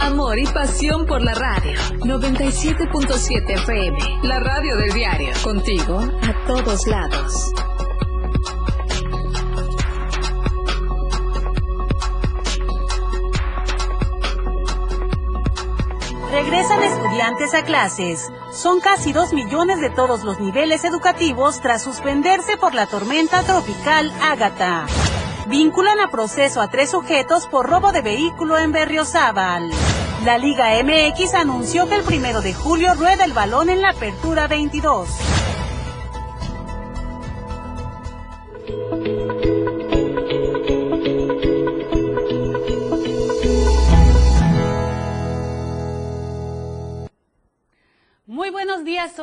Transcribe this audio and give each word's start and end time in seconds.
Amor 0.00 0.38
y 0.38 0.46
pasión 0.46 1.06
por 1.06 1.22
la 1.22 1.34
radio. 1.34 1.72
97.7 2.04 3.50
FM. 3.50 3.98
La 4.22 4.38
radio 4.38 4.76
del 4.76 4.92
diario. 4.92 5.32
Contigo 5.42 5.98
a 5.98 6.46
todos 6.46 6.86
lados. 6.86 7.52
Regresan 16.54 16.84
estudiantes 16.84 17.52
a 17.52 17.64
clases. 17.64 18.30
Son 18.52 18.78
casi 18.78 19.12
dos 19.12 19.32
millones 19.32 19.80
de 19.80 19.90
todos 19.90 20.22
los 20.22 20.38
niveles 20.38 20.84
educativos 20.84 21.60
tras 21.60 21.82
suspenderse 21.82 22.56
por 22.56 22.74
la 22.74 22.86
tormenta 22.86 23.42
tropical 23.42 24.12
Ágata. 24.22 24.86
Vinculan 25.48 25.98
a 25.98 26.12
proceso 26.12 26.60
a 26.60 26.68
tres 26.68 26.92
sujetos 26.92 27.48
por 27.48 27.68
robo 27.68 27.90
de 27.90 28.02
vehículo 28.02 28.56
en 28.56 28.70
Berriozábal. 28.70 29.68
La 30.24 30.38
Liga 30.38 30.80
MX 30.80 31.34
anunció 31.34 31.88
que 31.88 31.96
el 31.96 32.04
primero 32.04 32.40
de 32.40 32.54
julio 32.54 32.94
rueda 32.94 33.24
el 33.24 33.32
balón 33.32 33.68
en 33.68 33.82
la 33.82 33.90
apertura 33.90 34.46
22. 34.46 35.33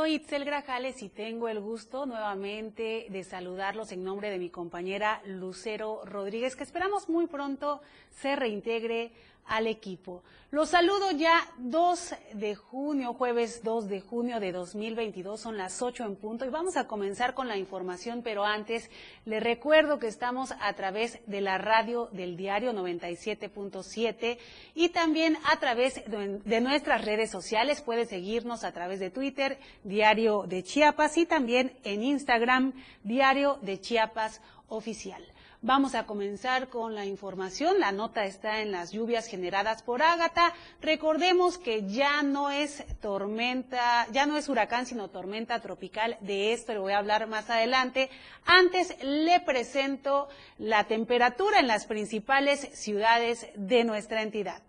Soy 0.02 0.16
Itzel 0.16 0.46
Grajales 0.46 1.04
y 1.04 1.10
tengo 1.10 1.48
el 1.48 1.60
gusto 1.60 2.08
nuevamente 2.08 3.06
de 3.10 3.24
saludarlos 3.24 3.92
en 3.92 4.04
nombre 4.04 4.32
de 4.32 4.40
mi 4.40 4.50
compañera 4.50 5.22
Lucero 5.26 6.02
Rodríguez, 6.06 6.56
que 6.56 6.64
esperamos 6.64 7.08
muy 7.08 7.28
pronto 7.28 7.82
se 8.10 8.36
reintegre 8.36 9.12
al 9.52 9.68
equipo. 9.68 10.24
Los 10.50 10.70
saludo 10.70 11.12
ya 11.12 11.46
2 11.60 12.16
de 12.34 12.56
junio, 12.56 13.14
jueves 13.14 13.64
2 13.64 13.88
de 13.88 14.02
junio 14.02 14.40
de 14.40 14.52
2022, 14.52 15.40
son 15.40 15.58
las 15.58 15.82
8 15.82 16.06
en 16.06 16.16
punto 16.16 16.46
y 16.46 16.50
vamos 16.50 16.78
a 16.78 16.88
comenzar 16.88 17.34
con 17.34 17.48
la 17.48 17.58
información, 17.58 18.22
pero 18.22 18.46
antes 18.46 18.90
les 19.26 19.44
recuerdo 19.44 20.00
que 20.00 20.08
estamos 20.08 20.54
a 20.60 20.74
través 20.74 21.20
de 21.26 21.42
la 21.42 21.58
radio 21.58 22.08
del 22.14 22.38
diario 22.38 22.74
97.7 22.74 24.38
y 24.74 24.90
también 24.90 25.38
a 25.46 25.58
través 25.60 26.02
de 26.06 26.62
nuestras 26.62 27.06
redes 27.06 27.30
sociales. 27.30 27.82
Puede 27.82 28.06
seguirnos 28.06 28.64
a 28.64 28.72
través 28.72 29.00
de 29.00 29.10
Twitter, 29.10 29.60
Diario 29.84 30.44
de 30.48 30.64
Chiapas 30.64 31.18
y 31.18 31.26
también 31.26 31.78
en 31.84 32.04
Instagram, 32.04 32.74
Diario 33.04 33.58
de 33.62 33.80
Chiapas 33.80 34.42
Oficial. 34.68 35.31
Vamos 35.64 35.94
a 35.94 36.08
comenzar 36.08 36.70
con 36.70 36.96
la 36.96 37.06
información. 37.06 37.80
La 37.80 37.92
nota 37.92 38.26
está 38.26 38.62
en 38.62 38.72
las 38.72 38.92
lluvias 38.92 39.28
generadas 39.28 39.84
por 39.84 40.02
Ágata. 40.02 40.54
Recordemos 40.82 41.60
que 41.60 41.88
ya 41.88 42.24
no 42.24 42.50
es 42.50 42.84
tormenta, 43.00 44.08
ya 44.12 44.26
no 44.26 44.38
es 44.38 44.50
huracán, 44.50 44.88
sino 44.88 45.10
tormenta 45.10 45.60
tropical. 45.60 46.18
De 46.22 46.54
esto 46.54 46.74
le 46.74 46.80
voy 46.80 46.94
a 46.94 46.98
hablar 46.98 47.28
más 47.28 47.52
adelante. 47.52 48.10
Antes 48.44 48.96
le 49.04 49.40
presento 49.42 50.30
la 50.58 50.86
temperatura 50.86 51.60
en 51.60 51.68
las 51.68 51.86
principales 51.86 52.68
ciudades 52.74 53.46
de 53.54 53.84
nuestra 53.84 54.24
entidad. 54.24 54.64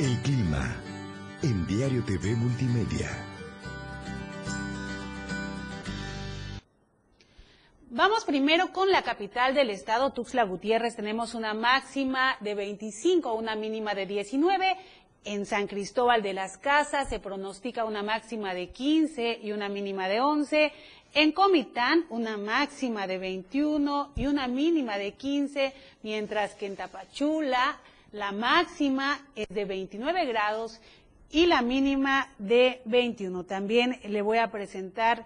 El 0.00 0.18
clima 0.22 0.74
en 1.44 1.64
Diario 1.68 2.04
TV 2.04 2.34
Multimedia. 2.34 3.37
Vamos 7.90 8.26
primero 8.26 8.70
con 8.70 8.90
la 8.90 9.00
capital 9.00 9.54
del 9.54 9.70
estado, 9.70 10.12
Tuxtla 10.12 10.42
Gutiérrez. 10.42 10.94
Tenemos 10.94 11.32
una 11.32 11.54
máxima 11.54 12.36
de 12.40 12.54
25, 12.54 13.32
una 13.32 13.56
mínima 13.56 13.94
de 13.94 14.04
19. 14.04 14.76
En 15.24 15.46
San 15.46 15.66
Cristóbal 15.66 16.22
de 16.22 16.34
las 16.34 16.58
Casas 16.58 17.08
se 17.08 17.18
pronostica 17.18 17.86
una 17.86 18.02
máxima 18.02 18.52
de 18.52 18.68
15 18.68 19.40
y 19.42 19.52
una 19.52 19.70
mínima 19.70 20.06
de 20.06 20.20
11. 20.20 20.70
En 21.14 21.32
Comitán, 21.32 22.04
una 22.10 22.36
máxima 22.36 23.06
de 23.06 23.16
21 23.16 24.12
y 24.16 24.26
una 24.26 24.48
mínima 24.48 24.98
de 24.98 25.12
15, 25.12 25.72
mientras 26.02 26.54
que 26.56 26.66
en 26.66 26.76
Tapachula 26.76 27.80
la 28.12 28.32
máxima 28.32 29.18
es 29.34 29.48
de 29.48 29.64
29 29.64 30.26
grados 30.26 30.78
y 31.30 31.46
la 31.46 31.62
mínima 31.62 32.28
de 32.38 32.82
21. 32.84 33.44
También 33.44 33.98
le 34.04 34.20
voy 34.20 34.38
a 34.38 34.50
presentar 34.50 35.24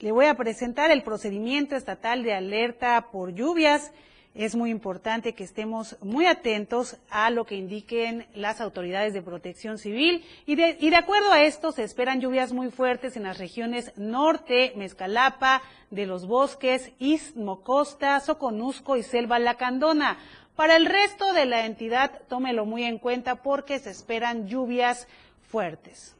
le 0.00 0.12
voy 0.12 0.26
a 0.26 0.34
presentar 0.34 0.90
el 0.90 1.02
procedimiento 1.02 1.76
estatal 1.76 2.22
de 2.22 2.32
alerta 2.32 3.08
por 3.12 3.34
lluvias. 3.34 3.92
Es 4.34 4.54
muy 4.54 4.70
importante 4.70 5.34
que 5.34 5.44
estemos 5.44 5.96
muy 6.00 6.24
atentos 6.24 6.96
a 7.10 7.30
lo 7.30 7.44
que 7.44 7.56
indiquen 7.56 8.26
las 8.32 8.60
autoridades 8.60 9.12
de 9.12 9.22
protección 9.22 9.76
civil 9.76 10.24
y 10.46 10.54
de, 10.54 10.96
acuerdo 10.96 11.32
a 11.32 11.42
esto 11.42 11.72
se 11.72 11.82
esperan 11.82 12.20
lluvias 12.20 12.52
muy 12.52 12.70
fuertes 12.70 13.16
en 13.16 13.24
las 13.24 13.38
regiones 13.38 13.92
norte, 13.96 14.72
Mezcalapa, 14.76 15.62
de 15.90 16.06
los 16.06 16.26
bosques, 16.26 16.92
Istmo, 16.98 17.62
Costa, 17.62 18.20
Soconusco 18.20 18.96
y 18.96 19.02
Selva 19.02 19.38
Lacandona. 19.38 20.16
Para 20.56 20.76
el 20.76 20.86
resto 20.86 21.32
de 21.34 21.44
la 21.44 21.66
entidad, 21.66 22.22
tómelo 22.28 22.64
muy 22.64 22.84
en 22.84 22.98
cuenta 22.98 23.42
porque 23.42 23.78
se 23.80 23.90
esperan 23.90 24.46
lluvias 24.46 25.08
fuertes. 25.42 26.16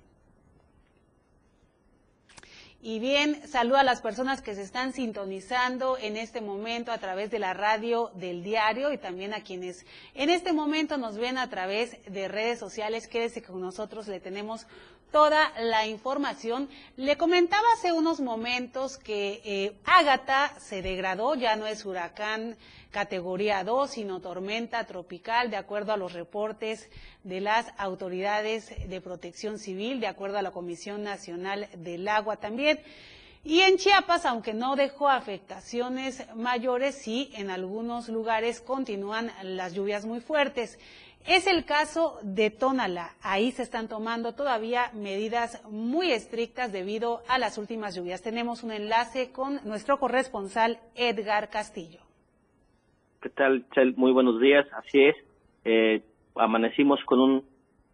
Y 2.83 2.99
bien, 2.99 3.47
saludo 3.47 3.77
a 3.77 3.83
las 3.83 4.01
personas 4.01 4.41
que 4.41 4.55
se 4.55 4.63
están 4.63 4.95
sintonizando 4.95 5.99
en 5.99 6.17
este 6.17 6.41
momento 6.41 6.93
a 6.93 6.99
través 6.99 7.31
de 7.31 7.39
la 7.39 7.53
radio 7.53 8.11
del 8.15 8.43
diario 8.43 8.91
y 8.91 8.97
también 8.97 9.35
a 9.35 9.43
quienes 9.43 9.85
en 10.15 10.31
este 10.31 10.55
momento 10.55 10.97
nos 10.97 11.19
ven 11.19 11.37
a 11.37 11.51
través 11.51 11.99
de 12.07 12.27
redes 12.29 12.59
sociales. 12.59 13.07
Quédese 13.07 13.43
con 13.43 13.61
nosotros, 13.61 14.09
le 14.09 14.19
tenemos 14.19 14.67
toda 15.11 15.53
la 15.61 15.87
información. 15.87 16.69
Le 16.97 17.17
comentaba 17.17 17.67
hace 17.77 17.93
unos 17.93 18.21
momentos 18.21 18.97
que 18.97 19.41
eh, 19.45 19.73
Ágata 19.85 20.55
se 20.59 20.83
degradó, 20.83 21.35
ya 21.35 21.57
no 21.57 21.67
es 21.67 21.85
huracán 21.85 22.57
categoría 22.91 23.63
2, 23.63 23.91
sino 23.91 24.21
tormenta 24.21 24.85
tropical, 24.85 25.51
de 25.51 25.57
acuerdo 25.57 25.93
a 25.93 25.97
los 25.97 26.13
reportes 26.13 26.89
de 27.23 27.41
las 27.41 27.67
autoridades 27.79 28.73
de 28.89 29.01
protección 29.01 29.59
civil, 29.59 30.01
de 30.01 30.09
acuerdo 30.09 30.39
a 30.39 30.43
la 30.43 30.51
Comisión 30.51 31.03
Nacional 31.03 31.69
del 31.77 32.09
Agua 32.09 32.37
también. 32.37 32.81
Y 33.43 33.61
en 33.61 33.79
Chiapas, 33.79 34.27
aunque 34.27 34.53
no 34.53 34.77
dejó 34.77 35.09
afectaciones 35.09 36.27
mayores, 36.35 36.97
sí 36.97 37.31
en 37.35 37.51
algunos 37.51 38.09
lugares 38.09 38.61
continúan 38.61 39.33
las 39.43 39.73
lluvias 39.73 40.05
muy 40.05 40.21
fuertes. 40.21 40.79
Es 41.27 41.47
el 41.47 41.65
caso 41.65 42.19
de 42.23 42.51
Tónala. 42.51 43.11
Ahí 43.23 43.53
se 43.53 43.63
están 43.63 43.89
tomando 43.89 44.35
todavía 44.35 44.91
medidas 44.95 45.63
muy 45.71 46.11
estrictas 46.11 46.73
debido 46.73 47.21
a 47.29 47.39
las 47.39 47.59
últimas 47.59 47.95
lluvias. 47.95 48.23
Tenemos 48.23 48.65
un 48.65 48.73
enlace 48.73 49.31
con 49.31 49.61
nuestro 49.65 49.99
corresponsal 49.99 50.79
Edgar 50.95 51.51
Castillo. 51.51 52.01
¿Qué 53.21 53.29
tal, 53.29 53.67
Chel? 53.75 53.95
Muy 53.97 54.13
buenos 54.13 54.41
días. 54.41 54.67
Así 54.73 55.05
es. 55.05 55.17
Eh, 55.65 56.03
amanecimos 56.37 56.99
con 57.05 57.21
un 57.21 57.45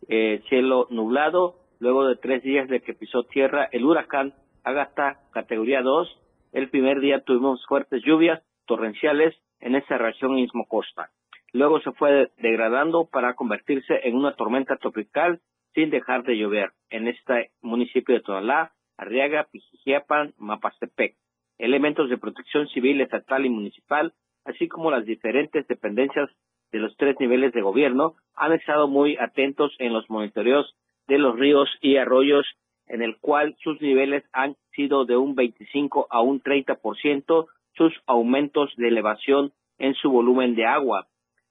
eh, 0.09 0.41
cielo 0.49 0.87
nublado. 0.91 1.57
Luego 1.81 2.07
de 2.07 2.17
tres 2.17 2.43
días 2.43 2.69
de 2.69 2.81
que 2.81 2.95
pisó 2.95 3.25
tierra 3.25 3.69
el 3.73 3.85
huracán 3.85 4.35
Agasta, 4.63 5.21
categoría 5.33 5.83
2. 5.83 6.09
El 6.53 6.71
primer 6.71 7.01
día 7.01 7.21
tuvimos 7.21 7.65
fuertes 7.67 8.03
lluvias 8.05 8.43
torrenciales 8.67 9.35
en 9.61 9.75
esa 9.75 9.99
región 9.99 10.39
Istmo 10.39 10.67
Costa. 10.67 11.11
Luego 11.53 11.81
se 11.81 11.93
fue 11.93 12.31
degradando 12.39 13.07
para 13.07 13.35
convertirse 13.35 14.01
en 14.05 14.17
una 14.17 14.35
tormenta 14.35 14.77
tropical 14.77 15.41
sin 15.75 15.91
dejar 15.91 16.23
de 16.25 16.37
llover 16.37 16.73
en 16.91 17.09
este 17.09 17.51
municipio 17.61 18.15
de 18.15 18.23
Tonalá, 18.23 18.73
Arriaga, 18.97 19.49
Pijijiapan, 19.51 20.35
Mapastepec. 20.39 21.17
Elementos 21.59 22.11
de 22.11 22.19
protección 22.19 22.69
civil, 22.69 23.01
estatal 23.01 23.47
y 23.47 23.51
municipal 23.51 24.13
así 24.47 24.69
como 24.69 24.91
las 24.91 25.05
diferentes 25.05 25.67
dependencias 25.67 26.31
de 26.73 26.79
los 26.79 26.97
tres 26.97 27.17
niveles 27.21 27.53
de 27.53 27.63
gobierno, 27.63 28.15
han 28.35 28.53
estado 28.53 28.89
muy 28.89 29.17
atentos 29.19 29.75
en 29.79 29.93
los 29.93 30.09
monitoreos 30.09 30.75
de 31.09 31.19
los 31.19 31.39
ríos 31.39 31.69
y 31.81 31.97
arroyos, 31.97 32.47
en 32.87 33.03
el 33.03 33.19
cual 33.19 33.57
sus 33.63 33.81
niveles 33.81 34.25
han 34.33 34.57
sido 34.73 35.05
de 35.05 35.17
un 35.17 35.35
25 35.35 36.07
a 36.11 36.21
un 36.21 36.41
30% 36.41 37.47
sus 37.75 37.93
aumentos 38.07 38.73
de 38.77 38.89
elevación 38.89 39.53
en 39.79 39.95
su 39.95 40.11
volumen 40.11 40.55
de 40.55 40.67
agua. 40.67 41.07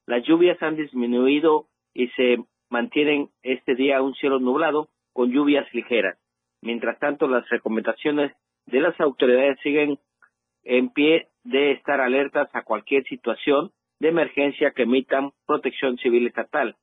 Las 0.07 0.23
lluvias 0.23 0.61
han 0.61 0.75
disminuido 0.75 1.67
y 1.93 2.07
se 2.09 2.37
mantienen 2.69 3.29
este 3.41 3.75
día 3.75 4.01
un 4.01 4.13
cielo 4.15 4.39
nublado 4.39 4.89
con 5.13 5.31
lluvias 5.31 5.65
ligeras. 5.73 6.17
Mientras 6.61 6.99
tanto, 6.99 7.27
las 7.27 7.47
recomendaciones 7.49 8.31
de 8.65 8.79
las 8.81 8.99
autoridades 8.99 9.59
siguen 9.61 9.99
en 10.63 10.89
pie 10.89 11.29
de 11.43 11.71
estar 11.71 12.01
alertas 12.01 12.49
a 12.53 12.63
cualquier 12.63 13.03
situación 13.05 13.71
de 13.99 14.09
emergencia 14.09 14.71
que 14.71 14.83
emitan 14.83 15.31
protección 15.45 15.97
civil 15.97 16.27
estatal. 16.27 16.75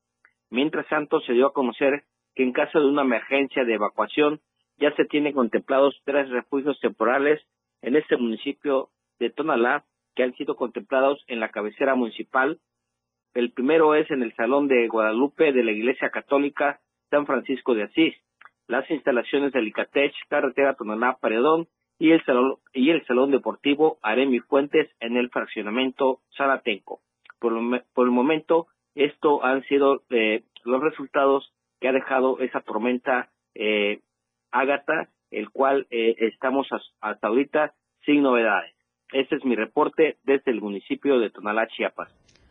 Mientras 0.50 0.86
tanto, 0.88 1.20
se 1.20 1.32
dio 1.32 1.46
a 1.48 1.52
conocer 1.52 2.04
que 2.34 2.42
en 2.42 2.52
caso 2.52 2.80
de 2.80 2.86
una 2.86 3.02
emergencia 3.02 3.64
de 3.64 3.74
evacuación 3.74 4.40
ya 4.78 4.94
se 4.94 5.04
tienen 5.04 5.32
contemplados 5.32 6.00
tres 6.04 6.28
refugios 6.30 6.78
temporales 6.80 7.40
en 7.82 7.96
este 7.96 8.16
municipio 8.16 8.90
de 9.18 9.30
Tonalá 9.30 9.84
que 10.14 10.22
han 10.22 10.34
sido 10.34 10.56
contemplados 10.56 11.22
en 11.26 11.40
la 11.40 11.50
cabecera 11.50 11.94
municipal. 11.94 12.58
El 13.34 13.50
primero 13.52 13.94
es 13.94 14.10
en 14.10 14.22
el 14.22 14.34
Salón 14.34 14.68
de 14.68 14.88
Guadalupe 14.88 15.52
de 15.52 15.64
la 15.64 15.72
Iglesia 15.72 16.10
Católica 16.10 16.80
San 17.10 17.26
Francisco 17.26 17.74
de 17.74 17.84
Asís, 17.84 18.14
las 18.68 18.90
instalaciones 18.90 19.52
del 19.52 19.68
Icatech, 19.68 20.12
carretera 20.28 20.74
Tonalá 20.74 21.18
Paredón 21.20 21.68
y 21.98 22.10
el 22.10 22.24
salón 22.24 22.56
y 22.72 22.90
el 22.90 23.04
salón 23.06 23.30
deportivo 23.30 23.98
Aremi 24.02 24.40
Fuentes 24.40 24.90
en 25.00 25.16
el 25.16 25.30
fraccionamiento 25.30 26.20
Zaratenco. 26.36 27.00
Por, 27.38 27.54
por 27.94 28.06
el 28.06 28.12
momento, 28.12 28.66
esto 28.94 29.44
han 29.44 29.62
sido 29.64 30.02
eh, 30.10 30.42
los 30.64 30.82
resultados 30.82 31.52
que 31.80 31.88
ha 31.88 31.92
dejado 31.92 32.38
esa 32.40 32.60
tormenta 32.60 33.30
eh, 33.54 34.00
Ágata, 34.50 35.08
el 35.30 35.50
cual 35.50 35.86
eh, 35.90 36.14
estamos 36.18 36.68
hasta 37.00 37.28
ahorita 37.28 37.74
sin 38.04 38.22
novedades. 38.22 38.74
Este 39.12 39.36
es 39.36 39.44
mi 39.44 39.56
reporte 39.56 40.18
desde 40.22 40.50
el 40.50 40.60
municipio 40.60 41.18
de 41.18 41.30
Tonalá, 41.30 41.66
Chiapas. 41.68 42.41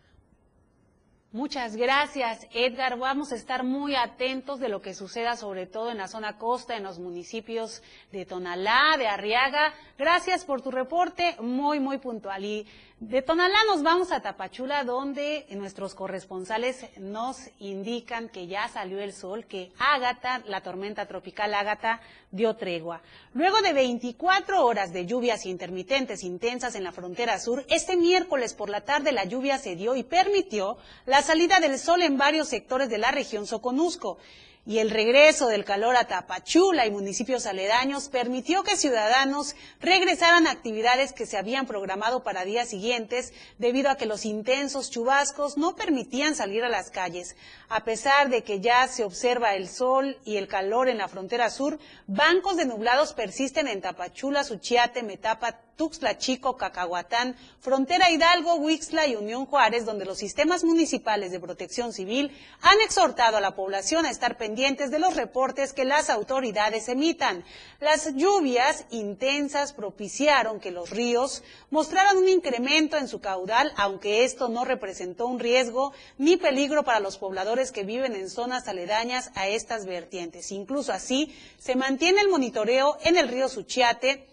Muchas 1.33 1.78
gracias, 1.78 2.45
Edgar. 2.51 3.00
Vamos 3.00 3.31
a 3.31 3.36
estar 3.36 3.63
muy 3.63 3.95
atentos 3.95 4.60
de 4.60 4.68
lo 4.68 4.81
que 4.81 4.94
suceda, 4.94 5.38
sobre 5.38 5.66
todo 5.66 5.89
en 5.89 5.98
la 5.98 6.10
zona 6.10 6.38
costa, 6.38 6.75
en 6.75 6.83
los 6.83 7.00
municipios 7.00 7.81
de 8.12 8.25
Tonalá, 8.25 8.98
de 8.98 9.07
Arriaga. 9.07 9.74
Gracias 9.98 10.44
por 10.44 10.62
tu 10.62 10.72
reporte, 10.72 11.38
muy, 11.39 11.80
muy 11.80 12.00
puntual. 12.00 12.44
Y 12.44 12.68
de 13.01 13.24
Tonalá 13.24 13.57
nos 13.65 13.81
vamos 13.81 14.12
a 14.12 14.21
Tapachula, 14.21 14.83
donde 14.83 15.48
nuestros 15.50 15.95
corresponsales 15.95 16.86
nos 17.00 17.50
indican 17.57 18.30
que 18.30 18.45
ya 18.45 18.68
salió 18.68 19.00
el 19.00 19.12
sol, 19.12 19.45
que 19.45 19.71
Ágata, 19.80 20.44
la 20.45 20.62
tormenta 20.62 21.07
tropical 21.07 21.56
Ágata, 21.56 22.00
dio 22.30 22.56
tregua. 22.57 23.01
Luego 23.33 23.59
de 23.62 23.74
24 23.74 24.63
horas 24.63 24.94
de 24.94 25.07
lluvias 25.07 25.48
intermitentes 25.48 26.24
intensas 26.24 26.75
en 26.75 26.83
la 26.83 26.92
frontera 26.92 27.39
sur, 27.39 27.65
este 27.69 27.98
miércoles 27.98 28.53
por 28.53 28.69
la 28.69 28.81
tarde 28.81 29.12
la 29.12 29.25
lluvia 29.25 29.57
se 29.57 29.75
dio 29.75 29.95
y 29.95 30.03
permitió 30.03 30.77
la 31.07 31.24
salida 31.24 31.59
del 31.59 31.80
sol 31.80 32.03
en 32.03 32.19
varios 32.19 32.50
sectores 32.50 32.88
de 32.88 33.00
la 33.00 33.09
región 33.09 33.48
Soconusco 33.48 34.19
y 34.66 34.78
el 34.78 34.92
regreso 34.92 35.48
del 35.48 35.66
calor 35.66 35.96
a 35.96 36.06
Tapachula 36.06 36.86
y 36.86 36.92
municipios 36.92 37.48
aledaños 37.48 38.10
permitió 38.10 38.63
que 38.63 38.78
ciudadanos 38.78 39.56
regresaran 39.80 40.46
a 40.46 40.52
actividades 40.52 41.13
que 41.13 41.25
se 41.25 41.38
habían 41.38 41.66
programado 41.66 42.24
para 42.24 42.46
días 42.46 42.69
siguientes 42.69 43.34
debido 43.58 43.90
a 43.90 43.98
que 43.98 44.06
los 44.06 44.24
intensos 44.24 44.92
chubascos 44.92 45.58
no 45.58 45.75
permitían 45.75 46.36
salir 46.36 46.63
a 46.63 46.69
las 46.69 46.92
calles. 46.92 47.36
A 47.69 47.84
pesar 47.84 48.30
de 48.30 48.44
que 48.44 48.60
ya 48.60 48.88
se 48.88 49.04
observa 49.04 49.56
el 49.56 49.68
sol 49.68 50.19
y 50.25 50.38
el 50.38 50.48
calor 50.48 50.90
en 50.90 51.00
la 51.00 51.08
frontera 51.08 51.50
sur, 51.50 51.80
bancos 52.06 52.58
de 52.58 52.66
nublados 52.66 53.13
persisten 53.13 53.68
en 53.68 53.81
Tapachula, 53.81 54.44
Suchiate, 54.44 55.02
Metapa, 55.02 55.60
Tuxtla 55.81 56.19
Chico, 56.19 56.57
Cacahuatán, 56.57 57.36
Frontera 57.60 58.12
Hidalgo, 58.12 58.54
Huixla 58.54 59.07
y 59.07 59.16
Unión 59.16 59.48
Juárez, 59.48 59.83
donde 59.83 60.06
los 60.06 60.19
sistemas 60.19 60.63
municipales 60.63 61.31
de 61.31 61.39
protección 61.39 61.92
civil 61.92 62.31
han 62.62 62.80
exhortado 62.81 63.38
a 63.38 63.42
la 63.42 63.56
población 63.56 64.06
a 64.06 64.12
estar 64.12 64.38
pendientes 64.38 64.92
de 64.92 65.00
los 65.00 65.16
reportes 65.16 65.74
que 65.74 65.83
las 65.83 66.12
autoridades 66.12 66.88
emitan. 66.88 67.44
Las 67.80 68.13
lluvias 68.13 68.86
intensas 68.92 69.74
propiciaron 69.74 70.60
que 70.60 70.69
los 70.69 70.92
ríos 70.92 71.42
mostraran 71.72 72.16
un 72.16 72.30
incremento 72.30 72.98
en 72.98 73.07
su 73.07 73.19
caudal, 73.19 73.74
aunque 73.75 74.24
esto 74.24 74.50
no 74.50 74.66
representó 74.66 75.25
un 75.25 75.39
riesgo 75.39 75.94
ni 76.19 76.38
peligro 76.38 76.84
para 76.84 77.00
los 77.00 77.18
pobladores 77.18 77.72
que 77.72 77.86
viven 77.86 78.13
en 78.13 78.30
zonas 78.30 78.68
aledañas 78.68 79.31
a 79.34 79.48
estas 79.48 79.88
vertientes. 79.88 80.51
Incluso 80.51 80.94
así, 80.94 81.36
se 81.57 81.74
mantiene 81.74 82.22
el 82.22 82.30
monitoreo 82.30 83.00
en 83.01 83.18
el 83.18 83.30
río 83.30 83.50
Suchiate, 83.50 84.27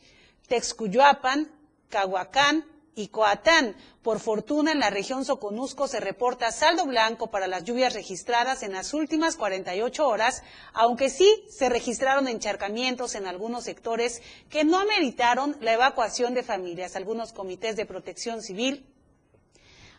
Texcuyuapan, 0.48 1.50
Cahuacán 1.88 2.64
y 2.94 3.08
Coatán. 3.08 3.76
Por 4.02 4.18
fortuna, 4.18 4.72
en 4.72 4.80
la 4.80 4.90
región 4.90 5.24
Soconusco 5.24 5.86
se 5.86 6.00
reporta 6.00 6.50
saldo 6.50 6.86
blanco 6.86 7.30
para 7.30 7.46
las 7.46 7.62
lluvias 7.64 7.94
registradas 7.94 8.62
en 8.62 8.72
las 8.72 8.92
últimas 8.92 9.36
48 9.36 10.08
horas, 10.08 10.42
aunque 10.72 11.10
sí 11.10 11.44
se 11.48 11.68
registraron 11.68 12.26
encharcamientos 12.26 13.14
en 13.14 13.26
algunos 13.26 13.64
sectores 13.64 14.22
que 14.50 14.64
no 14.64 14.78
ameritaron 14.78 15.56
la 15.60 15.74
evacuación 15.74 16.34
de 16.34 16.42
familias. 16.42 16.96
Algunos 16.96 17.32
comités 17.32 17.76
de 17.76 17.86
protección 17.86 18.42
civil 18.42 18.84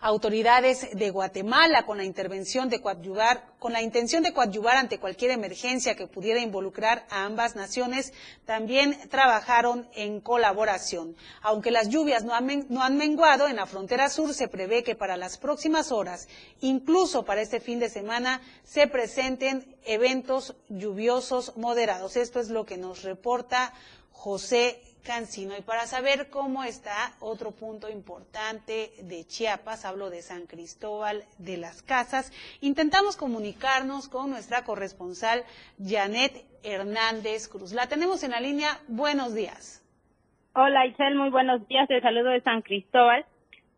autoridades 0.01 0.87
de 0.93 1.09
Guatemala 1.09 1.85
con 1.85 1.97
la 1.97 2.05
intervención 2.05 2.69
de 2.69 2.81
coadyuvar, 2.81 3.43
con 3.59 3.73
la 3.73 3.81
intención 3.81 4.23
de 4.23 4.33
coadyuvar 4.33 4.77
ante 4.77 4.99
cualquier 4.99 5.31
emergencia 5.31 5.95
que 5.95 6.07
pudiera 6.07 6.39
involucrar 6.39 7.05
a 7.09 7.25
ambas 7.25 7.55
naciones, 7.55 8.13
también 8.45 8.97
trabajaron 9.09 9.89
en 9.93 10.21
colaboración. 10.21 11.15
Aunque 11.41 11.71
las 11.71 11.89
lluvias 11.89 12.23
no 12.23 12.33
han, 12.33 12.65
no 12.69 12.81
han 12.81 12.97
menguado, 12.97 13.47
en 13.47 13.57
la 13.57 13.65
frontera 13.65 14.09
sur 14.09 14.33
se 14.33 14.47
prevé 14.47 14.83
que 14.83 14.95
para 14.95 15.17
las 15.17 15.37
próximas 15.37 15.91
horas, 15.91 16.27
incluso 16.61 17.25
para 17.25 17.41
este 17.41 17.59
fin 17.59 17.79
de 17.79 17.89
semana, 17.89 18.41
se 18.63 18.87
presenten 18.87 19.75
eventos 19.83 20.55
lluviosos 20.69 21.57
moderados. 21.57 22.15
Esto 22.15 22.39
es 22.39 22.49
lo 22.49 22.65
que 22.65 22.77
nos 22.77 23.03
reporta 23.03 23.73
José 24.11 24.81
Cancino. 25.03 25.57
Y 25.57 25.61
para 25.61 25.85
saber 25.85 26.29
cómo 26.29 26.63
está 26.63 27.13
otro 27.19 27.51
punto 27.51 27.89
importante 27.89 28.91
de 29.03 29.25
Chiapas, 29.25 29.85
hablo 29.85 30.09
de 30.09 30.21
San 30.21 30.45
Cristóbal 30.45 31.23
de 31.37 31.57
las 31.57 31.81
Casas, 31.81 32.31
intentamos 32.61 33.17
comunicarnos 33.17 34.09
con 34.09 34.29
nuestra 34.29 34.63
corresponsal 34.63 35.43
Janet 35.83 36.45
Hernández 36.63 37.47
Cruz. 37.47 37.73
La 37.73 37.87
tenemos 37.87 38.23
en 38.23 38.31
la 38.31 38.39
línea. 38.39 38.79
Buenos 38.87 39.33
días. 39.33 39.85
Hola 40.53 40.85
Isel, 40.87 41.15
muy 41.15 41.29
buenos 41.29 41.67
días. 41.67 41.87
Te 41.87 42.01
saludo 42.01 42.31
de 42.31 42.41
San 42.41 42.61
Cristóbal 42.61 43.25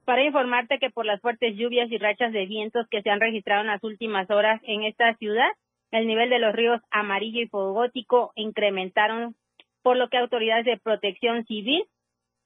para 0.05 0.23
informarte 0.23 0.79
que 0.79 0.89
por 0.89 1.05
las 1.05 1.21
fuertes 1.21 1.55
lluvias 1.55 1.91
y 1.91 1.97
rachas 1.97 2.33
de 2.33 2.45
vientos 2.45 2.87
que 2.89 3.01
se 3.01 3.09
han 3.09 3.19
registrado 3.19 3.61
en 3.61 3.67
las 3.67 3.83
últimas 3.83 4.29
horas 4.29 4.61
en 4.63 4.83
esta 4.83 5.13
ciudad, 5.15 5.49
el 5.91 6.07
nivel 6.07 6.29
de 6.29 6.39
los 6.39 6.53
ríos 6.53 6.81
Amarillo 6.89 7.41
y 7.41 7.47
Fogótico 7.47 8.31
incrementaron 8.35 9.35
por 9.83 9.97
lo 9.97 10.09
que 10.09 10.17
autoridades 10.17 10.65
de 10.65 10.77
protección 10.77 11.45
civil 11.45 11.83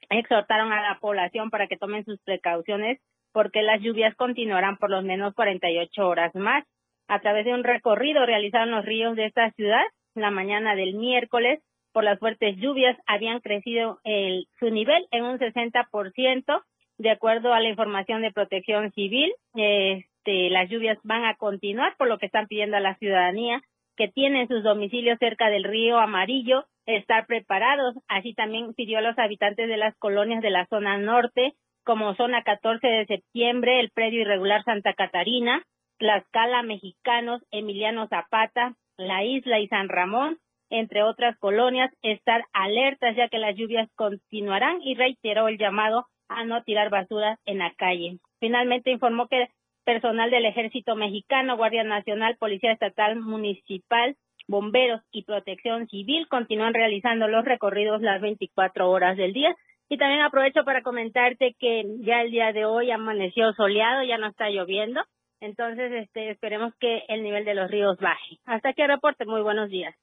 exhortaron 0.09 0.71
a 0.71 0.81
la 0.81 0.99
población 0.99 1.49
para 1.49 1.67
que 1.67 1.77
tomen 1.77 2.05
sus 2.05 2.19
precauciones 2.21 2.99
porque 3.35 3.63
las 3.63 3.81
lluvias 3.81 4.15
continuarán 4.15 4.77
por 4.77 4.89
lo 4.89 5.01
menos 5.01 5.33
48 5.35 6.07
horas 6.07 6.33
más. 6.35 6.63
A 7.09 7.19
través 7.19 7.43
de 7.43 7.53
un 7.53 7.65
recorrido 7.65 8.25
realizado 8.25 8.63
en 8.63 8.71
los 8.71 8.85
ríos 8.85 9.17
de 9.17 9.25
esta 9.25 9.51
ciudad, 9.51 9.83
la 10.15 10.31
mañana 10.31 10.73
del 10.73 10.93
miércoles, 10.93 11.61
por 11.91 12.05
las 12.05 12.17
fuertes 12.17 12.55
lluvias, 12.55 12.97
habían 13.05 13.41
crecido 13.41 13.99
el, 14.05 14.47
su 14.57 14.69
nivel 14.69 15.05
en 15.11 15.25
un 15.25 15.37
60%, 15.37 16.63
de 16.97 17.11
acuerdo 17.11 17.53
a 17.53 17.59
la 17.59 17.67
información 17.67 18.21
de 18.21 18.31
protección 18.31 18.93
civil. 18.93 19.33
Este, 19.53 20.49
las 20.49 20.69
lluvias 20.69 20.97
van 21.03 21.25
a 21.25 21.35
continuar, 21.35 21.97
por 21.97 22.07
lo 22.07 22.17
que 22.17 22.27
están 22.27 22.47
pidiendo 22.47 22.77
a 22.77 22.79
la 22.79 22.95
ciudadanía 22.95 23.61
que 23.97 24.07
tiene 24.07 24.47
sus 24.47 24.63
domicilios 24.63 25.19
cerca 25.19 25.49
del 25.49 25.65
río 25.65 25.99
Amarillo 25.99 26.65
estar 26.85 27.25
preparados. 27.25 27.95
Así 28.07 28.33
también 28.33 28.73
pidió 28.73 28.99
a 28.99 29.01
los 29.01 29.17
habitantes 29.17 29.67
de 29.67 29.77
las 29.77 29.95
colonias 29.97 30.41
de 30.41 30.49
la 30.49 30.65
zona 30.67 30.97
norte, 30.97 31.53
como 31.83 32.15
zona 32.15 32.43
14 32.43 32.87
de 32.87 33.05
septiembre, 33.05 33.79
el 33.79 33.91
predio 33.91 34.21
irregular 34.21 34.63
Santa 34.63 34.93
Catarina, 34.93 35.63
Tlaxcala, 35.97 36.63
Mexicanos, 36.63 37.41
Emiliano 37.51 38.07
Zapata, 38.07 38.73
La 38.97 39.23
Isla 39.23 39.59
y 39.59 39.67
San 39.67 39.89
Ramón, 39.89 40.39
entre 40.69 41.03
otras 41.03 41.37
colonias, 41.37 41.91
estar 42.01 42.43
alertas 42.53 43.15
ya 43.15 43.29
que 43.29 43.37
las 43.37 43.55
lluvias 43.55 43.87
continuarán 43.95 44.81
y 44.81 44.95
reiteró 44.95 45.47
el 45.47 45.57
llamado 45.57 46.07
a 46.27 46.43
no 46.43 46.63
tirar 46.63 46.89
basura 46.89 47.37
en 47.45 47.59
la 47.59 47.71
calle. 47.77 48.17
Finalmente 48.39 48.91
informó 48.91 49.27
que 49.27 49.49
personal 49.85 50.31
del 50.31 50.45
Ejército 50.45 50.95
Mexicano, 50.95 51.55
Guardia 51.55 51.83
Nacional, 51.83 52.35
Policía 52.37 52.71
Estatal 52.71 53.15
Municipal, 53.17 54.15
bomberos 54.47 55.01
y 55.11 55.23
protección 55.23 55.87
civil 55.87 56.27
continúan 56.27 56.73
realizando 56.73 57.27
los 57.27 57.45
recorridos 57.45 58.01
las 58.01 58.21
24 58.21 58.89
horas 58.89 59.17
del 59.17 59.33
día. 59.33 59.55
Y 59.87 59.97
también 59.97 60.21
aprovecho 60.21 60.63
para 60.63 60.81
comentarte 60.81 61.55
que 61.59 61.85
ya 61.99 62.21
el 62.21 62.31
día 62.31 62.51
de 62.53 62.65
hoy 62.65 62.89
amaneció 62.91 63.53
soleado, 63.53 64.03
ya 64.03 64.17
no 64.17 64.27
está 64.27 64.49
lloviendo. 64.49 65.01
Entonces, 65.41 65.91
este, 65.91 66.31
esperemos 66.31 66.73
que 66.79 67.03
el 67.07 67.21
nivel 67.21 67.45
de 67.45 67.53
los 67.53 67.69
ríos 67.69 67.97
baje. 67.99 68.39
Hasta 68.45 68.69
aquí 68.69 68.81
el 68.81 68.87
reporte. 68.87 69.25
Muy 69.25 69.41
buenos 69.41 69.69
días. 69.69 69.95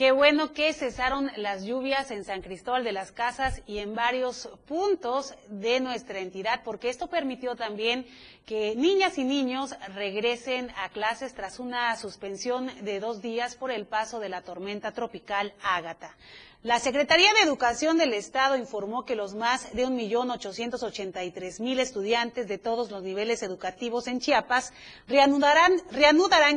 Qué 0.00 0.12
bueno 0.12 0.54
que 0.54 0.72
cesaron 0.72 1.30
las 1.36 1.62
lluvias 1.62 2.10
en 2.10 2.24
San 2.24 2.40
Cristóbal 2.40 2.84
de 2.84 2.92
las 2.92 3.12
Casas 3.12 3.60
y 3.66 3.80
en 3.80 3.94
varios 3.94 4.48
puntos 4.66 5.34
de 5.48 5.78
nuestra 5.80 6.20
entidad, 6.20 6.62
porque 6.64 6.88
esto 6.88 7.08
permitió 7.08 7.54
también 7.54 8.06
que 8.46 8.74
niñas 8.76 9.18
y 9.18 9.24
niños 9.24 9.74
regresen 9.94 10.70
a 10.82 10.88
clases 10.88 11.34
tras 11.34 11.60
una 11.60 11.94
suspensión 11.96 12.70
de 12.82 12.98
dos 12.98 13.20
días 13.20 13.56
por 13.56 13.70
el 13.70 13.84
paso 13.84 14.20
de 14.20 14.30
la 14.30 14.40
tormenta 14.40 14.92
tropical 14.92 15.52
Ágata. 15.62 16.16
La 16.62 16.78
Secretaría 16.78 17.32
de 17.32 17.40
Educación 17.40 17.96
del 17.96 18.12
Estado 18.12 18.54
informó 18.54 19.06
que 19.06 19.16
los 19.16 19.32
más 19.32 19.72
de 19.72 19.86
1.883.000 19.86 21.78
estudiantes 21.78 22.48
de 22.48 22.58
todos 22.58 22.90
los 22.90 23.02
niveles 23.02 23.42
educativos 23.42 24.06
en 24.06 24.20
Chiapas 24.20 24.74
reanudarán, 25.08 25.80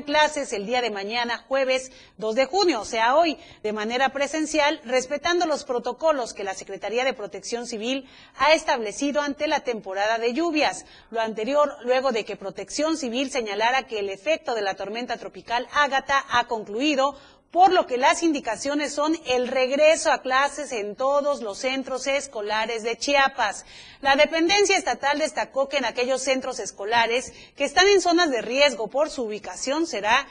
clases 0.02 0.52
el 0.52 0.66
día 0.66 0.82
de 0.82 0.92
mañana, 0.92 1.46
jueves 1.48 1.94
2 2.18 2.36
de 2.36 2.46
junio, 2.48 2.82
o 2.82 2.86
sea, 2.86 3.16
hoy, 3.16 3.38
de 3.64 3.72
manera 3.72 4.10
presencial, 4.10 4.82
respetando 4.84 5.46
los 5.46 5.64
protocolos 5.64 6.34
que 6.34 6.44
la 6.44 6.54
Secretaría 6.54 7.06
de 7.06 7.14
Protección 7.14 7.66
Civil 7.66 8.06
ha 8.36 8.54
establecido 8.54 9.22
ante 9.22 9.48
la 9.48 9.62
temporada 9.62 10.18
de 10.18 10.34
lluvias. 10.34 10.86
Lo 11.12 11.22
anterior, 11.22 11.78
luego 11.86 12.12
de 12.12 12.26
que 12.26 12.36
Protección 12.36 12.98
Civil 12.98 13.32
señalara 13.32 13.84
que 13.84 14.00
el 14.00 14.10
efecto 14.10 14.54
de 14.54 14.64
la 14.64 14.76
tormenta 14.76 15.16
tropical 15.16 15.66
Ágata 15.72 16.26
ha 16.30 16.46
concluido, 16.50 17.18
por 17.54 17.72
lo 17.72 17.86
que 17.86 18.00
las 18.00 18.24
indicaciones 18.24 18.96
son 18.96 19.16
el 19.28 19.48
regreso 19.48 20.12
a 20.12 20.24
clases 20.24 20.72
en 20.72 20.96
todos 20.96 21.44
los 21.44 21.60
centros 21.60 22.08
escolares 22.08 22.82
de 22.82 22.98
Chiapas. 22.98 23.64
La 24.02 24.16
dependencia 24.16 24.76
estatal 24.76 25.20
destacó 25.20 25.70
que 25.70 25.78
en 25.78 25.86
aquellos 25.86 26.24
centros 26.24 26.58
escolares 26.58 27.32
que 27.56 27.64
están 27.64 27.88
en 27.90 28.02
zonas 28.02 28.32
de 28.32 28.42
riesgo 28.42 28.88
por 28.88 29.12
su 29.12 29.26
ubicación 29.26 29.86
será 29.86 30.28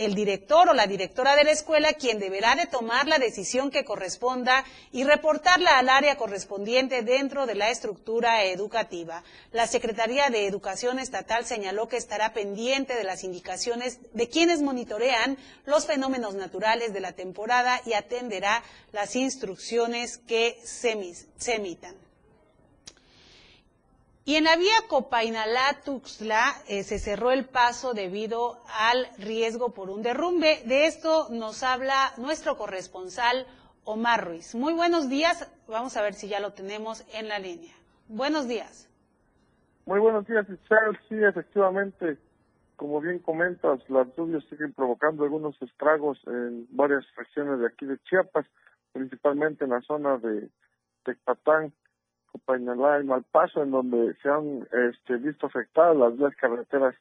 el 0.00 0.14
director 0.14 0.68
o 0.70 0.72
la 0.72 0.86
directora 0.86 1.36
de 1.36 1.44
la 1.44 1.50
escuela 1.50 1.92
quien 1.92 2.18
deberá 2.18 2.54
de 2.56 2.66
tomar 2.66 3.06
la 3.06 3.18
decisión 3.18 3.70
que 3.70 3.84
corresponda 3.84 4.64
y 4.92 5.04
reportarla 5.04 5.76
al 5.76 5.90
área 5.90 6.16
correspondiente 6.16 7.02
dentro 7.02 7.44
de 7.44 7.54
la 7.54 7.68
estructura 7.70 8.44
educativa. 8.44 9.22
La 9.52 9.66
Secretaría 9.66 10.30
de 10.30 10.46
Educación 10.46 10.98
Estatal 10.98 11.44
señaló 11.44 11.86
que 11.86 11.98
estará 11.98 12.32
pendiente 12.32 12.94
de 12.94 13.04
las 13.04 13.24
indicaciones 13.24 13.98
de 14.14 14.28
quienes 14.28 14.62
monitorean 14.62 15.36
los 15.66 15.84
fenómenos 15.84 16.34
naturales 16.34 16.94
de 16.94 17.00
la 17.00 17.12
temporada 17.12 17.82
y 17.84 17.92
atenderá 17.92 18.62
las 18.92 19.16
instrucciones 19.16 20.16
que 20.16 20.58
se, 20.64 20.92
emitan. 21.52 21.94
Y 24.30 24.36
en 24.36 24.44
la 24.44 24.54
vía 24.54 24.86
Copainalá-Tuxtla 24.88 26.62
eh, 26.68 26.84
se 26.84 27.00
cerró 27.00 27.32
el 27.32 27.46
paso 27.46 27.94
debido 27.94 28.62
al 28.78 29.08
riesgo 29.18 29.74
por 29.74 29.90
un 29.90 30.04
derrumbe. 30.04 30.62
De 30.66 30.86
esto 30.86 31.26
nos 31.32 31.64
habla 31.64 32.12
nuestro 32.16 32.56
corresponsal 32.56 33.44
Omar 33.82 34.24
Ruiz. 34.24 34.54
Muy 34.54 34.72
buenos 34.72 35.08
días. 35.08 35.52
Vamos 35.66 35.96
a 35.96 36.02
ver 36.02 36.14
si 36.14 36.28
ya 36.28 36.38
lo 36.38 36.52
tenemos 36.52 37.04
en 37.12 37.26
la 37.26 37.40
línea. 37.40 37.74
Buenos 38.06 38.46
días. 38.46 38.88
Muy 39.84 39.98
buenos 39.98 40.24
días, 40.28 40.46
Isabel. 40.48 40.96
Sí, 41.08 41.16
efectivamente, 41.16 42.16
como 42.76 43.00
bien 43.00 43.18
comentas, 43.18 43.80
las 43.90 44.06
lluvias 44.16 44.44
siguen 44.48 44.72
provocando 44.74 45.24
algunos 45.24 45.60
estragos 45.60 46.20
en 46.28 46.68
varias 46.70 47.04
regiones 47.16 47.58
de 47.58 47.66
aquí 47.66 47.84
de 47.84 47.98
Chiapas, 48.04 48.46
principalmente 48.92 49.64
en 49.64 49.70
la 49.70 49.80
zona 49.80 50.18
de 50.18 50.48
Tecpatán 51.02 51.72
Copainalá 52.32 53.00
y 53.00 53.04
Malpaso, 53.04 53.62
en 53.62 53.70
donde 53.70 54.14
se 54.22 54.28
han 54.28 54.66
este, 54.90 55.16
visto 55.16 55.46
afectadas 55.46 55.96
las 55.96 56.16
vías 56.16 56.34
carreteras 56.36 56.94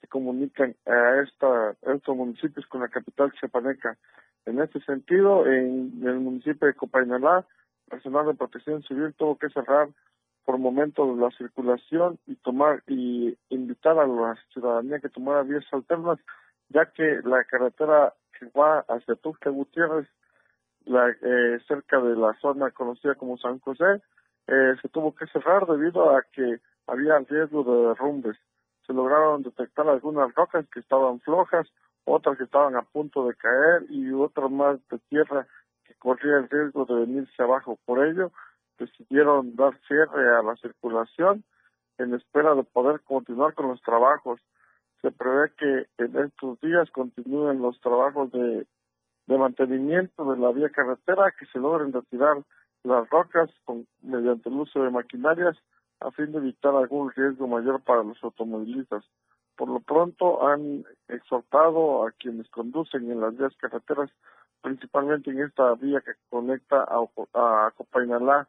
que 0.00 0.08
comunican 0.08 0.74
a, 0.86 1.22
estos 1.22 2.16
municipios 2.16 2.66
con 2.66 2.82
la 2.82 2.88
capital 2.88 3.32
chiapaneca. 3.32 3.96
En 4.46 4.60
este 4.60 4.80
sentido, 4.80 5.46
en, 5.46 6.02
el 6.06 6.20
municipio 6.20 6.68
de 6.68 6.74
Copainalá, 6.74 7.46
personal 7.88 8.26
de 8.26 8.34
protección 8.34 8.82
civil 8.82 9.14
tuvo 9.14 9.38
que 9.38 9.48
cerrar 9.50 9.88
por 10.44 10.58
momentos 10.58 11.16
la 11.18 11.30
circulación 11.30 12.18
y 12.26 12.36
tomar 12.36 12.82
y 12.86 13.36
invitar 13.48 13.98
a 13.98 14.06
la 14.06 14.36
ciudadanía 14.52 15.00
que 15.00 15.08
tomara 15.08 15.42
vías 15.42 15.64
alternas, 15.72 16.18
ya 16.68 16.86
que 16.86 17.20
la 17.24 17.44
carretera 17.44 18.12
que 18.38 18.46
va 18.58 18.80
hacia 18.80 19.14
Tuxtla 19.14 19.50
Gutiérrez, 19.52 20.06
la, 20.84 21.08
eh, 21.08 21.58
cerca 21.66 21.98
de 22.00 22.14
la 22.14 22.34
zona 22.40 22.70
conocida 22.72 23.14
como 23.14 23.38
San 23.38 23.58
José, 23.60 24.02
eh, 24.46 24.74
se 24.80 24.88
tuvo 24.88 25.14
que 25.14 25.26
cerrar 25.28 25.66
debido 25.66 26.14
a 26.14 26.22
que 26.32 26.60
había 26.86 27.18
riesgo 27.18 27.64
de 27.64 27.88
derrumbes. 27.88 28.36
Se 28.86 28.92
lograron 28.92 29.42
detectar 29.42 29.88
algunas 29.88 30.34
rocas 30.34 30.66
que 30.72 30.80
estaban 30.80 31.20
flojas, 31.20 31.66
otras 32.04 32.36
que 32.36 32.44
estaban 32.44 32.76
a 32.76 32.82
punto 32.82 33.26
de 33.26 33.34
caer 33.34 33.84
y 33.88 34.12
otras 34.12 34.50
más 34.50 34.78
de 34.88 34.98
tierra 35.08 35.46
que 35.84 35.94
corría 35.94 36.36
el 36.36 36.48
riesgo 36.48 36.84
de 36.84 36.94
venirse 36.94 37.42
abajo. 37.42 37.78
Por 37.86 38.04
ello, 38.06 38.30
decidieron 38.78 39.56
dar 39.56 39.78
cierre 39.86 40.36
a 40.36 40.42
la 40.42 40.56
circulación 40.56 41.44
en 41.98 42.14
espera 42.14 42.54
de 42.54 42.64
poder 42.64 43.00
continuar 43.00 43.54
con 43.54 43.68
los 43.68 43.80
trabajos. 43.82 44.40
Se 45.00 45.10
prevé 45.10 45.52
que 45.56 45.86
en 45.98 46.16
estos 46.18 46.60
días 46.60 46.90
continúen 46.90 47.62
los 47.62 47.80
trabajos 47.80 48.30
de, 48.32 48.66
de 49.26 49.38
mantenimiento 49.38 50.30
de 50.30 50.38
la 50.38 50.50
vía 50.50 50.70
carretera, 50.70 51.32
que 51.38 51.46
se 51.46 51.58
logren 51.58 51.92
retirar 51.92 52.42
las 52.84 53.08
rocas 53.10 53.50
con, 53.64 53.86
mediante 54.02 54.48
el 54.48 54.56
uso 54.56 54.82
de 54.82 54.90
maquinarias 54.90 55.56
a 56.00 56.10
fin 56.10 56.30
de 56.32 56.38
evitar 56.38 56.74
algún 56.74 57.10
riesgo 57.12 57.48
mayor 57.48 57.80
para 57.82 58.02
los 58.02 58.22
automovilistas. 58.22 59.04
Por 59.56 59.68
lo 59.68 59.80
pronto 59.80 60.46
han 60.46 60.84
exhortado 61.08 62.06
a 62.06 62.12
quienes 62.12 62.48
conducen 62.50 63.10
en 63.10 63.20
las 63.20 63.36
vías 63.36 63.54
carreteras, 63.56 64.10
principalmente 64.60 65.30
en 65.30 65.42
esta 65.42 65.74
vía 65.74 66.00
que 66.00 66.12
conecta 66.28 66.82
a, 66.82 67.66
a 67.66 67.70
Copainalá 67.76 68.48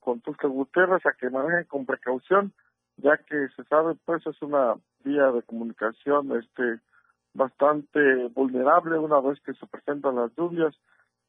con 0.00 0.20
Tusca 0.20 0.48
Gutiérrez, 0.48 1.04
a 1.06 1.12
que 1.12 1.30
manejen 1.30 1.64
con 1.64 1.86
precaución, 1.86 2.52
ya 2.96 3.16
que 3.16 3.48
se 3.56 3.64
sabe 3.64 3.96
pues 4.04 4.26
es 4.26 4.40
una 4.42 4.76
vía 5.04 5.30
de 5.32 5.42
comunicación 5.42 6.36
este 6.38 6.80
bastante 7.34 8.28
vulnerable 8.28 8.96
una 8.98 9.20
vez 9.20 9.40
que 9.40 9.54
se 9.54 9.66
presentan 9.66 10.16
las 10.16 10.34
lluvias 10.36 10.74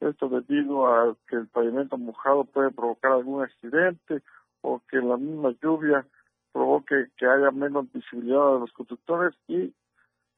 esto 0.00 0.28
debido 0.28 0.86
a 0.86 1.16
que 1.28 1.36
el 1.36 1.48
pavimento 1.48 1.96
mojado 1.96 2.44
puede 2.44 2.70
provocar 2.70 3.12
algún 3.12 3.42
accidente 3.42 4.22
o 4.60 4.80
que 4.88 4.98
la 4.98 5.16
misma 5.16 5.54
lluvia 5.62 6.06
provoque 6.52 7.06
que 7.16 7.26
haya 7.26 7.50
menos 7.50 7.90
visibilidad 7.92 8.54
de 8.54 8.60
los 8.60 8.72
conductores 8.72 9.34
y 9.48 9.74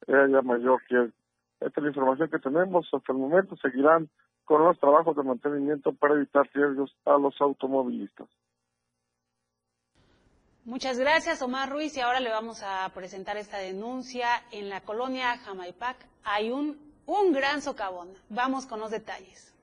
haya 0.09 0.43
mayor 0.43 0.83
riesgo. 0.89 1.17
Esta 1.61 1.81
es 1.81 1.83
la 1.83 1.89
información 1.89 2.31
que 2.31 2.39
tenemos. 2.39 2.89
Hasta 2.93 3.13
el 3.13 3.19
momento 3.19 3.57
seguirán 3.57 4.09
con 4.45 4.65
los 4.65 4.79
trabajos 4.79 5.17
de 5.17 5.23
mantenimiento 5.23 5.93
para 5.93 6.15
evitar 6.15 6.49
riesgos 6.55 6.95
a 7.05 7.19
los 7.19 7.39
automovilistas. 7.41 8.29
Muchas 10.65 10.99
gracias, 10.99 11.41
Omar 11.41 11.71
Ruiz. 11.71 11.97
Y 11.97 12.01
ahora 12.01 12.21
le 12.21 12.31
vamos 12.31 12.63
a 12.63 12.89
presentar 12.95 13.37
esta 13.37 13.59
denuncia. 13.59 14.29
En 14.53 14.69
la 14.69 14.83
colonia 14.83 15.39
Jamaipac 15.39 15.97
hay 16.25 16.51
un, 16.51 16.77
un 17.09 17.33
gran 17.33 17.63
socavón. 17.63 18.09
Vamos 18.29 18.67
con 18.67 18.81
los 18.81 18.91
detalles. 18.91 19.55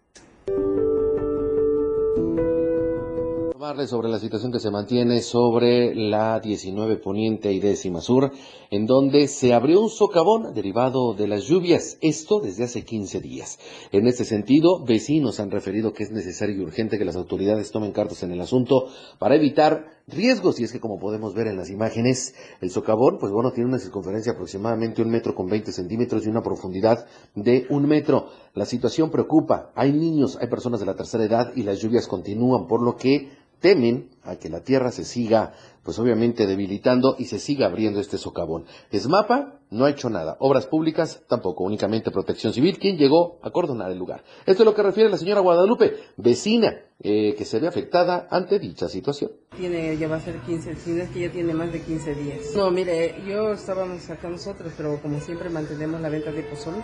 sobre 3.87 4.09
la 4.09 4.19
situación 4.19 4.51
que 4.51 4.59
se 4.59 4.69
mantiene 4.69 5.21
sobre 5.21 5.95
la 5.95 6.39
19 6.39 6.97
Poniente 6.97 7.51
y 7.51 7.59
décima 7.59 7.99
Sur, 7.99 8.31
en 8.71 8.85
donde 8.85 9.27
se 9.27 9.53
abrió 9.53 9.81
un 9.81 9.89
socavón 9.89 10.53
derivado 10.53 11.13
de 11.13 11.27
las 11.27 11.43
lluvias, 11.43 11.97
esto 12.01 12.39
desde 12.39 12.63
hace 12.63 12.83
15 12.83 13.19
días. 13.21 13.59
En 13.91 14.07
este 14.07 14.25
sentido, 14.25 14.83
vecinos 14.85 15.39
han 15.39 15.51
referido 15.51 15.93
que 15.93 16.03
es 16.03 16.11
necesario 16.11 16.55
y 16.55 16.61
urgente 16.61 16.97
que 16.97 17.05
las 17.05 17.15
autoridades 17.15 17.71
tomen 17.71 17.91
cartas 17.91 18.23
en 18.23 18.31
el 18.31 18.41
asunto 18.41 18.87
para 19.19 19.35
evitar 19.35 19.95
riesgos, 20.07 20.59
y 20.59 20.63
es 20.63 20.71
que 20.71 20.79
como 20.79 20.99
podemos 20.99 21.33
ver 21.33 21.47
en 21.47 21.57
las 21.57 21.69
imágenes, 21.69 22.35
el 22.61 22.69
socavón, 22.69 23.17
pues 23.19 23.31
bueno, 23.31 23.51
tiene 23.51 23.69
una 23.69 23.79
circunferencia 23.79 24.33
aproximadamente 24.33 25.01
un 25.01 25.09
metro 25.09 25.33
con 25.33 25.47
20 25.47 25.71
centímetros 25.71 26.25
y 26.25 26.29
una 26.29 26.43
profundidad 26.43 27.05
de 27.33 27.65
un 27.69 27.87
metro. 27.87 28.27
La 28.53 28.65
situación 28.65 29.09
preocupa, 29.09 29.71
hay 29.75 29.91
niños, 29.91 30.37
hay 30.39 30.47
personas 30.47 30.79
de 30.79 30.85
la 30.85 30.95
tercera 30.95 31.25
edad 31.25 31.51
y 31.55 31.63
las 31.63 31.79
lluvias 31.79 32.07
continúan, 32.07 32.67
por 32.67 32.83
lo 32.83 32.95
que 32.95 33.29
temen 33.59 34.09
a 34.23 34.37
que 34.37 34.49
la 34.49 34.61
tierra 34.61 34.91
se 34.91 35.05
siga, 35.05 35.53
pues 35.83 35.99
obviamente 35.99 36.47
debilitando 36.47 37.15
y 37.17 37.25
se 37.25 37.39
siga 37.39 37.67
abriendo 37.67 37.99
este 37.99 38.17
socavón. 38.17 38.65
ESMAPA 38.91 39.59
no 39.69 39.85
ha 39.85 39.89
hecho 39.89 40.09
nada, 40.09 40.37
obras 40.39 40.67
públicas 40.67 41.23
tampoco, 41.27 41.63
únicamente 41.63 42.11
protección 42.11 42.53
civil, 42.53 42.77
quien 42.79 42.97
llegó 42.97 43.39
a 43.43 43.51
cordonar 43.51 43.91
el 43.91 43.97
lugar. 43.97 44.23
Esto 44.45 44.63
es 44.63 44.65
lo 44.65 44.73
que 44.73 44.83
refiere 44.83 45.09
la 45.09 45.17
señora 45.17 45.41
Guadalupe, 45.41 45.95
vecina, 46.17 46.75
eh, 46.99 47.35
que 47.37 47.45
se 47.45 47.59
ve 47.59 47.67
afectada 47.67 48.27
ante 48.29 48.59
dicha 48.59 48.87
situación. 48.87 49.31
Tiene, 49.55 49.97
ya 49.97 50.07
va 50.07 50.17
a 50.17 50.21
ser 50.21 50.39
15, 50.39 50.75
si 50.75 50.91
no 50.91 51.03
es 51.03 51.09
que 51.09 51.21
ya 51.21 51.31
tiene 51.31 51.53
más 51.53 51.71
de 51.71 51.81
15 51.81 52.15
días. 52.15 52.55
No, 52.55 52.71
mire, 52.71 53.15
yo 53.27 53.51
estábamos 53.51 54.09
acá 54.09 54.29
nosotros, 54.29 54.73
pero 54.77 55.01
como 55.01 55.19
siempre 55.19 55.49
mantenemos 55.49 56.01
la 56.01 56.09
venta 56.09 56.31
de 56.31 56.43
pozol 56.43 56.75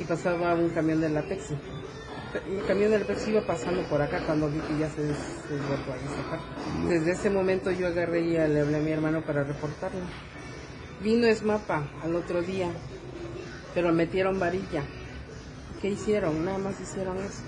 y 0.00 0.04
pasaba 0.04 0.54
un 0.54 0.70
camión 0.70 1.00
de 1.00 1.08
Pepsi 1.22 1.54
el 2.34 2.66
camión 2.66 2.90
del 2.90 3.04
Pepsi 3.04 3.30
iba 3.30 3.40
pasando 3.42 3.82
por 3.84 4.02
acá 4.02 4.20
cuando 4.26 4.48
vi 4.48 4.58
que 4.60 4.78
ya 4.78 4.90
se 4.90 5.02
desbordó 5.02 5.92
ahí 5.92 6.88
Desde 6.88 7.12
ese 7.12 7.30
momento 7.30 7.70
yo 7.70 7.86
agarré 7.86 8.20
y 8.20 8.30
le 8.30 8.60
hablé 8.60 8.76
a 8.76 8.80
mi 8.80 8.90
hermano 8.90 9.22
para 9.22 9.44
reportarlo. 9.44 10.00
Vino 11.02 11.26
Esmapa 11.26 11.88
al 12.02 12.14
otro 12.14 12.42
día, 12.42 12.70
pero 13.74 13.92
metieron 13.92 14.38
varilla. 14.38 14.82
¿qué 15.80 15.92
hicieron? 15.92 16.44
Nada 16.44 16.58
más 16.58 16.80
hicieron 16.80 17.16
eso. 17.18 17.42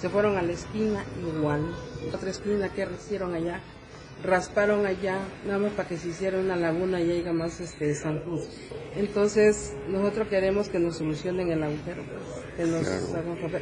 Se 0.00 0.08
fueron 0.08 0.36
a 0.36 0.42
la 0.42 0.52
esquina 0.52 1.04
igual. 1.20 1.74
Otra 2.12 2.30
esquina 2.30 2.68
que 2.68 2.88
hicieron 2.98 3.34
allá. 3.34 3.60
Rasparon 4.24 4.86
allá, 4.86 5.18
nada 5.46 5.58
más 5.58 5.72
para 5.72 5.86
que 5.88 5.98
se 5.98 6.08
hiciera 6.08 6.38
una 6.38 6.56
laguna 6.56 7.00
y 7.00 7.10
haya 7.10 7.32
más 7.32 7.60
este, 7.60 7.94
San 7.94 8.20
Cruz. 8.20 8.48
Entonces, 8.96 9.74
nosotros 9.88 10.28
queremos 10.28 10.70
que 10.70 10.78
nos 10.78 10.96
solucionen 10.96 11.50
el 11.50 11.62
agujero, 11.62 12.02
pues, 12.04 12.56
que 12.56 12.64
nos 12.64 12.86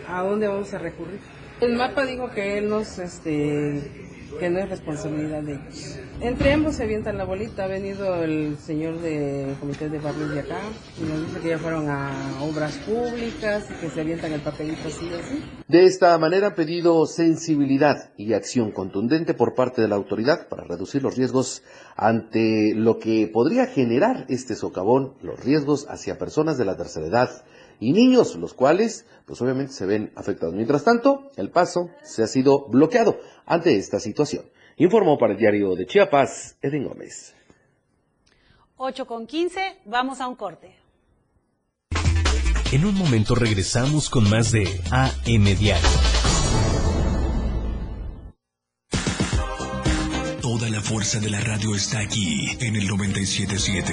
¿A 0.08 0.22
dónde 0.22 0.46
vamos 0.46 0.72
a 0.72 0.78
recurrir? 0.78 1.18
El 1.60 1.74
mapa 1.74 2.06
dijo 2.06 2.30
que 2.30 2.58
él 2.58 2.68
nos, 2.68 2.98
este, 2.98 4.01
que 4.38 4.50
no 4.50 4.58
es 4.58 4.68
responsabilidad 4.68 5.42
de 5.42 5.54
ellos. 5.54 5.98
Entre 6.20 6.52
ambos 6.52 6.76
se 6.76 6.84
avientan 6.84 7.18
la 7.18 7.24
bolita. 7.24 7.64
Ha 7.64 7.66
venido 7.66 8.22
el 8.22 8.56
señor 8.58 9.00
de 9.00 9.54
comité 9.60 9.88
de 9.88 9.98
barrios 9.98 10.30
de 10.30 10.40
acá 10.40 10.60
y 11.00 11.04
nos 11.04 11.26
dice 11.26 11.40
que 11.40 11.48
ya 11.48 11.58
fueron 11.58 11.88
a 11.88 12.12
obras 12.42 12.76
públicas 12.78 13.66
y 13.70 13.74
que 13.80 13.90
se 13.90 14.00
avientan 14.00 14.32
el 14.32 14.40
papelito 14.40 14.88
así 14.88 15.06
y 15.06 15.14
así. 15.14 15.44
De 15.68 15.84
esta 15.84 16.16
manera 16.18 16.48
han 16.48 16.54
pedido 16.54 17.06
sensibilidad 17.06 18.12
y 18.16 18.34
acción 18.34 18.70
contundente 18.72 19.34
por 19.34 19.54
parte 19.54 19.82
de 19.82 19.88
la 19.88 19.96
autoridad 19.96 20.48
para 20.48 20.64
reducir 20.64 21.02
los 21.02 21.16
riesgos 21.16 21.62
ante 21.96 22.74
lo 22.74 22.98
que 22.98 23.28
podría 23.32 23.66
generar 23.66 24.26
este 24.28 24.54
socavón, 24.54 25.14
los 25.22 25.42
riesgos 25.44 25.86
hacia 25.88 26.18
personas 26.18 26.58
de 26.58 26.64
la 26.64 26.76
tercera 26.76 27.06
edad 27.06 27.30
y 27.82 27.92
niños, 27.92 28.36
los 28.36 28.54
cuales 28.54 29.06
pues 29.26 29.42
obviamente 29.42 29.72
se 29.72 29.86
ven 29.86 30.12
afectados. 30.14 30.54
Mientras 30.54 30.84
tanto, 30.84 31.30
el 31.36 31.50
paso 31.50 31.90
se 32.02 32.22
ha 32.22 32.26
sido 32.28 32.68
bloqueado 32.68 33.18
ante 33.44 33.76
esta 33.76 33.98
situación. 33.98 34.44
Informó 34.76 35.18
para 35.18 35.32
el 35.32 35.38
diario 35.38 35.74
de 35.74 35.86
Chiapas, 35.86 36.56
Eden 36.62 36.86
Gómez. 36.86 37.34
8 38.76 39.06
con 39.06 39.26
15, 39.26 39.80
vamos 39.84 40.20
a 40.20 40.28
un 40.28 40.36
corte. 40.36 40.76
En 42.70 42.84
un 42.86 42.94
momento 42.94 43.34
regresamos 43.34 44.08
con 44.08 44.30
más 44.30 44.52
de 44.52 44.64
AM 44.90 45.44
Diario. 45.58 45.88
Toda 50.40 50.70
la 50.70 50.80
fuerza 50.80 51.18
de 51.18 51.30
la 51.30 51.40
radio 51.40 51.74
está 51.74 51.98
aquí 52.00 52.56
en 52.60 52.76
el 52.76 52.86
977. 52.86 53.92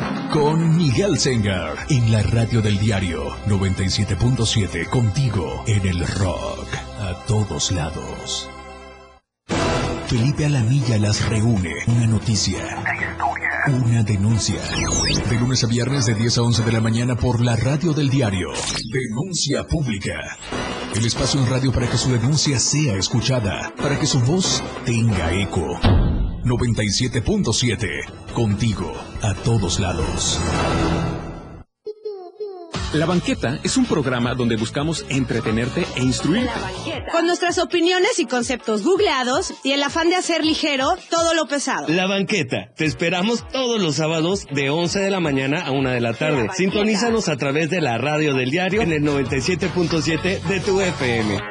con 0.31 0.77
Miguel 0.77 1.19
Sengar 1.19 1.85
en 1.89 2.11
la 2.11 2.23
radio 2.23 2.61
del 2.61 2.79
diario 2.79 3.35
97.7 3.47 4.89
contigo 4.89 5.63
en 5.67 5.85
el 5.85 6.07
rock 6.07 6.67
a 6.99 7.25
todos 7.27 7.71
lados. 7.71 8.49
Felipe 10.07 10.45
Alamilla 10.45 10.97
las 10.99 11.27
reúne. 11.27 11.73
Una 11.87 12.07
noticia. 12.07 12.59
Una 13.67 14.03
denuncia. 14.03 14.61
De 15.29 15.35
lunes 15.37 15.63
a 15.63 15.67
viernes 15.67 16.05
de 16.05 16.15
10 16.15 16.37
a 16.37 16.41
11 16.43 16.63
de 16.63 16.71
la 16.71 16.81
mañana 16.81 17.15
por 17.15 17.41
la 17.41 17.55
radio 17.55 17.93
del 17.93 18.09
diario. 18.09 18.49
Denuncia 18.91 19.65
pública. 19.67 20.37
El 20.95 21.05
espacio 21.05 21.41
en 21.41 21.49
radio 21.49 21.71
para 21.71 21.89
que 21.89 21.97
su 21.97 22.09
denuncia 22.11 22.59
sea 22.59 22.95
escuchada, 22.95 23.73
para 23.81 23.99
que 23.99 24.05
su 24.05 24.19
voz 24.21 24.63
tenga 24.85 25.33
eco. 25.33 25.79
97.7. 26.43 28.33
Contigo, 28.33 28.93
a 29.21 29.33
todos 29.33 29.79
lados. 29.79 30.39
La 32.93 33.05
Banqueta 33.05 33.57
es 33.63 33.77
un 33.77 33.85
programa 33.85 34.35
donde 34.35 34.57
buscamos 34.57 35.05
entretenerte 35.07 35.85
e 35.95 36.03
instruir. 36.03 36.45
Con 37.09 37.25
nuestras 37.25 37.57
opiniones 37.57 38.19
y 38.19 38.25
conceptos 38.25 38.83
googleados 38.83 39.53
y 39.63 39.71
el 39.71 39.81
afán 39.81 40.09
de 40.09 40.17
hacer 40.17 40.43
ligero 40.43 40.97
todo 41.09 41.33
lo 41.33 41.45
pesado. 41.45 41.87
La 41.87 42.05
Banqueta. 42.05 42.73
Te 42.75 42.83
esperamos 42.83 43.47
todos 43.47 43.81
los 43.81 43.95
sábados 43.95 44.45
de 44.51 44.69
11 44.69 44.99
de 44.99 45.09
la 45.09 45.21
mañana 45.21 45.61
a 45.61 45.71
1 45.71 45.89
de 45.89 46.01
la 46.01 46.13
tarde. 46.13 46.49
Sintonízanos 46.53 47.29
a 47.29 47.37
través 47.37 47.69
de 47.69 47.79
la 47.79 47.97
radio 47.97 48.33
del 48.33 48.51
diario 48.51 48.81
en 48.81 48.91
el 48.91 49.03
97.7 49.03 50.41
de 50.41 50.59
tu 50.59 50.81
FM. 50.81 51.50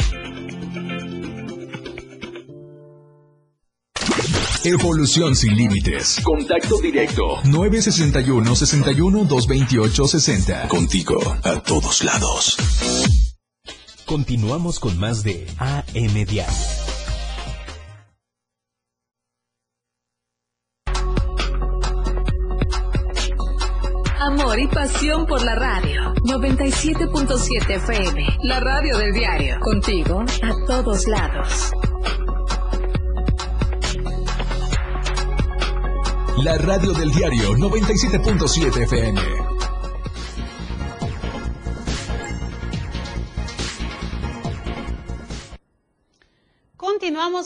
Evolución 4.63 5.35
sin 5.35 5.55
límites. 5.55 6.21
Contacto 6.23 6.79
directo. 6.79 7.23
961 7.45 8.55
61 8.55 9.25
228 9.25 10.07
60. 10.07 10.67
Contigo 10.67 11.19
a 11.43 11.59
todos 11.61 12.03
lados. 12.03 12.57
Continuamos 14.05 14.79
con 14.79 14.99
más 14.99 15.23
de 15.23 15.47
AM 15.57 16.25
Diario. 16.25 16.45
Amor 24.19 24.59
y 24.59 24.67
pasión 24.67 25.25
por 25.25 25.43
la 25.43 25.55
radio. 25.55 26.13
97.7 26.23 27.77
FM. 27.77 28.37
La 28.43 28.59
radio 28.59 28.99
del 28.99 29.11
diario. 29.11 29.59
Contigo 29.59 30.23
a 30.43 30.65
todos 30.67 31.07
lados. 31.07 31.71
La 36.37 36.57
radio 36.57 36.93
del 36.93 37.11
diario 37.11 37.51
97.7 37.57 38.83
FM. 38.83 39.50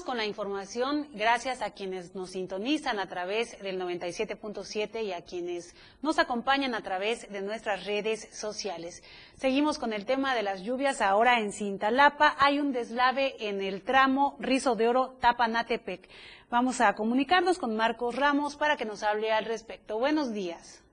Con 0.03 0.17
la 0.17 0.25
información 0.25 1.07
gracias 1.13 1.61
a 1.61 1.71
quienes 1.71 2.15
nos 2.15 2.31
sintonizan 2.31 2.99
a 2.99 3.07
través 3.07 3.57
del 3.61 3.79
97.7 3.79 5.03
y 5.05 5.13
a 5.13 5.21
quienes 5.21 5.73
nos 6.01 6.19
acompañan 6.19 6.75
a 6.75 6.81
través 6.81 7.31
de 7.31 7.41
nuestras 7.41 7.85
redes 7.85 8.27
sociales. 8.37 9.03
Seguimos 9.35 9.79
con 9.79 9.93
el 9.93 10.05
tema 10.05 10.35
de 10.35 10.43
las 10.43 10.63
lluvias. 10.63 11.01
Ahora 11.01 11.39
en 11.39 11.53
Cintalapa 11.53 12.35
hay 12.39 12.59
un 12.59 12.73
deslave 12.73 13.35
en 13.39 13.61
el 13.61 13.83
tramo 13.83 14.35
Rizo 14.39 14.75
de 14.75 14.89
Oro 14.89 15.15
Tapanatepec. 15.21 16.09
Vamos 16.49 16.81
a 16.81 16.93
comunicarnos 16.93 17.57
con 17.57 17.75
Marcos 17.77 18.15
Ramos 18.17 18.57
para 18.57 18.75
que 18.75 18.85
nos 18.85 19.01
hable 19.01 19.31
al 19.31 19.45
respecto. 19.45 19.97
Buenos 19.97 20.33
días. 20.33 20.83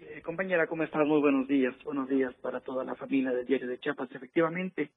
Eh, 0.00 0.22
compañera, 0.22 0.66
¿cómo 0.66 0.84
estás? 0.84 1.06
Muy 1.06 1.20
buenos 1.20 1.46
días. 1.48 1.74
Buenos 1.84 2.08
días 2.08 2.34
para 2.40 2.60
toda 2.60 2.82
la 2.82 2.94
familia 2.94 3.30
del 3.32 3.46
Diario 3.46 3.68
de 3.68 3.78
Chiapas. 3.78 4.10
Efectivamente, 4.10 4.90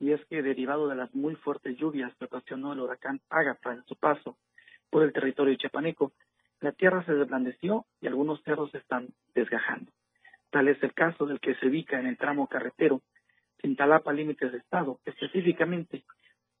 y 0.00 0.12
es 0.12 0.24
que 0.26 0.42
derivado 0.42 0.88
de 0.88 0.96
las 0.96 1.14
muy 1.14 1.34
fuertes 1.36 1.76
lluvias 1.76 2.14
que 2.16 2.26
ocasionó 2.26 2.72
el 2.72 2.80
huracán 2.80 3.20
Ágata 3.30 3.72
en 3.72 3.84
su 3.84 3.96
paso 3.96 4.36
por 4.90 5.02
el 5.02 5.12
territorio 5.12 5.56
chiapaneco, 5.56 6.12
la 6.60 6.72
tierra 6.72 7.04
se 7.04 7.14
desblandeció 7.14 7.86
y 8.00 8.06
algunos 8.06 8.42
cerros 8.42 8.70
se 8.70 8.78
están 8.78 9.08
desgajando. 9.34 9.90
Tal 10.50 10.68
es 10.68 10.82
el 10.82 10.94
caso 10.94 11.26
del 11.26 11.40
que 11.40 11.54
se 11.56 11.66
ubica 11.66 11.98
en 11.98 12.06
el 12.06 12.16
tramo 12.16 12.46
carretero 12.46 13.02
Cintalapa 13.60 14.12
Límites 14.12 14.52
de 14.52 14.58
Estado, 14.58 15.00
específicamente 15.04 16.04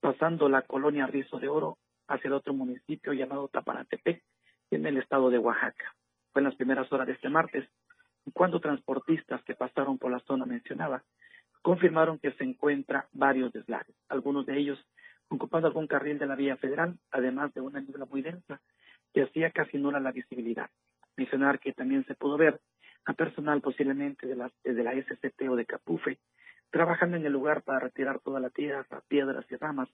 pasando 0.00 0.48
la 0.48 0.62
colonia 0.62 1.06
Rizo 1.06 1.38
de 1.38 1.48
Oro 1.48 1.78
hacia 2.08 2.28
el 2.28 2.34
otro 2.34 2.54
municipio 2.54 3.12
llamado 3.12 3.48
Tapanatepec, 3.48 4.22
en 4.70 4.86
el 4.86 4.98
estado 4.98 5.30
de 5.30 5.38
Oaxaca. 5.38 5.94
Fue 6.32 6.40
en 6.40 6.46
las 6.46 6.56
primeras 6.56 6.92
horas 6.92 7.06
de 7.06 7.12
este 7.12 7.28
martes, 7.28 7.68
cuando 8.32 8.60
transportistas 8.60 9.42
que 9.44 9.54
pasaron 9.54 9.98
por 9.98 10.10
la 10.10 10.20
zona 10.20 10.46
mencionada 10.46 11.04
confirmaron 11.64 12.18
que 12.18 12.30
se 12.32 12.44
encuentra 12.44 13.08
varios 13.14 13.50
deslaves, 13.50 13.96
algunos 14.10 14.44
de 14.44 14.58
ellos 14.58 14.78
ocupando 15.28 15.66
algún 15.66 15.86
carril 15.86 16.18
de 16.18 16.26
la 16.26 16.36
vía 16.36 16.58
federal, 16.58 16.98
además 17.10 17.54
de 17.54 17.62
una 17.62 17.80
niebla 17.80 18.04
muy 18.04 18.20
densa 18.20 18.60
que 19.14 19.22
hacía 19.22 19.50
casi 19.50 19.78
nula 19.78 19.98
la 19.98 20.12
visibilidad. 20.12 20.68
Mencionar 21.16 21.58
que 21.60 21.72
también 21.72 22.04
se 22.04 22.16
pudo 22.16 22.36
ver 22.36 22.60
a 23.06 23.14
personal 23.14 23.62
posiblemente 23.62 24.26
de 24.26 24.36
la, 24.36 24.52
de 24.62 24.84
la 24.84 24.92
SCT 24.92 25.48
o 25.48 25.56
de 25.56 25.64
Capufe 25.64 26.18
trabajando 26.70 27.16
en 27.16 27.24
el 27.24 27.32
lugar 27.32 27.62
para 27.62 27.78
retirar 27.78 28.20
toda 28.20 28.40
la 28.40 28.50
tierra, 28.50 28.84
piedras 29.08 29.46
y 29.50 29.56
ramas 29.56 29.88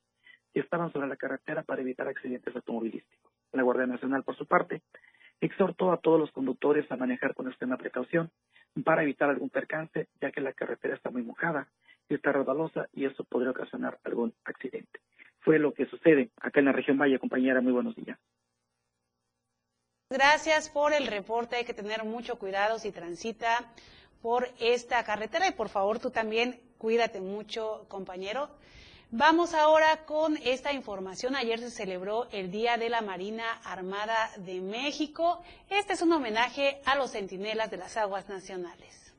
que 0.53 0.59
estaban 0.59 0.93
sobre 0.93 1.07
la 1.07 1.17
carretera 1.17 1.63
para 1.63 1.83
evitar 1.83 2.09
accidentes 2.09 2.57
automovilísticos. 2.57 3.31
La 3.53 3.63
Guardia 3.63 3.87
Nacional, 3.87 4.25
por 4.25 4.37
su 4.37 4.45
parte, 4.45 4.83
exhortó 5.41 5.93
a 5.93 5.99
todos 5.99 6.19
los 6.19 6.33
conductores 6.33 6.91
a 6.91 6.97
manejar 6.97 7.35
con 7.35 7.47
extrema 7.47 7.77
precaución 7.77 8.29
para 8.85 9.03
evitar 9.03 9.31
algún 9.31 9.51
percance, 9.51 10.09
ya 10.21 10.31
que 10.31 10.41
la 10.41 10.53
carretera 10.53 10.95
está 10.95 11.11
muy 11.11 11.23
mojada 11.23 11.69
y 12.09 12.15
está 12.15 12.33
resbalosa 12.33 12.89
y 12.93 13.05
eso 13.05 13.25
podría 13.25 13.51
ocasionar 13.51 13.99
algún 14.05 14.35
accidente. 14.45 15.01
Fue 15.41 15.59
lo 15.59 15.73
que 15.73 15.87
sucede 15.87 16.31
acá 16.41 16.61
en 16.61 16.67
la 16.67 16.73
región 16.73 16.99
Valle, 16.99 17.19
compañera. 17.19 17.61
Muy 17.61 17.73
buenos 17.73 17.97
días. 17.97 18.19
Gracias 20.11 20.69
por 20.69 20.93
el 20.93 21.07
reporte. 21.07 21.57
Hay 21.57 21.65
que 21.65 21.75
tener 21.75 22.05
mucho 22.05 22.37
cuidado 22.39 22.79
si 22.79 22.91
transita 22.91 23.73
por 24.21 24.49
esta 24.59 25.03
carretera 25.05 25.49
y 25.49 25.53
por 25.53 25.69
favor 25.69 25.99
tú 25.99 26.11
también 26.11 26.61
cuídate 26.79 27.21
mucho, 27.21 27.87
compañero. 27.89 28.51
Vamos 29.12 29.55
ahora 29.55 30.05
con 30.07 30.38
esta 30.44 30.73
información. 30.73 31.35
Ayer 31.35 31.59
se 31.59 31.73
celebró 31.73 32.29
el 32.31 32.53
Día 32.53 32.77
de 32.77 32.88
la 32.88 33.01
Marina 33.01 33.42
Armada 33.64 34.31
de 34.37 34.61
México. 34.61 35.42
Este 35.68 35.94
es 35.94 36.03
un 36.03 36.12
homenaje 36.12 36.81
a 36.85 36.94
los 36.94 37.11
centinelas 37.11 37.73
de 37.73 37.77
las 37.77 37.96
aguas 37.96 38.29
nacionales. 38.29 39.12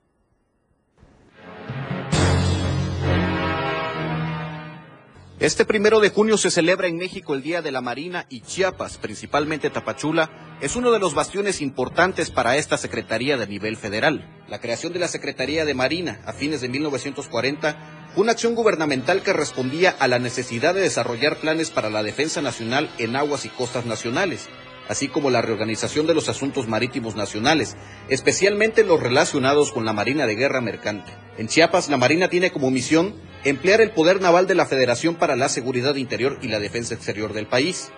Este 5.41 5.65
primero 5.65 5.99
de 5.99 6.11
junio 6.11 6.37
se 6.37 6.51
celebra 6.51 6.87
en 6.87 6.97
México 6.97 7.33
el 7.33 7.41
Día 7.41 7.61
de 7.61 7.71
la 7.71 7.81
Marina 7.81 8.27
y 8.29 8.41
Chiapas, 8.41 8.97
principalmente 8.97 9.71
Tapachula, 9.71 10.57
es 10.61 10.75
uno 10.75 10.91
de 10.91 10.99
los 10.99 11.15
bastiones 11.15 11.61
importantes 11.61 12.29
para 12.29 12.55
esta 12.57 12.77
Secretaría 12.77 13.35
de 13.35 13.47
nivel 13.47 13.75
federal. 13.75 14.43
La 14.47 14.61
creación 14.61 14.93
de 14.93 14.99
la 14.99 15.07
Secretaría 15.07 15.65
de 15.65 15.73
Marina 15.73 16.21
a 16.27 16.33
fines 16.33 16.61
de 16.61 16.69
1940 16.69 17.75
fue 17.75 18.00
una 18.15 18.33
acción 18.33 18.55
gubernamental 18.55 19.23
que 19.23 19.31
respondía 19.31 19.95
a 19.97 20.07
la 20.07 20.19
necesidad 20.19 20.73
de 20.73 20.81
desarrollar 20.81 21.37
planes 21.37 21.71
para 21.71 21.89
la 21.89 22.03
defensa 22.03 22.41
nacional 22.41 22.89
en 22.97 23.15
aguas 23.15 23.45
y 23.45 23.49
costas 23.49 23.85
nacionales, 23.85 24.49
así 24.89 25.07
como 25.07 25.29
la 25.29 25.41
reorganización 25.41 26.07
de 26.07 26.13
los 26.13 26.27
asuntos 26.27 26.67
marítimos 26.67 27.15
nacionales, 27.15 27.77
especialmente 28.09 28.83
los 28.83 28.99
relacionados 28.99 29.71
con 29.71 29.85
la 29.85 29.93
Marina 29.93 30.27
de 30.27 30.35
Guerra 30.35 30.59
Mercante. 30.59 31.13
En 31.37 31.47
Chiapas, 31.47 31.87
la 31.87 31.95
Marina 31.95 32.27
tiene 32.27 32.51
como 32.51 32.69
misión 32.69 33.15
emplear 33.45 33.79
el 33.79 33.91
poder 33.91 34.19
naval 34.19 34.45
de 34.45 34.55
la 34.55 34.65
Federación 34.65 35.15
para 35.15 35.37
la 35.37 35.47
seguridad 35.47 35.95
interior 35.95 36.37
y 36.41 36.49
la 36.49 36.59
defensa 36.59 36.93
exterior 36.93 37.31
del 37.31 37.47
país. 37.47 37.91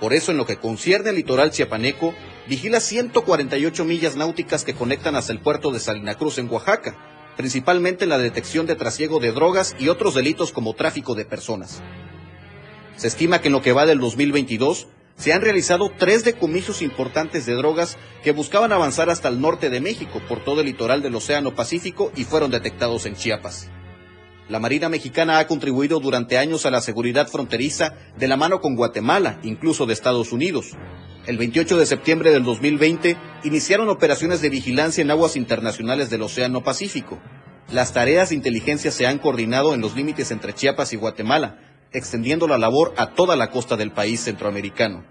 Por 0.00 0.14
eso, 0.14 0.32
en 0.32 0.38
lo 0.38 0.46
que 0.46 0.56
concierne 0.56 1.10
al 1.10 1.16
litoral 1.16 1.50
chiapaneco, 1.50 2.14
vigila 2.48 2.80
148 2.80 3.84
millas 3.84 4.16
náuticas 4.16 4.64
que 4.64 4.72
conectan 4.72 5.16
hasta 5.16 5.34
el 5.34 5.40
puerto 5.40 5.70
de 5.70 5.80
Salina 5.80 6.14
Cruz 6.14 6.38
en 6.38 6.50
Oaxaca, 6.50 6.96
principalmente 7.40 8.04
en 8.04 8.10
la 8.10 8.18
detección 8.18 8.66
de 8.66 8.76
trasiego 8.76 9.18
de 9.18 9.32
drogas 9.32 9.74
y 9.78 9.88
otros 9.88 10.14
delitos 10.14 10.52
como 10.52 10.74
tráfico 10.74 11.14
de 11.14 11.24
personas. 11.24 11.80
Se 12.98 13.06
estima 13.06 13.40
que 13.40 13.48
en 13.48 13.54
lo 13.54 13.62
que 13.62 13.72
va 13.72 13.86
del 13.86 13.98
2022 13.98 14.88
se 15.16 15.32
han 15.32 15.40
realizado 15.40 15.90
tres 15.96 16.22
decomisos 16.22 16.82
importantes 16.82 17.46
de 17.46 17.54
drogas 17.54 17.96
que 18.22 18.32
buscaban 18.32 18.72
avanzar 18.72 19.08
hasta 19.08 19.28
el 19.28 19.40
norte 19.40 19.70
de 19.70 19.80
México 19.80 20.20
por 20.28 20.44
todo 20.44 20.60
el 20.60 20.66
litoral 20.66 21.00
del 21.00 21.14
Océano 21.14 21.54
Pacífico 21.54 22.12
y 22.14 22.24
fueron 22.24 22.50
detectados 22.50 23.06
en 23.06 23.14
Chiapas. 23.14 23.70
La 24.50 24.58
Marina 24.58 24.90
Mexicana 24.90 25.38
ha 25.38 25.46
contribuido 25.46 25.98
durante 25.98 26.36
años 26.36 26.66
a 26.66 26.70
la 26.70 26.82
seguridad 26.82 27.26
fronteriza 27.26 27.94
de 28.18 28.28
la 28.28 28.36
mano 28.36 28.60
con 28.60 28.76
Guatemala, 28.76 29.40
incluso 29.44 29.86
de 29.86 29.94
Estados 29.94 30.30
Unidos. 30.30 30.76
El 31.26 31.36
28 31.36 31.76
de 31.76 31.84
septiembre 31.84 32.30
del 32.32 32.44
2020 32.44 33.14
iniciaron 33.44 33.90
operaciones 33.90 34.40
de 34.40 34.48
vigilancia 34.48 35.02
en 35.02 35.10
aguas 35.10 35.36
internacionales 35.36 36.08
del 36.08 36.22
Océano 36.22 36.62
Pacífico. 36.62 37.20
Las 37.70 37.92
tareas 37.92 38.30
de 38.30 38.36
inteligencia 38.36 38.90
se 38.90 39.06
han 39.06 39.18
coordinado 39.18 39.74
en 39.74 39.82
los 39.82 39.94
límites 39.94 40.30
entre 40.30 40.54
Chiapas 40.54 40.94
y 40.94 40.96
Guatemala, 40.96 41.58
extendiendo 41.92 42.48
la 42.48 42.56
labor 42.56 42.94
a 42.96 43.10
toda 43.10 43.36
la 43.36 43.50
costa 43.50 43.76
del 43.76 43.92
país 43.92 44.20
centroamericano. 44.22 45.04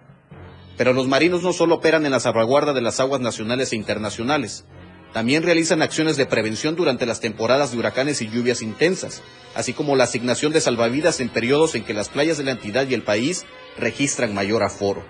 Pero 0.78 0.94
los 0.94 1.08
marinos 1.08 1.44
no 1.44 1.54
solo 1.54 1.76
operan 1.76 2.06
en 2.06 2.12
la 2.12 2.20
salvaguarda 2.20 2.74
de 2.74 2.82
las 2.82 3.00
aguas 3.00 3.22
nacionales 3.22 3.72
e 3.72 3.76
internacionales, 3.76 4.66
también 5.14 5.44
realizan 5.44 5.84
acciones 5.84 6.18
de 6.18 6.26
prevención 6.26 6.76
durante 6.76 7.06
las 7.06 7.20
temporadas 7.20 7.72
de 7.72 7.78
huracanes 7.78 8.22
y 8.22 8.30
lluvias 8.30 8.64
intensas, 8.64 9.22
así 9.54 9.74
como 9.74 9.96
la 9.96 10.06
asignación 10.06 10.54
de 10.54 10.62
salvavidas 10.62 11.20
en 11.20 11.30
periodos 11.30 11.76
en 11.76 11.84
que 11.84 11.94
las 11.94 12.10
playas 12.10 12.38
de 12.40 12.46
la 12.46 12.52
entidad 12.52 12.88
y 12.88 12.96
el 12.96 13.04
país 13.04 13.46
registran 13.78 14.34
mayor 14.34 14.64
aforo. 14.64 15.04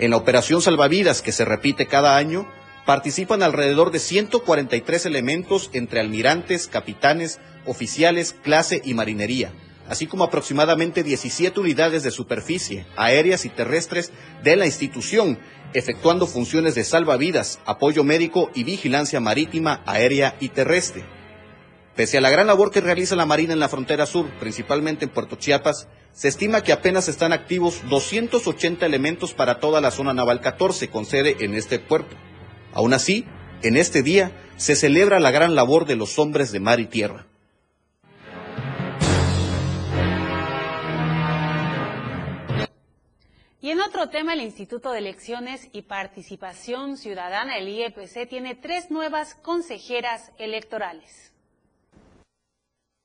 En 0.00 0.12
la 0.12 0.16
operación 0.16 0.62
salvavidas, 0.62 1.20
que 1.20 1.30
se 1.30 1.44
repite 1.44 1.84
cada 1.84 2.16
año, 2.16 2.50
participan 2.86 3.42
alrededor 3.42 3.90
de 3.90 3.98
143 3.98 5.04
elementos 5.04 5.68
entre 5.74 6.00
almirantes, 6.00 6.68
capitanes, 6.68 7.38
oficiales, 7.66 8.34
clase 8.42 8.80
y 8.82 8.94
marinería, 8.94 9.52
así 9.90 10.06
como 10.06 10.24
aproximadamente 10.24 11.02
17 11.02 11.60
unidades 11.60 12.02
de 12.02 12.10
superficie, 12.10 12.86
aéreas 12.96 13.44
y 13.44 13.50
terrestres 13.50 14.10
de 14.42 14.56
la 14.56 14.64
institución, 14.64 15.38
efectuando 15.74 16.26
funciones 16.26 16.74
de 16.74 16.84
salvavidas, 16.84 17.60
apoyo 17.66 18.02
médico 18.02 18.50
y 18.54 18.64
vigilancia 18.64 19.20
marítima, 19.20 19.82
aérea 19.84 20.34
y 20.40 20.48
terrestre. 20.48 21.04
Pese 21.94 22.16
a 22.16 22.22
la 22.22 22.30
gran 22.30 22.46
labor 22.46 22.70
que 22.70 22.80
realiza 22.80 23.16
la 23.16 23.26
Marina 23.26 23.52
en 23.52 23.60
la 23.60 23.68
frontera 23.68 24.06
sur, 24.06 24.30
principalmente 24.38 25.04
en 25.04 25.10
Puerto 25.10 25.36
Chiapas, 25.36 25.88
se 26.12 26.28
estima 26.28 26.62
que 26.62 26.72
apenas 26.72 27.08
están 27.08 27.32
activos 27.32 27.82
280 27.88 28.84
elementos 28.84 29.32
para 29.32 29.60
toda 29.60 29.80
la 29.80 29.90
zona 29.90 30.12
naval 30.12 30.40
14 30.40 30.88
con 30.88 31.06
sede 31.06 31.36
en 31.40 31.54
este 31.54 31.78
puerto. 31.78 32.16
Aún 32.72 32.92
así, 32.92 33.24
en 33.62 33.76
este 33.76 34.02
día 34.02 34.32
se 34.56 34.76
celebra 34.76 35.20
la 35.20 35.30
gran 35.30 35.54
labor 35.54 35.86
de 35.86 35.96
los 35.96 36.18
hombres 36.18 36.52
de 36.52 36.60
mar 36.60 36.80
y 36.80 36.86
tierra. 36.86 37.26
Y 43.62 43.70
en 43.70 43.80
otro 43.80 44.08
tema, 44.08 44.32
el 44.32 44.40
Instituto 44.40 44.90
de 44.90 44.98
Elecciones 44.98 45.68
y 45.72 45.82
Participación 45.82 46.96
Ciudadana, 46.96 47.58
el 47.58 47.68
IEPC, 47.68 48.26
tiene 48.28 48.54
tres 48.54 48.90
nuevas 48.90 49.34
consejeras 49.34 50.32
electorales. 50.38 51.29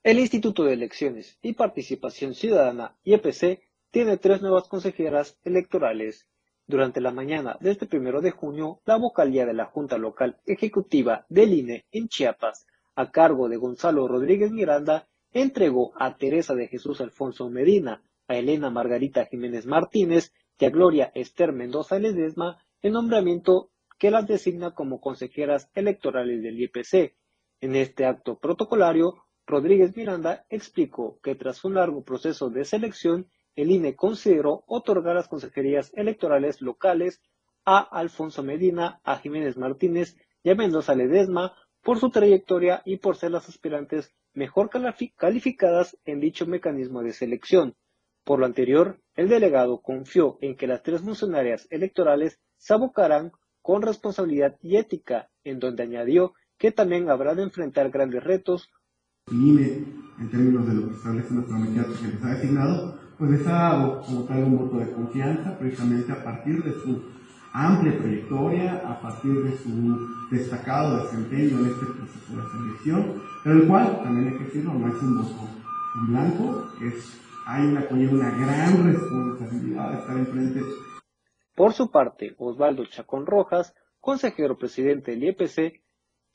El 0.05 0.19
Instituto 0.19 0.63
de 0.63 0.73
Elecciones 0.73 1.39
y 1.41 1.53
Participación 1.53 2.35
Ciudadana, 2.35 2.95
IEPC, 3.05 3.63
tiene 3.89 4.17
tres 4.17 4.39
nuevas 4.39 4.67
consejeras 4.67 5.39
electorales. 5.43 6.27
Durante 6.67 7.01
la 7.01 7.09
mañana 7.09 7.57
de 7.59 7.71
este 7.71 7.87
primero 7.87 8.21
de 8.21 8.29
junio, 8.29 8.81
la 8.85 8.97
vocalía 8.97 9.47
de 9.47 9.55
la 9.55 9.65
Junta 9.65 9.97
Local 9.97 10.37
Ejecutiva 10.45 11.25
del 11.27 11.55
INE 11.55 11.87
en 11.91 12.07
Chiapas, 12.07 12.67
a 12.93 13.09
cargo 13.09 13.49
de 13.49 13.57
Gonzalo 13.57 14.07
Rodríguez 14.07 14.51
Miranda, 14.51 15.07
entregó 15.31 15.91
a 15.99 16.15
Teresa 16.17 16.53
de 16.53 16.67
Jesús 16.67 17.01
Alfonso 17.01 17.49
Medina, 17.49 18.03
a 18.27 18.35
Elena 18.35 18.69
Margarita 18.69 19.25
Jiménez 19.25 19.65
Martínez 19.65 20.33
y 20.59 20.65
a 20.65 20.69
Gloria 20.69 21.11
Esther 21.15 21.51
Mendoza 21.51 21.97
Ledesma 21.97 22.63
el 22.83 22.93
nombramiento 22.93 23.71
que 23.97 24.11
las 24.11 24.27
designa 24.27 24.75
como 24.75 25.01
consejeras 25.01 25.71
electorales 25.73 26.43
del 26.43 26.61
IPC. 26.61 27.15
En 27.59 27.75
este 27.75 28.05
acto 28.05 28.37
protocolario, 28.37 29.24
Rodríguez 29.47 29.95
Miranda 29.95 30.45
explicó 30.49 31.19
que 31.21 31.35
tras 31.35 31.63
un 31.63 31.75
largo 31.75 32.03
proceso 32.03 32.49
de 32.49 32.65
selección, 32.65 33.29
el 33.55 33.71
INE 33.71 33.95
consideró 33.95 34.63
otorgar 34.67 35.15
las 35.15 35.27
consejerías 35.27 35.91
electorales 35.95 36.61
locales 36.61 37.21
a 37.63 37.79
Alfonso 37.79 38.43
Medina, 38.43 38.99
a 39.03 39.17
Jiménez 39.17 39.57
Martínez 39.57 40.17
y 40.43 40.49
a 40.49 40.55
Mendoza 40.55 40.95
Ledesma 40.95 41.53
por 41.83 41.99
su 41.99 42.09
trayectoria 42.09 42.81
y 42.85 42.97
por 42.97 43.15
ser 43.15 43.31
las 43.31 43.47
aspirantes 43.47 44.13
mejor 44.33 44.69
calificadas 45.15 45.97
en 46.05 46.19
dicho 46.19 46.45
mecanismo 46.45 47.01
de 47.03 47.13
selección. 47.13 47.75
Por 48.23 48.39
lo 48.39 48.47
anterior, 48.47 48.99
el 49.15 49.29
delegado 49.29 49.81
confió 49.81 50.37
en 50.41 50.55
que 50.55 50.67
las 50.67 50.81
tres 50.81 51.01
funcionarias 51.01 51.67
electorales 51.69 52.39
se 52.57 52.73
abocarán 52.73 53.31
con 53.61 53.81
responsabilidad 53.81 54.57
y 54.61 54.77
ética, 54.77 55.29
en 55.43 55.59
donde 55.59 55.83
añadió 55.83 56.33
que 56.57 56.71
también 56.71 57.09
habrá 57.09 57.35
de 57.35 57.43
enfrentar 57.43 57.89
grandes 57.91 58.23
retos. 58.23 58.71
En 59.27 60.29
términos 60.29 60.67
de 60.67 60.75
lo 60.75 60.87
que 60.87 60.93
establece 60.93 61.33
nuestra 61.33 61.57
medida 61.57 61.83
que 61.83 62.07
les 62.09 62.23
ha 62.23 62.35
designado, 62.35 62.95
pues 63.17 63.31
les 63.31 63.47
ha 63.47 63.53
dado 63.53 64.01
como 64.01 64.23
tal 64.25 64.43
un 64.43 64.57
voto 64.59 64.77
de 64.77 64.91
confianza, 64.91 65.57
precisamente 65.57 66.11
a 66.11 66.23
partir 66.23 66.63
de 66.63 66.71
su 66.73 67.01
amplia 67.51 67.97
trayectoria, 67.97 68.83
a 68.87 69.01
partir 69.01 69.33
de 69.43 69.57
su 69.57 70.07
destacado 70.29 71.03
desempeño 71.03 71.57
en 71.57 71.65
este 71.65 71.85
proceso 71.87 72.35
de 72.35 72.51
selección, 72.51 73.21
pero 73.43 73.55
el 73.55 73.67
cual, 73.67 74.03
también 74.03 74.27
hay 74.27 74.37
que 74.37 74.43
decirlo, 74.43 74.73
no 74.75 74.95
es 74.95 75.01
un 75.01 75.17
voto 75.17 75.49
en 76.01 76.07
blanco, 76.07 76.71
es 76.83 77.19
hay 77.47 77.65
una, 77.65 77.83
una 77.89 78.29
gran 78.29 78.91
responsabilidad 78.91 79.91
de 79.91 79.97
estar 79.97 80.17
enfrente. 80.17 80.61
Por 81.55 81.73
su 81.73 81.89
parte, 81.89 82.35
Osvaldo 82.37 82.85
Chacón 82.85 83.25
Rojas, 83.25 83.73
consejero 83.99 84.59
presidente 84.59 85.11
del 85.11 85.23
IEPC, 85.23 85.81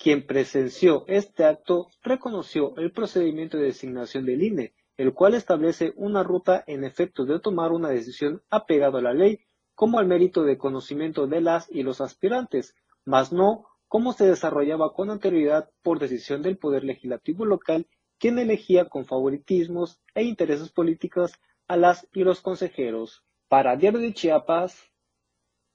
quien 0.01 0.27
presenció 0.27 1.05
este 1.09 1.45
acto 1.45 1.89
reconoció 2.03 2.75
el 2.79 2.91
procedimiento 2.91 3.59
de 3.59 3.65
designación 3.65 4.25
del 4.25 4.43
INE, 4.43 4.73
el 4.97 5.13
cual 5.13 5.35
establece 5.35 5.93
una 5.95 6.23
ruta 6.23 6.65
en 6.67 6.85
efecto 6.85 7.27
de 7.27 7.39
tomar 7.39 7.71
una 7.71 7.91
decisión 7.91 8.43
apegado 8.49 8.97
a 8.97 9.03
la 9.03 9.13
ley 9.13 9.41
como 9.75 9.99
al 9.99 10.07
mérito 10.07 10.43
de 10.43 10.57
conocimiento 10.57 11.27
de 11.27 11.43
las 11.43 11.71
y 11.71 11.83
los 11.83 12.01
aspirantes, 12.01 12.75
mas 13.05 13.31
no 13.31 13.67
como 13.89 14.15
se 14.15 14.27
desarrollaba 14.27 14.95
con 14.95 15.11
anterioridad 15.11 15.69
por 15.83 15.99
decisión 15.99 16.41
del 16.41 16.57
Poder 16.57 16.83
Legislativo 16.83 17.45
local, 17.45 17.87
quien 18.19 18.39
elegía 18.39 18.87
con 18.87 19.05
favoritismos 19.05 20.01
e 20.15 20.23
intereses 20.23 20.71
políticos 20.71 21.35
a 21.69 21.77
las 21.77 22.09
y 22.15 22.25
los 22.25 22.41
consejeros. 22.41 23.23
Para 23.49 23.77
Diario 23.77 24.01
de 24.01 24.15
Chiapas, 24.15 24.81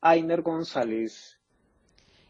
Ainer 0.02 0.42
González. 0.42 1.40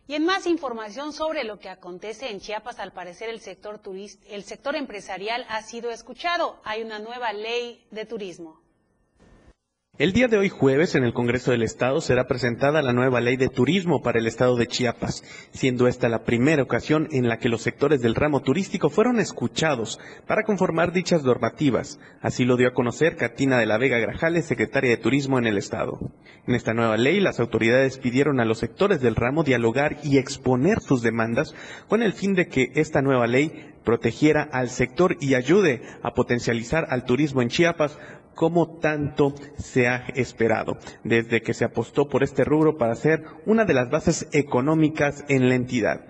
Y 0.08 0.14
en 0.14 0.26
más 0.26 0.46
información 0.46 1.14
sobre 1.14 1.44
lo 1.44 1.60
que 1.60 1.70
acontece 1.70 2.30
en 2.30 2.40
Chiapas, 2.40 2.80
al 2.80 2.94
parecer 2.94 3.30
el 3.30 3.40
sector, 3.40 3.82
el 4.28 4.44
sector 4.44 4.76
empresarial 4.76 5.46
ha 5.50 5.64
sido 5.64 5.90
escuchado. 5.90 6.60
Hay 6.64 6.84
una 6.84 7.00
nueva 7.00 7.34
ley 7.34 7.88
de 7.90 8.06
turismo. 8.06 8.65
El 9.98 10.12
día 10.12 10.28
de 10.28 10.38
hoy 10.38 10.50
jueves 10.50 10.96
en 10.96 11.06
el 11.06 11.14
Congreso 11.14 11.52
del 11.52 11.64
Estado 11.64 12.02
será 12.02 12.28
presentada 12.28 12.82
la 12.82 12.92
nueva 12.92 13.22
ley 13.22 13.38
de 13.38 13.48
turismo 13.48 14.02
para 14.02 14.20
el 14.20 14.28
Estado 14.28 14.58
de 14.58 14.68
Chiapas, 14.68 15.24
siendo 15.52 15.88
esta 15.88 16.10
la 16.10 16.26
primera 16.26 16.64
ocasión 16.64 17.08
en 17.12 17.30
la 17.30 17.38
que 17.38 17.48
los 17.48 17.62
sectores 17.62 18.02
del 18.02 18.14
ramo 18.14 18.42
turístico 18.42 18.90
fueron 18.90 19.22
escuchados 19.22 19.98
para 20.28 20.44
conformar 20.44 20.92
dichas 20.92 21.24
normativas. 21.24 21.98
Así 22.22 22.44
lo 22.44 22.58
dio 22.58 22.68
a 22.68 22.74
conocer 22.74 23.16
Catina 23.16 23.58
de 23.58 23.68
la 23.68 23.78
Vega 23.78 23.98
Grajales, 23.98 24.44
secretaria 24.44 24.90
de 24.90 24.98
Turismo 24.98 25.40
en 25.40 25.48
el 25.48 25.58
Estado. 25.58 25.98
En 26.46 26.56
esta 26.56 26.74
nueva 26.74 26.98
ley, 26.98 27.22
las 27.22 27.40
autoridades 27.40 27.98
pidieron 27.98 28.42
a 28.42 28.46
los 28.46 28.58
sectores 28.58 29.00
del 29.00 29.16
ramo 29.16 29.46
dialogar 29.46 29.96
y 30.04 30.18
exponer 30.18 30.82
sus 30.82 31.04
demandas 31.04 31.56
con 31.88 32.04
el 32.04 32.12
fin 32.12 32.34
de 32.34 32.50
que 32.50 32.70
esta 32.76 33.02
nueva 33.02 33.28
ley 33.28 33.72
protegiera 33.86 34.44
al 34.52 34.70
sector 34.70 35.16
y 35.22 35.36
ayude 35.36 35.84
a 36.04 36.14
potencializar 36.14 36.88
al 36.90 37.06
turismo 37.06 37.42
en 37.42 37.48
Chiapas 37.48 37.98
como 38.36 38.78
tanto 38.80 39.34
se 39.58 39.88
ha 39.88 40.06
esperado, 40.16 40.78
desde 41.04 41.42
que 41.42 41.54
se 41.54 41.66
apostó 41.66 42.08
por 42.08 42.22
este 42.24 42.44
rubro 42.44 42.78
para 42.78 42.96
ser 42.96 43.24
una 43.46 43.66
de 43.66 43.74
las 43.74 43.90
bases 43.90 44.28
económicas 44.34 45.26
en 45.30 45.50
la 45.50 45.56
entidad. 45.56 46.02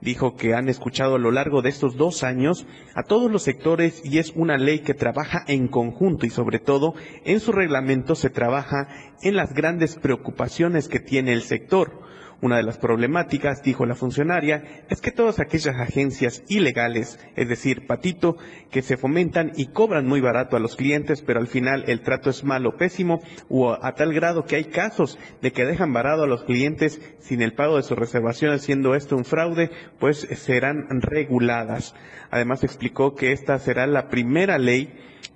Dijo 0.00 0.36
que 0.36 0.54
han 0.54 0.68
escuchado 0.68 1.14
a 1.14 1.18
lo 1.18 1.30
largo 1.30 1.62
de 1.62 1.70
estos 1.70 1.96
dos 1.96 2.24
años 2.24 2.66
a 2.94 3.04
todos 3.04 3.30
los 3.30 3.42
sectores 3.42 4.02
y 4.04 4.18
es 4.18 4.32
una 4.36 4.58
ley 4.58 4.80
que 4.80 4.92
trabaja 4.92 5.42
en 5.48 5.66
conjunto 5.68 6.26
y 6.26 6.30
sobre 6.30 6.58
todo 6.58 6.94
en 7.24 7.40
su 7.40 7.52
reglamento 7.52 8.14
se 8.14 8.28
trabaja 8.28 8.86
en 9.22 9.34
las 9.34 9.54
grandes 9.54 9.96
preocupaciones 9.96 10.88
que 10.88 11.00
tiene 11.00 11.32
el 11.32 11.42
sector 11.42 12.04
una 12.44 12.58
de 12.58 12.62
las 12.62 12.76
problemáticas, 12.76 13.62
dijo 13.62 13.86
la 13.86 13.94
funcionaria, 13.94 14.84
es 14.90 15.00
que 15.00 15.10
todas 15.10 15.40
aquellas 15.40 15.76
agencias 15.76 16.44
ilegales, 16.48 17.18
es 17.36 17.48
decir, 17.48 17.86
patito, 17.86 18.36
que 18.70 18.82
se 18.82 18.98
fomentan 18.98 19.52
y 19.56 19.68
cobran 19.68 20.06
muy 20.06 20.20
barato 20.20 20.54
a 20.54 20.60
los 20.60 20.76
clientes, 20.76 21.22
pero 21.22 21.40
al 21.40 21.46
final 21.46 21.84
el 21.86 22.02
trato 22.02 22.28
es 22.28 22.44
malo, 22.44 22.76
pésimo, 22.76 23.22
o 23.48 23.72
a 23.72 23.94
tal 23.94 24.12
grado 24.12 24.44
que 24.44 24.56
hay 24.56 24.64
casos 24.64 25.18
de 25.40 25.52
que 25.52 25.64
dejan 25.64 25.94
varado 25.94 26.24
a 26.24 26.26
los 26.26 26.44
clientes 26.44 27.00
sin 27.18 27.40
el 27.40 27.54
pago 27.54 27.78
de 27.78 27.82
sus 27.82 27.98
reservaciones, 27.98 28.60
siendo 28.60 28.94
esto 28.94 29.16
un 29.16 29.24
fraude, 29.24 29.70
pues 29.98 30.28
serán 30.34 30.86
reguladas. 31.00 31.94
Además 32.30 32.62
explicó 32.62 33.14
que 33.14 33.32
esta 33.32 33.58
será 33.58 33.86
la 33.86 34.08
primera 34.08 34.58
ley 34.58 34.92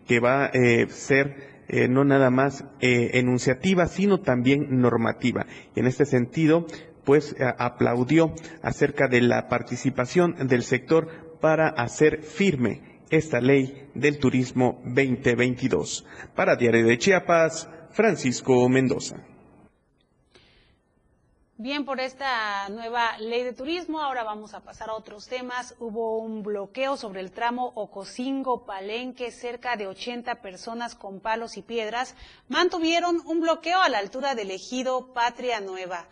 que 0.07 0.21
va 0.21 0.45
a 0.45 0.51
eh, 0.53 0.89
ser 0.91 1.49
eh, 1.71 1.87
no 1.87 2.03
nada 2.03 2.31
más 2.31 2.65
eh, 2.81 3.11
enunciativa, 3.15 3.87
sino 3.87 4.21
también 4.21 4.81
normativa. 4.81 5.47
Y 5.77 5.81
en 5.81 5.87
este 5.87 6.07
sentido, 6.07 6.67
pues 7.09 7.35
aplaudió 7.57 8.35
acerca 8.61 9.09
de 9.09 9.23
la 9.23 9.49
participación 9.49 10.47
del 10.47 10.63
sector 10.63 11.39
para 11.41 11.69
hacer 11.69 12.23
firme 12.23 13.01
esta 13.09 13.41
ley 13.41 13.89
del 13.95 14.19
turismo 14.19 14.83
2022. 14.85 16.05
Para 16.37 16.55
Diario 16.57 16.87
de 16.87 16.99
Chiapas, 16.99 17.67
Francisco 17.93 18.69
Mendoza. 18.69 19.25
Bien, 21.57 21.87
por 21.87 21.99
esta 21.99 22.69
nueva 22.69 23.17
ley 23.17 23.43
de 23.43 23.55
turismo, 23.55 24.03
ahora 24.03 24.23
vamos 24.23 24.53
a 24.53 24.61
pasar 24.61 24.91
a 24.91 24.95
otros 24.95 25.29
temas. 25.29 25.77
Hubo 25.79 26.19
un 26.19 26.43
bloqueo 26.43 26.99
sobre 26.99 27.23
el 27.23 27.33
tramo 27.33 27.73
Ocosingo-Palenque, 27.75 29.31
cerca 29.31 29.77
de 29.77 29.87
80 29.87 30.43
personas 30.43 30.95
con 30.95 31.21
palos 31.21 31.57
y 31.57 31.63
piedras 31.63 32.15
mantuvieron 32.49 33.23
un 33.25 33.41
bloqueo 33.41 33.81
a 33.81 33.89
la 33.89 33.97
altura 33.97 34.35
del 34.35 34.51
ejido 34.51 35.15
Patria 35.15 35.59
Nueva. 35.61 36.07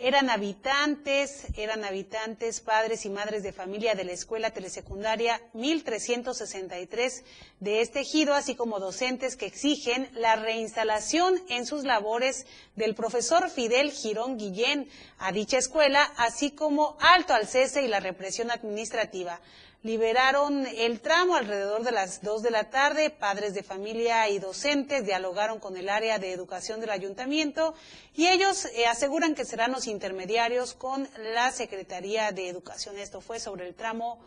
Eran 0.00 0.30
habitantes, 0.30 1.48
eran 1.56 1.84
habitantes, 1.84 2.60
padres 2.60 3.04
y 3.04 3.10
madres 3.10 3.42
de 3.42 3.52
familia 3.52 3.96
de 3.96 4.04
la 4.04 4.12
escuela 4.12 4.52
telesecundaria 4.52 5.42
1363 5.54 7.24
de 7.58 7.80
este 7.80 8.00
ejido, 8.02 8.34
así 8.34 8.54
como 8.54 8.78
docentes 8.78 9.34
que 9.34 9.46
exigen 9.46 10.08
la 10.12 10.36
reinstalación 10.36 11.42
en 11.48 11.66
sus 11.66 11.82
labores 11.82 12.46
del 12.76 12.94
profesor 12.94 13.50
Fidel 13.50 13.90
Girón 13.90 14.38
Guillén 14.38 14.88
a 15.18 15.32
dicha 15.32 15.58
escuela, 15.58 16.04
así 16.16 16.52
como 16.52 16.96
alto 17.00 17.34
al 17.34 17.48
cese 17.48 17.82
y 17.82 17.88
la 17.88 17.98
represión 17.98 18.52
administrativa 18.52 19.40
liberaron 19.82 20.64
el 20.76 21.00
tramo 21.00 21.36
alrededor 21.36 21.82
de 21.82 21.92
las 21.92 22.22
2 22.22 22.42
de 22.42 22.50
la 22.50 22.70
tarde. 22.70 23.10
Padres 23.10 23.54
de 23.54 23.62
familia 23.62 24.28
y 24.28 24.38
docentes 24.38 25.04
dialogaron 25.06 25.60
con 25.60 25.76
el 25.76 25.88
área 25.88 26.18
de 26.18 26.32
educación 26.32 26.80
del 26.80 26.90
ayuntamiento 26.90 27.74
y 28.14 28.26
ellos 28.26 28.66
eh, 28.76 28.86
aseguran 28.86 29.34
que 29.34 29.44
serán 29.44 29.72
los 29.72 29.86
intermediarios 29.86 30.74
con 30.74 31.06
la 31.34 31.50
Secretaría 31.50 32.32
de 32.32 32.48
Educación. 32.48 32.98
Esto 32.98 33.20
fue 33.20 33.38
sobre 33.38 33.68
el 33.68 33.74
tramo 33.74 34.18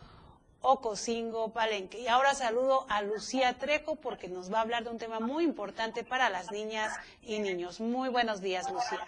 Ocosingo 0.62 1.52
Palenque. 1.52 2.00
Y 2.00 2.08
ahora 2.08 2.34
saludo 2.34 2.86
a 2.88 3.02
Lucía 3.02 3.54
Treco 3.58 3.96
porque 3.96 4.28
nos 4.28 4.52
va 4.52 4.58
a 4.58 4.62
hablar 4.62 4.84
de 4.84 4.90
un 4.90 4.98
tema 4.98 5.20
muy 5.20 5.44
importante 5.44 6.04
para 6.04 6.30
las 6.30 6.50
niñas 6.50 6.98
y 7.22 7.40
niños. 7.40 7.80
Muy 7.80 8.08
buenos 8.08 8.40
días, 8.40 8.72
Lucía. 8.72 9.00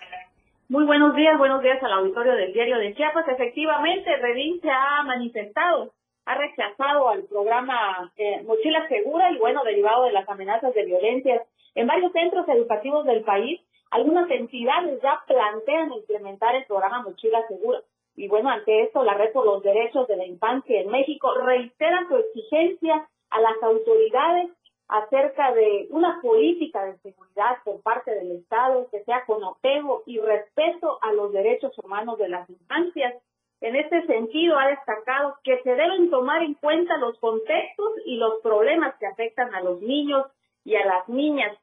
Muy 0.68 0.84
buenos 0.84 1.14
días, 1.14 1.38
buenos 1.38 1.62
días 1.62 1.82
al 1.82 1.92
auditorio 1.92 2.34
del 2.34 2.52
diario 2.52 2.78
de 2.78 2.94
Chiapas. 2.94 3.28
Efectivamente, 3.28 4.16
Redín 4.16 4.60
se 4.60 4.70
ha 4.70 5.02
manifestado 5.04 5.92
ha 6.26 6.34
rechazado 6.34 7.08
al 7.08 7.24
programa 7.24 8.12
eh, 8.16 8.42
Mochila 8.44 8.88
Segura 8.88 9.30
y 9.30 9.38
bueno, 9.38 9.62
derivado 9.64 10.04
de 10.04 10.12
las 10.12 10.28
amenazas 10.28 10.74
de 10.74 10.84
violencia 10.84 11.44
en 11.74 11.86
varios 11.86 12.12
centros 12.12 12.48
educativos 12.48 13.04
del 13.04 13.24
país, 13.24 13.60
algunas 13.90 14.30
entidades 14.30 15.00
ya 15.02 15.22
plantean 15.26 15.92
implementar 15.92 16.54
el 16.54 16.64
programa 16.64 17.02
Mochila 17.02 17.46
Segura. 17.48 17.80
Y 18.16 18.28
bueno, 18.28 18.48
ante 18.48 18.82
esto, 18.82 19.02
la 19.02 19.14
Red 19.14 19.32
por 19.32 19.44
los 19.44 19.62
Derechos 19.62 20.06
de 20.08 20.16
la 20.16 20.26
Infancia 20.26 20.80
en 20.80 20.90
México 20.90 21.34
reitera 21.34 22.06
su 22.08 22.16
exigencia 22.16 23.08
a 23.30 23.40
las 23.40 23.62
autoridades 23.62 24.50
acerca 24.88 25.52
de 25.52 25.88
una 25.90 26.20
política 26.20 26.84
de 26.84 26.98
seguridad 26.98 27.56
por 27.64 27.80
parte 27.82 28.14
del 28.14 28.32
Estado 28.32 28.86
que 28.90 29.02
sea 29.04 29.24
con 29.24 29.42
apego 29.42 30.02
y 30.06 30.18
respeto 30.18 30.98
a 31.02 31.12
los 31.12 31.32
derechos 31.32 31.72
humanos 31.82 32.18
de 32.18 32.28
las 32.28 32.48
infancias 32.48 33.14
en 33.64 33.76
este 33.76 34.04
sentido, 34.06 34.58
ha 34.58 34.68
destacado 34.68 35.38
que 35.42 35.58
se 35.62 35.74
deben 35.74 36.10
tomar 36.10 36.42
en 36.42 36.52
cuenta 36.52 36.98
los 36.98 37.18
contextos 37.18 37.92
y 38.04 38.16
los 38.16 38.40
problemas 38.42 38.94
que 38.98 39.06
afectan 39.06 39.54
a 39.54 39.62
los 39.62 39.80
niños 39.80 40.26
y 40.64 40.76
a 40.76 40.84
las 40.84 41.08
niñas. 41.08 41.56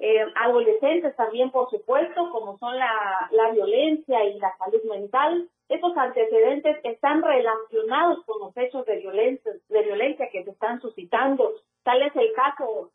Eh, 0.00 0.26
adolescentes 0.34 1.14
también, 1.14 1.52
por 1.52 1.70
supuesto, 1.70 2.30
como 2.32 2.58
son 2.58 2.76
la, 2.76 3.28
la 3.30 3.52
violencia 3.52 4.24
y 4.24 4.40
la 4.40 4.56
salud 4.58 4.82
mental. 4.90 5.48
Estos 5.68 5.96
antecedentes 5.96 6.76
están 6.82 7.22
relacionados 7.22 8.24
con 8.24 8.40
los 8.40 8.56
hechos 8.56 8.84
de 8.86 8.96
violencia, 8.96 9.52
de 9.68 9.82
violencia 9.82 10.30
que 10.32 10.42
se 10.42 10.50
están 10.50 10.80
suscitando. 10.80 11.52
Tal 11.84 12.02
es 12.02 12.16
el 12.16 12.32
caso, 12.32 12.90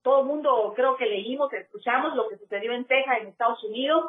todo 0.00 0.20
el 0.20 0.26
mundo 0.26 0.72
creo 0.74 0.96
que 0.96 1.04
leímos, 1.04 1.52
escuchamos 1.52 2.16
lo 2.16 2.30
que 2.30 2.38
sucedió 2.38 2.72
en 2.72 2.86
Texas, 2.86 3.18
en 3.20 3.28
Estados 3.28 3.62
Unidos, 3.62 4.06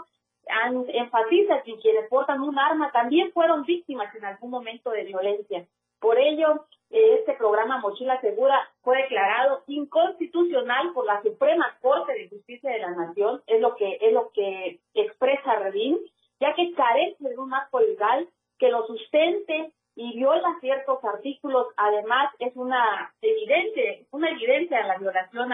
enfatiza 0.87 1.61
que 1.63 1.77
quienes 1.79 2.07
portan 2.09 2.41
un 2.41 2.57
arma 2.57 2.91
también 2.91 3.31
fueron 3.31 3.63
víctimas 3.63 4.13
en 4.15 4.25
algún 4.25 4.49
momento 4.49 4.91
de 4.91 5.05
violencia. 5.05 5.65
Por 5.99 6.19
ello, 6.19 6.65
este 6.89 7.33
programa 7.33 7.79
Mochila 7.79 8.19
Segura 8.19 8.69
fue 8.81 8.97
declarado 8.97 9.63
inconstitucional 9.67 10.91
por 10.93 11.05
la 11.05 11.21
Suprema 11.21 11.77
Corte 11.81 12.13
de 12.13 12.29
Justicia 12.29 12.71
de 12.71 12.79
la 12.79 12.91
Nación, 12.91 13.41
es 13.47 13.61
lo 13.61 13.75
que 13.75 13.97
es 14.01 14.13
lo 14.13 14.31
que 14.31 14.79
expresa 14.93 15.55
Redín, 15.55 15.97
ya 16.39 16.53
que 16.55 16.73
carece 16.73 17.29
de 17.29 17.37
un 17.37 17.49
marco 17.49 17.79
legal 17.79 18.27
que 18.59 18.69
lo 18.69 18.85
sustente 18.85 19.71
y 19.95 20.15
viola 20.15 20.57
ciertos 20.59 21.03
artículos. 21.03 21.67
Además, 21.77 22.33
es 22.39 22.55
una 22.55 23.13
evidente, 23.21 24.05
una 24.11 24.29
evidencia 24.29 24.83
a 24.83 24.87
la 24.87 24.97
violación 24.97 25.51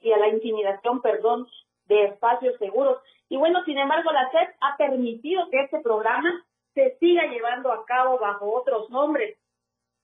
y 0.00 0.12
a 0.12 0.18
la 0.18 0.28
intimidación, 0.28 1.00
perdón, 1.00 1.48
de 1.86 2.04
espacios 2.04 2.56
seguros. 2.58 2.98
Y 3.28 3.36
bueno, 3.36 3.64
sin 3.64 3.78
embargo, 3.78 4.12
la 4.12 4.30
SEP 4.30 4.54
ha 4.60 4.76
permitido 4.76 5.48
que 5.50 5.60
este 5.62 5.80
programa 5.80 6.44
se 6.74 6.96
siga 6.98 7.24
llevando 7.26 7.72
a 7.72 7.84
cabo 7.84 8.18
bajo 8.18 8.52
otros 8.52 8.90
nombres 8.90 9.38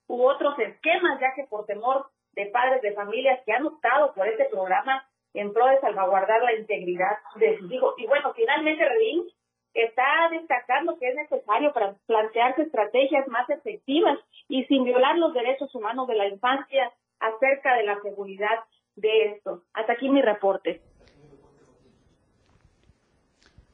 u 0.08 0.24
otros 0.24 0.58
esquemas, 0.58 1.20
ya 1.20 1.35
que 1.35 1.44
por 1.44 1.66
temor 1.66 2.06
de 2.32 2.46
padres 2.46 2.82
de 2.82 2.92
familias 2.92 3.40
que 3.44 3.52
han 3.52 3.66
optado 3.66 4.14
por 4.14 4.26
este 4.26 4.46
programa 4.46 5.06
en 5.35 5.52
pro 5.52 5.66
de 5.66 5.80
salvaguardar 5.80 6.42
la 6.42 6.54
integridad 6.54 7.18
de 7.37 7.58
sus 7.58 7.70
hijos. 7.72 7.94
Y 7.98 8.06
bueno, 8.06 8.32
finalmente, 8.35 8.85
Redín, 8.85 9.26
está 9.74 10.28
destacando 10.30 10.98
que 10.98 11.08
es 11.08 11.14
necesario 11.14 11.72
para 11.72 11.94
plantearse 12.06 12.62
estrategias 12.62 13.26
más 13.28 13.48
efectivas 13.48 14.18
y 14.48 14.64
sin 14.64 14.85
violar 14.85 15.16
los 15.18 15.32
derechos 15.32 15.74
humanos 15.74 16.06
de 16.08 16.14
la 16.14 16.28
infancia 16.28 16.92
acerca 17.20 17.76
de 17.76 17.85
la 17.85 18.00
seguridad 18.02 18.64
de 18.96 19.32
esto. 19.32 19.62
Hasta 19.72 19.94
aquí 19.94 20.08
mi 20.08 20.20
reporte. 20.20 20.82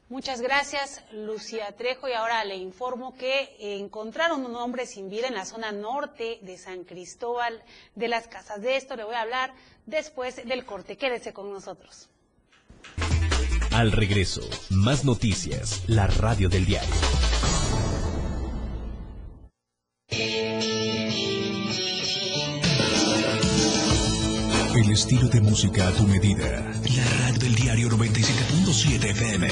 Muchas 0.08 0.40
gracias, 0.40 1.02
Lucía 1.12 1.70
Trejo. 1.76 2.08
Y 2.08 2.12
ahora 2.12 2.42
le 2.44 2.56
informo 2.56 3.14
que 3.14 3.56
encontraron 3.78 4.44
un 4.44 4.56
hombre 4.56 4.86
sin 4.86 5.10
vida 5.10 5.28
en 5.28 5.34
la 5.34 5.44
zona 5.44 5.70
norte 5.70 6.38
de 6.40 6.56
San 6.56 6.84
Cristóbal 6.84 7.62
de 7.94 8.08
las 8.08 8.26
Casas. 8.26 8.62
De 8.62 8.76
esto 8.76 8.96
le 8.96 9.04
voy 9.04 9.14
a 9.14 9.20
hablar 9.20 9.52
después 9.84 10.36
del 10.36 10.64
corte. 10.64 10.96
Quédese 10.96 11.34
con 11.34 11.52
nosotros. 11.52 12.08
Al 13.70 13.92
regreso, 13.92 14.40
más 14.70 15.04
noticias, 15.04 15.82
la 15.86 16.06
radio 16.06 16.48
del 16.48 16.64
diario. 16.64 16.94
El 24.88 24.94
estilo 24.94 25.28
de 25.28 25.40
música 25.42 25.86
a 25.86 25.92
tu 25.92 26.04
medida. 26.04 26.64
La 26.96 27.04
radio 27.20 27.38
del 27.40 27.54
diario 27.54 27.90
97.7 27.90 29.10
FM. 29.10 29.48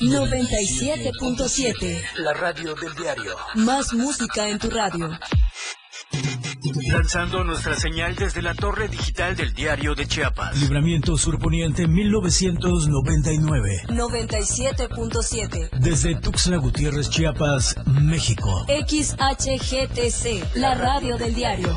97.7. 0.00 2.02
La 2.16 2.32
radio 2.32 2.74
del 2.74 2.94
diario. 2.94 3.36
Más 3.56 3.92
música 3.92 4.48
en 4.48 4.58
tu 4.58 4.70
radio. 4.70 5.10
Lanzando 6.90 7.44
nuestra 7.44 7.78
señal 7.78 8.14
desde 8.14 8.40
la 8.40 8.54
torre 8.54 8.88
digital 8.88 9.36
del 9.36 9.52
diario 9.52 9.94
de 9.94 10.06
Chiapas. 10.06 10.58
Libramiento 10.58 11.18
Surponiente 11.18 11.86
1999. 11.86 13.82
97.7. 13.88 15.78
Desde 15.78 16.14
Tuxtla 16.14 16.56
Gutiérrez, 16.56 17.10
Chiapas, 17.10 17.76
México. 17.84 18.64
XHGTC, 18.66 20.56
la 20.56 20.74
radio 20.74 21.18
del 21.18 21.34
diario. 21.34 21.76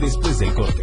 después 0.00 0.38
del 0.38 0.54
corte. 0.54 0.82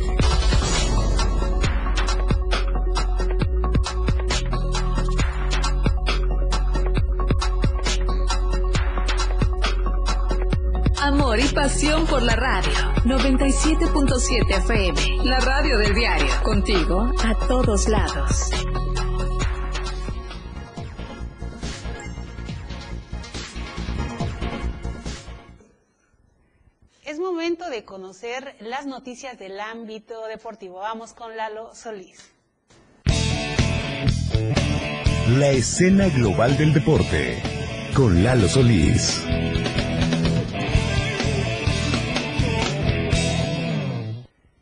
Amor 11.01 11.39
y 11.39 11.47
pasión 11.53 12.05
por 12.05 12.21
la 12.21 12.35
radio. 12.35 12.71
97.7 13.05 14.57
FM. 14.57 15.25
La 15.25 15.39
radio 15.39 15.77
del 15.77 15.95
diario. 15.95 16.27
Contigo 16.43 17.11
a 17.23 17.47
todos 17.47 17.87
lados. 17.87 18.58
De 27.79 27.85
conocer 27.85 28.57
las 28.59 28.85
noticias 28.85 29.39
del 29.39 29.57
ámbito 29.57 30.27
deportivo. 30.27 30.79
Vamos 30.79 31.13
con 31.13 31.37
Lalo 31.37 31.73
Solís. 31.73 32.29
La 35.37 35.47
escena 35.51 36.09
global 36.09 36.57
del 36.57 36.73
deporte 36.73 37.41
con 37.95 38.21
Lalo 38.21 38.49
Solís. 38.49 39.23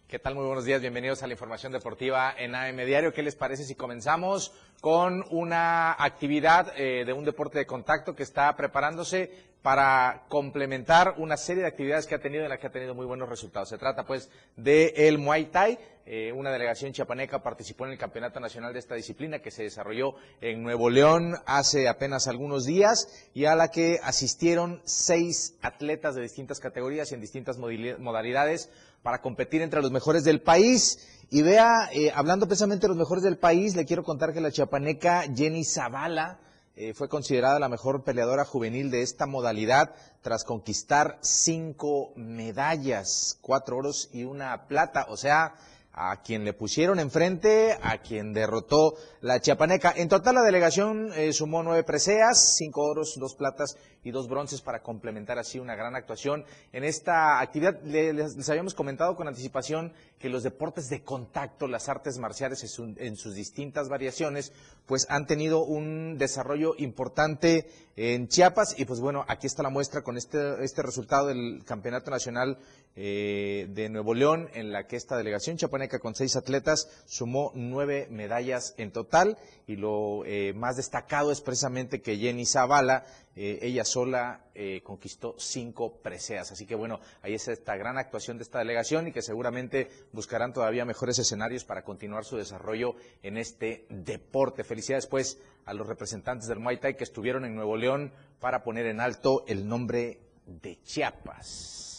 ¿Qué 0.08 0.20
tal? 0.20 0.36
Muy 0.36 0.46
buenos 0.46 0.66
días, 0.66 0.82
bienvenidos 0.82 1.24
a 1.24 1.28
la 1.28 1.34
información 1.34 1.72
deportiva 1.72 2.36
en 2.38 2.54
AM 2.54 2.78
Diario. 2.86 3.14
¿Qué 3.14 3.24
les 3.24 3.36
parece 3.36 3.64
si 3.64 3.74
comenzamos 3.74 4.54
con 4.80 5.26
una 5.32 5.94
actividad 5.94 6.72
eh, 6.78 7.04
de 7.04 7.14
un 7.14 7.26
deporte 7.26 7.58
de 7.58 7.66
contacto 7.66 8.16
que 8.16 8.22
está 8.22 8.56
preparándose 8.56 9.32
para 9.68 10.24
complementar 10.30 11.16
una 11.18 11.36
serie 11.36 11.64
de 11.64 11.68
actividades 11.68 12.08
que 12.08 12.16
ha 12.16 12.22
tenido 12.22 12.42
en 12.42 12.48
la 12.48 12.58
que 12.58 12.68
ha 12.68 12.72
tenido 12.72 12.96
muy 12.96 13.06
buenos 13.06 13.28
resultados? 13.28 13.68
Se 13.68 13.78
trata 13.78 14.06
pues 14.06 14.30
de 14.56 14.94
el 14.96 15.18
Muay 15.18 15.48
Thai. 15.48 15.78
Eh, 16.06 16.32
una 16.32 16.52
delegación 16.52 16.94
chiapaneca 16.94 17.44
participó 17.44 17.86
en 17.86 17.92
el 17.92 17.98
Campeonato 17.98 18.40
Nacional 18.40 18.72
de 18.72 18.80
esta 18.80 18.96
disciplina 18.96 19.40
que 19.40 19.52
se 19.52 19.64
desarrolló 19.64 20.16
en 20.40 20.64
Nuevo 20.64 20.90
León 20.90 21.36
hace 21.46 21.90
apenas 21.90 22.30
algunos 22.30 22.66
días 22.66 23.30
y 23.34 23.44
a 23.44 23.58
la 23.58 23.70
que 23.70 24.00
asistieron 24.02 24.82
seis 24.86 25.58
atletas 25.62 26.16
de 26.16 26.22
distintas 26.22 26.62
categorías 26.62 27.12
y 27.12 27.16
en 27.16 27.20
distintas 27.20 27.58
modalidades 27.58 28.70
para 29.04 29.22
competir 29.22 29.62
entre 29.62 29.82
los 29.82 29.92
mejores 29.92 30.24
del 30.24 30.40
país. 30.42 31.26
Y 31.30 31.42
vea, 31.42 31.90
eh, 31.92 32.10
hablando 32.16 32.48
precisamente 32.48 32.84
de 32.84 32.88
los 32.88 32.98
mejores 32.98 33.22
del 33.22 33.38
país, 33.38 33.76
le 33.76 33.84
quiero 33.84 34.06
contar 34.06 34.32
que 34.32 34.40
la 34.40 34.50
chiapaneca 34.50 35.24
Jenny 35.36 35.66
Zavala 35.66 36.40
eh, 36.80 36.94
fue 36.94 37.10
considerada 37.10 37.58
la 37.58 37.70
mejor 37.70 38.04
peleadora 38.04 38.46
juvenil 38.46 38.92
de 38.92 39.02
esta 39.02 39.26
modalidad 39.26 39.96
tras 40.22 40.44
conquistar 40.44 41.18
cinco 41.22 42.14
medallas, 42.16 43.40
cuatro 43.42 43.78
oros 43.78 44.10
y 44.14 44.26
una 44.26 44.68
plata. 44.68 45.08
O 45.10 45.18
sea, 45.18 45.56
a 46.00 46.22
quien 46.22 46.46
le 46.46 46.54
pusieron 46.54 47.00
enfrente, 47.00 47.76
a 47.82 47.98
quien 47.98 48.32
derrotó 48.32 48.94
la 49.22 49.40
chiapaneca. 49.40 49.92
En 49.96 50.10
total 50.10 50.36
la 50.36 50.44
delegación 50.44 51.12
eh, 51.16 51.34
sumó 51.34 51.64
nueve 51.64 51.84
preseas, 51.84 52.56
cinco 52.56 52.84
oros, 52.84 53.16
dos 53.20 53.34
platas 53.34 53.76
y 54.04 54.12
dos 54.12 54.28
bronces 54.30 54.62
para 54.62 54.84
complementar 54.84 55.40
así 55.40 55.58
una 55.58 55.76
gran 55.76 55.96
actuación 55.96 56.46
en 56.72 56.84
esta 56.84 57.40
actividad. 57.40 57.82
Les, 57.84 58.36
les 58.36 58.50
habíamos 58.50 58.76
comentado 58.76 59.16
con 59.16 59.28
anticipación 59.28 59.92
que 60.20 60.30
los 60.30 60.44
deportes 60.44 60.88
de 60.90 61.02
contacto, 61.04 61.68
las 61.68 61.90
artes 61.90 62.20
marciales 62.20 62.62
en, 62.62 62.70
su- 62.70 62.96
en 62.98 63.16
sus 63.16 63.34
distintas 63.34 63.90
variaciones, 63.90 64.54
pues 64.86 65.08
han 65.10 65.26
tenido 65.26 65.64
un 65.64 66.18
desarrollo 66.20 66.74
importante 66.78 67.68
en 67.98 68.30
Chiapas. 68.30 68.80
Y 68.80 68.86
pues 68.86 69.02
bueno, 69.02 69.26
aquí 69.28 69.48
está 69.48 69.64
la 69.64 69.70
muestra 69.70 70.04
con 70.04 70.18
este, 70.18 70.64
este 70.64 70.82
resultado 70.84 71.28
del 71.28 71.64
Campeonato 71.66 72.10
Nacional 72.12 72.58
eh, 72.96 73.68
de 73.72 73.90
Nuevo 73.90 74.14
León, 74.14 74.50
en 74.54 74.72
la 74.72 74.88
que 74.88 74.96
esta 74.96 75.18
delegación 75.18 75.58
chapaneca 75.58 76.00
con 76.00 76.16
seis 76.16 76.36
atletas 76.36 76.90
sumó 77.06 77.52
nueve 77.56 78.08
medallas 78.10 78.76
en 78.78 78.92
total. 78.92 79.38
Y 79.66 79.76
lo 79.76 80.24
eh, 80.26 80.54
más 80.56 80.78
destacado 80.78 81.32
es 81.32 81.42
precisamente 81.42 82.02
que 82.02 82.18
Jenny 82.18 82.46
Zavala, 82.46 83.04
eh, 83.40 83.60
ella 83.62 83.86
sola 83.86 84.46
eh, 84.56 84.82
conquistó 84.84 85.36
cinco 85.38 86.02
preseas. 86.02 86.52
Así 86.52 86.66
que 86.66 86.74
bueno, 86.74 87.00
ahí 87.22 87.36
es 87.36 87.48
esta 87.48 87.76
gran 87.76 88.00
actuación 88.00 88.38
de 88.38 88.44
esta 88.44 88.58
delegación 88.58 89.08
y 89.08 89.12
que 89.12 89.22
seguramente 89.22 89.90
buscarán 90.12 90.54
todavía 90.54 90.86
mejores 90.86 91.20
escenarios 91.20 91.64
para 91.64 91.84
continuar 91.84 92.26
su 92.26 92.36
desarrollo 92.36 92.96
en 93.22 93.38
este 93.38 93.86
deporte. 93.90 94.64
Felicidades 94.64 95.06
pues 95.06 95.38
a 95.66 95.76
los 95.76 95.86
representantes 95.86 96.48
del 96.48 96.60
Muay 96.60 96.80
Thai 96.80 96.98
que 96.98 97.04
estuvieron 97.04 97.46
en 97.46 97.54
Nuevo 97.54 97.78
León 97.78 98.12
para 98.40 98.64
poner 98.64 98.88
en 98.88 99.00
alto 99.00 99.46
el 99.48 99.68
nombre 99.68 100.20
de 100.48 100.82
Chiapas. 100.82 101.97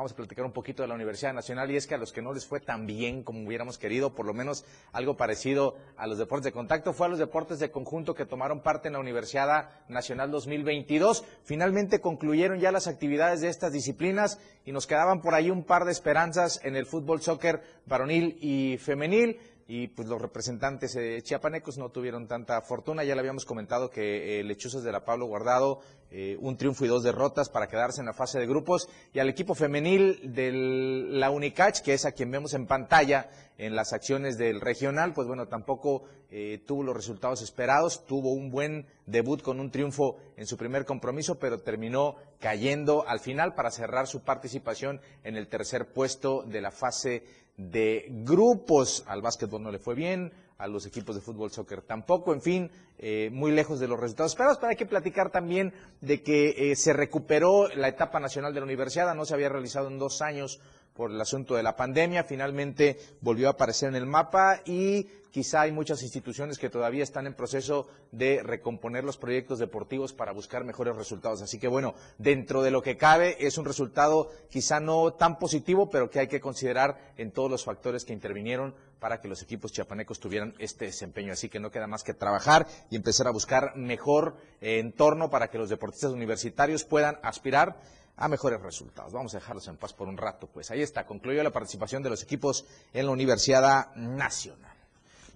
Vamos 0.00 0.12
a 0.12 0.16
platicar 0.16 0.46
un 0.46 0.52
poquito 0.52 0.82
de 0.82 0.88
la 0.88 0.94
Universidad 0.94 1.34
Nacional 1.34 1.70
y 1.70 1.76
es 1.76 1.86
que 1.86 1.94
a 1.94 1.98
los 1.98 2.10
que 2.10 2.22
no 2.22 2.32
les 2.32 2.46
fue 2.46 2.58
tan 2.58 2.86
bien 2.86 3.22
como 3.22 3.46
hubiéramos 3.46 3.76
querido, 3.76 4.14
por 4.14 4.24
lo 4.24 4.32
menos 4.32 4.64
algo 4.92 5.18
parecido 5.18 5.76
a 5.98 6.06
los 6.06 6.16
deportes 6.16 6.46
de 6.46 6.52
contacto, 6.52 6.94
fue 6.94 7.04
a 7.04 7.10
los 7.10 7.18
deportes 7.18 7.58
de 7.58 7.70
conjunto 7.70 8.14
que 8.14 8.24
tomaron 8.24 8.62
parte 8.62 8.88
en 8.88 8.94
la 8.94 8.98
Universidad 8.98 9.68
Nacional 9.88 10.30
2022. 10.30 11.22
Finalmente 11.44 12.00
concluyeron 12.00 12.60
ya 12.60 12.72
las 12.72 12.86
actividades 12.86 13.42
de 13.42 13.50
estas 13.50 13.74
disciplinas 13.74 14.40
y 14.64 14.72
nos 14.72 14.86
quedaban 14.86 15.20
por 15.20 15.34
ahí 15.34 15.50
un 15.50 15.64
par 15.64 15.84
de 15.84 15.92
esperanzas 15.92 16.62
en 16.64 16.76
el 16.76 16.86
fútbol, 16.86 17.20
soccer 17.20 17.62
varonil 17.84 18.38
y 18.40 18.78
femenil 18.78 19.38
y 19.72 19.86
pues 19.86 20.08
los 20.08 20.20
representantes 20.20 20.96
eh, 20.96 21.22
chiapanecos 21.22 21.78
no 21.78 21.90
tuvieron 21.90 22.26
tanta 22.26 22.60
fortuna. 22.60 23.04
Ya 23.04 23.14
le 23.14 23.20
habíamos 23.20 23.44
comentado 23.44 23.88
que 23.88 24.40
eh, 24.40 24.42
Lechuzas 24.42 24.82
de 24.82 24.90
la 24.90 25.04
Pablo 25.04 25.26
Guardado, 25.26 25.78
eh, 26.10 26.36
un 26.40 26.56
triunfo 26.56 26.84
y 26.84 26.88
dos 26.88 27.04
derrotas 27.04 27.48
para 27.48 27.68
quedarse 27.68 28.00
en 28.00 28.06
la 28.06 28.12
fase 28.12 28.40
de 28.40 28.48
grupos. 28.48 28.88
Y 29.12 29.20
al 29.20 29.28
equipo 29.28 29.54
femenil 29.54 30.34
de 30.34 30.50
la 30.52 31.30
Unicach, 31.30 31.82
que 31.82 31.94
es 31.94 32.04
a 32.04 32.10
quien 32.10 32.32
vemos 32.32 32.52
en 32.54 32.66
pantalla 32.66 33.30
en 33.58 33.76
las 33.76 33.92
acciones 33.92 34.38
del 34.38 34.60
regional, 34.60 35.12
pues 35.12 35.28
bueno, 35.28 35.46
tampoco 35.46 36.02
eh, 36.32 36.64
tuvo 36.66 36.82
los 36.82 36.96
resultados 36.96 37.40
esperados. 37.40 38.04
Tuvo 38.06 38.32
un 38.32 38.50
buen 38.50 38.86
debut 39.06 39.40
con 39.40 39.60
un 39.60 39.70
triunfo 39.70 40.16
en 40.36 40.46
su 40.48 40.56
primer 40.56 40.84
compromiso, 40.84 41.38
pero 41.38 41.60
terminó 41.60 42.16
cayendo 42.40 43.06
al 43.06 43.20
final 43.20 43.54
para 43.54 43.70
cerrar 43.70 44.08
su 44.08 44.24
participación 44.24 45.00
en 45.22 45.36
el 45.36 45.46
tercer 45.46 45.92
puesto 45.92 46.42
de 46.42 46.60
la 46.60 46.72
fase 46.72 47.22
de 47.56 48.06
grupos. 48.08 49.04
Al 49.06 49.22
básquetbol 49.22 49.62
no 49.62 49.70
le 49.70 49.78
fue 49.78 49.94
bien, 49.94 50.32
a 50.58 50.66
los 50.68 50.84
equipos 50.86 51.14
de 51.16 51.22
fútbol, 51.22 51.50
soccer 51.50 51.82
tampoco, 51.82 52.34
en 52.34 52.42
fin, 52.42 52.70
eh, 52.98 53.30
muy 53.32 53.50
lejos 53.50 53.80
de 53.80 53.88
los 53.88 53.98
resultados 53.98 54.32
esperados. 54.32 54.58
Pero 54.58 54.70
hay 54.70 54.76
que 54.76 54.86
platicar 54.86 55.30
también 55.30 55.72
de 56.00 56.22
que 56.22 56.70
eh, 56.70 56.76
se 56.76 56.92
recuperó 56.92 57.68
la 57.68 57.88
etapa 57.88 58.20
nacional 58.20 58.52
de 58.52 58.60
la 58.60 58.66
universidad, 58.66 59.14
no 59.14 59.24
se 59.24 59.34
había 59.34 59.48
realizado 59.48 59.88
en 59.88 59.98
dos 59.98 60.20
años 60.20 60.60
por 61.00 61.10
el 61.10 61.20
asunto 61.22 61.54
de 61.54 61.62
la 61.62 61.76
pandemia, 61.76 62.24
finalmente 62.24 62.98
volvió 63.22 63.48
a 63.48 63.52
aparecer 63.52 63.88
en 63.88 63.94
el 63.94 64.04
mapa 64.04 64.60
y 64.66 65.06
quizá 65.30 65.62
hay 65.62 65.72
muchas 65.72 66.02
instituciones 66.02 66.58
que 66.58 66.68
todavía 66.68 67.02
están 67.02 67.26
en 67.26 67.32
proceso 67.32 67.86
de 68.12 68.42
recomponer 68.42 69.02
los 69.02 69.16
proyectos 69.16 69.58
deportivos 69.58 70.12
para 70.12 70.32
buscar 70.32 70.62
mejores 70.62 70.96
resultados. 70.96 71.40
Así 71.40 71.58
que 71.58 71.68
bueno, 71.68 71.94
dentro 72.18 72.62
de 72.62 72.70
lo 72.70 72.82
que 72.82 72.98
cabe 72.98 73.36
es 73.40 73.56
un 73.56 73.64
resultado 73.64 74.30
quizá 74.50 74.78
no 74.78 75.14
tan 75.14 75.38
positivo, 75.38 75.88
pero 75.88 76.10
que 76.10 76.18
hay 76.18 76.28
que 76.28 76.42
considerar 76.42 77.14
en 77.16 77.30
todos 77.30 77.50
los 77.50 77.64
factores 77.64 78.04
que 78.04 78.12
intervinieron 78.12 78.74
para 78.98 79.22
que 79.22 79.28
los 79.28 79.40
equipos 79.40 79.72
chiapanecos 79.72 80.20
tuvieran 80.20 80.54
este 80.58 80.84
desempeño. 80.84 81.32
Así 81.32 81.48
que 81.48 81.60
no 81.60 81.70
queda 81.70 81.86
más 81.86 82.04
que 82.04 82.12
trabajar 82.12 82.66
y 82.90 82.96
empezar 82.96 83.26
a 83.26 83.30
buscar 83.30 83.74
mejor 83.74 84.36
eh, 84.60 84.80
entorno 84.80 85.30
para 85.30 85.48
que 85.48 85.56
los 85.56 85.70
deportistas 85.70 86.12
universitarios 86.12 86.84
puedan 86.84 87.18
aspirar 87.22 87.80
a 88.20 88.28
mejores 88.28 88.60
resultados. 88.60 89.12
Vamos 89.12 89.34
a 89.34 89.38
dejarlos 89.38 89.66
en 89.66 89.76
paz 89.76 89.92
por 89.94 90.06
un 90.06 90.16
rato. 90.16 90.46
Pues 90.46 90.70
ahí 90.70 90.82
está, 90.82 91.06
concluyó 91.06 91.42
la 91.42 91.50
participación 91.50 92.02
de 92.02 92.10
los 92.10 92.22
equipos 92.22 92.66
en 92.92 93.06
la 93.06 93.12
Universidad 93.12 93.94
Nacional. 93.96 94.69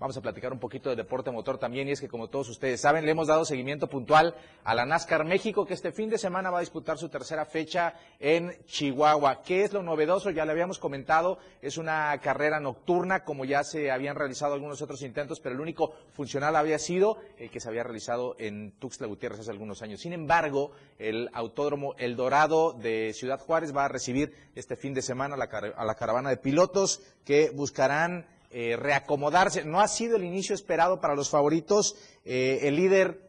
Vamos 0.04 0.18
a 0.18 0.20
platicar 0.20 0.52
un 0.52 0.58
poquito 0.58 0.90
de 0.90 0.96
deporte 0.96 1.30
motor 1.30 1.56
también 1.56 1.88
y 1.88 1.92
es 1.92 2.00
que 2.02 2.08
como 2.08 2.28
todos 2.28 2.50
ustedes 2.50 2.78
saben 2.78 3.06
le 3.06 3.12
hemos 3.12 3.28
dado 3.28 3.46
seguimiento 3.46 3.88
puntual 3.88 4.34
a 4.62 4.74
la 4.74 4.84
NASCAR 4.84 5.24
México 5.24 5.64
que 5.64 5.72
este 5.72 5.92
fin 5.92 6.10
de 6.10 6.18
semana 6.18 6.50
va 6.50 6.58
a 6.58 6.60
disputar 6.60 6.98
su 6.98 7.08
tercera 7.08 7.46
fecha 7.46 7.94
en 8.20 8.54
Chihuahua. 8.66 9.40
¿Qué 9.40 9.64
es 9.64 9.72
lo 9.72 9.82
novedoso? 9.82 10.28
Ya 10.28 10.44
le 10.44 10.52
habíamos 10.52 10.78
comentado, 10.78 11.38
es 11.62 11.78
una 11.78 12.20
carrera 12.20 12.60
nocturna 12.60 13.24
como 13.24 13.46
ya 13.46 13.64
se 13.64 13.90
habían 13.90 14.14
realizado 14.14 14.52
algunos 14.52 14.82
otros 14.82 15.00
intentos, 15.00 15.40
pero 15.40 15.54
el 15.54 15.62
único 15.62 15.94
funcional 16.12 16.54
había 16.54 16.78
sido 16.78 17.16
el 17.38 17.48
que 17.48 17.60
se 17.60 17.70
había 17.70 17.82
realizado 17.82 18.36
en 18.38 18.72
Tuxtla 18.72 19.06
Gutiérrez 19.06 19.40
hace 19.40 19.52
algunos 19.52 19.80
años. 19.80 20.02
Sin 20.02 20.12
embargo, 20.12 20.72
el 20.98 21.30
autódromo 21.32 21.94
El 21.96 22.14
Dorado 22.14 22.74
de 22.74 23.14
Ciudad 23.14 23.40
Juárez 23.40 23.74
va 23.74 23.86
a 23.86 23.88
recibir 23.88 24.34
este 24.54 24.76
fin 24.76 24.92
de 24.92 25.00
semana 25.00 25.36
a 25.36 25.38
la, 25.38 25.44
a 25.44 25.84
la 25.86 25.94
caravana 25.94 26.28
de 26.28 26.36
pilotos 26.36 27.00
que 27.24 27.48
buscarán 27.48 28.33
eh, 28.56 28.76
reacomodarse. 28.76 29.64
No 29.64 29.80
ha 29.80 29.88
sido 29.88 30.14
el 30.16 30.22
inicio 30.22 30.54
esperado 30.54 31.00
para 31.00 31.16
los 31.16 31.28
favoritos. 31.28 31.96
Eh, 32.24 32.60
el 32.62 32.76
líder, 32.76 33.28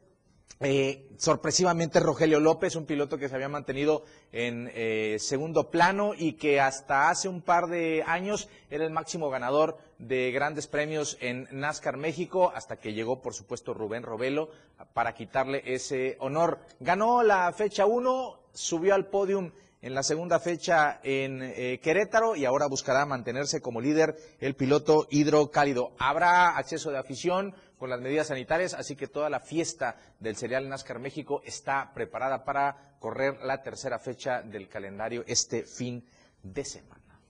eh, 0.60 1.10
sorpresivamente, 1.18 2.00
Rogelio 2.00 2.40
López, 2.40 2.76
un 2.76 2.86
piloto 2.86 3.18
que 3.18 3.28
se 3.28 3.34
había 3.34 3.50
mantenido 3.50 4.04
en 4.32 4.70
eh, 4.76 5.18
segundo 5.20 5.72
plano 5.72 6.14
y 6.16 6.34
que 6.34 6.62
hasta 6.62 7.10
hace 7.10 7.28
un 7.28 7.42
par 7.42 7.66
de 7.66 8.04
años 8.06 8.50
era 8.70 8.86
el 8.86 8.92
máximo 8.92 9.32
ganador 9.32 9.80
de 9.98 10.32
grandes 10.32 10.68
premios 10.68 11.18
en 11.20 11.48
NASCAR 11.52 11.98
México, 11.98 12.52
hasta 12.54 12.78
que 12.78 12.94
llegó, 12.94 13.24
por 13.24 13.34
supuesto, 13.34 13.74
Rubén 13.74 14.04
Robelo 14.04 14.52
para 14.94 15.16
quitarle 15.16 15.64
ese 15.66 16.18
honor. 16.20 16.60
Ganó 16.80 17.24
la 17.24 17.52
fecha 17.52 17.88
1, 17.88 18.40
subió 18.54 18.94
al 18.94 19.08
podium 19.08 19.50
en 19.86 19.94
la 19.94 20.02
segunda 20.02 20.40
fecha 20.40 21.00
en 21.04 21.44
eh, 21.44 21.80
Querétaro 21.80 22.36
y 22.36 22.44
ahora 22.44 22.66
buscará 22.66 23.06
mantenerse 23.06 23.62
como 23.62 23.82
líder 23.82 24.16
el 24.40 24.56
piloto 24.56 25.06
hidrocálido. 25.12 25.94
Habrá 26.00 26.58
acceso 26.58 26.90
de 26.90 26.98
afición 26.98 27.54
con 27.78 27.92
las 27.92 28.02
medidas 28.02 28.30
sanitarias, 28.30 28.74
así 28.74 28.96
que 28.96 29.06
toda 29.06 29.30
la 29.30 29.42
fiesta 29.42 29.98
del 30.20 30.38
Serial 30.38 30.68
NASCAR 30.68 30.98
México 30.98 31.44
está 31.46 31.92
preparada 31.94 32.44
para 32.44 32.96
correr 32.98 33.44
la 33.44 33.62
tercera 33.62 34.00
fecha 34.00 34.42
del 34.42 34.68
calendario 34.68 35.24
este 35.28 35.66
fin 35.66 36.04
de 36.42 36.66
semana. 36.66 37.22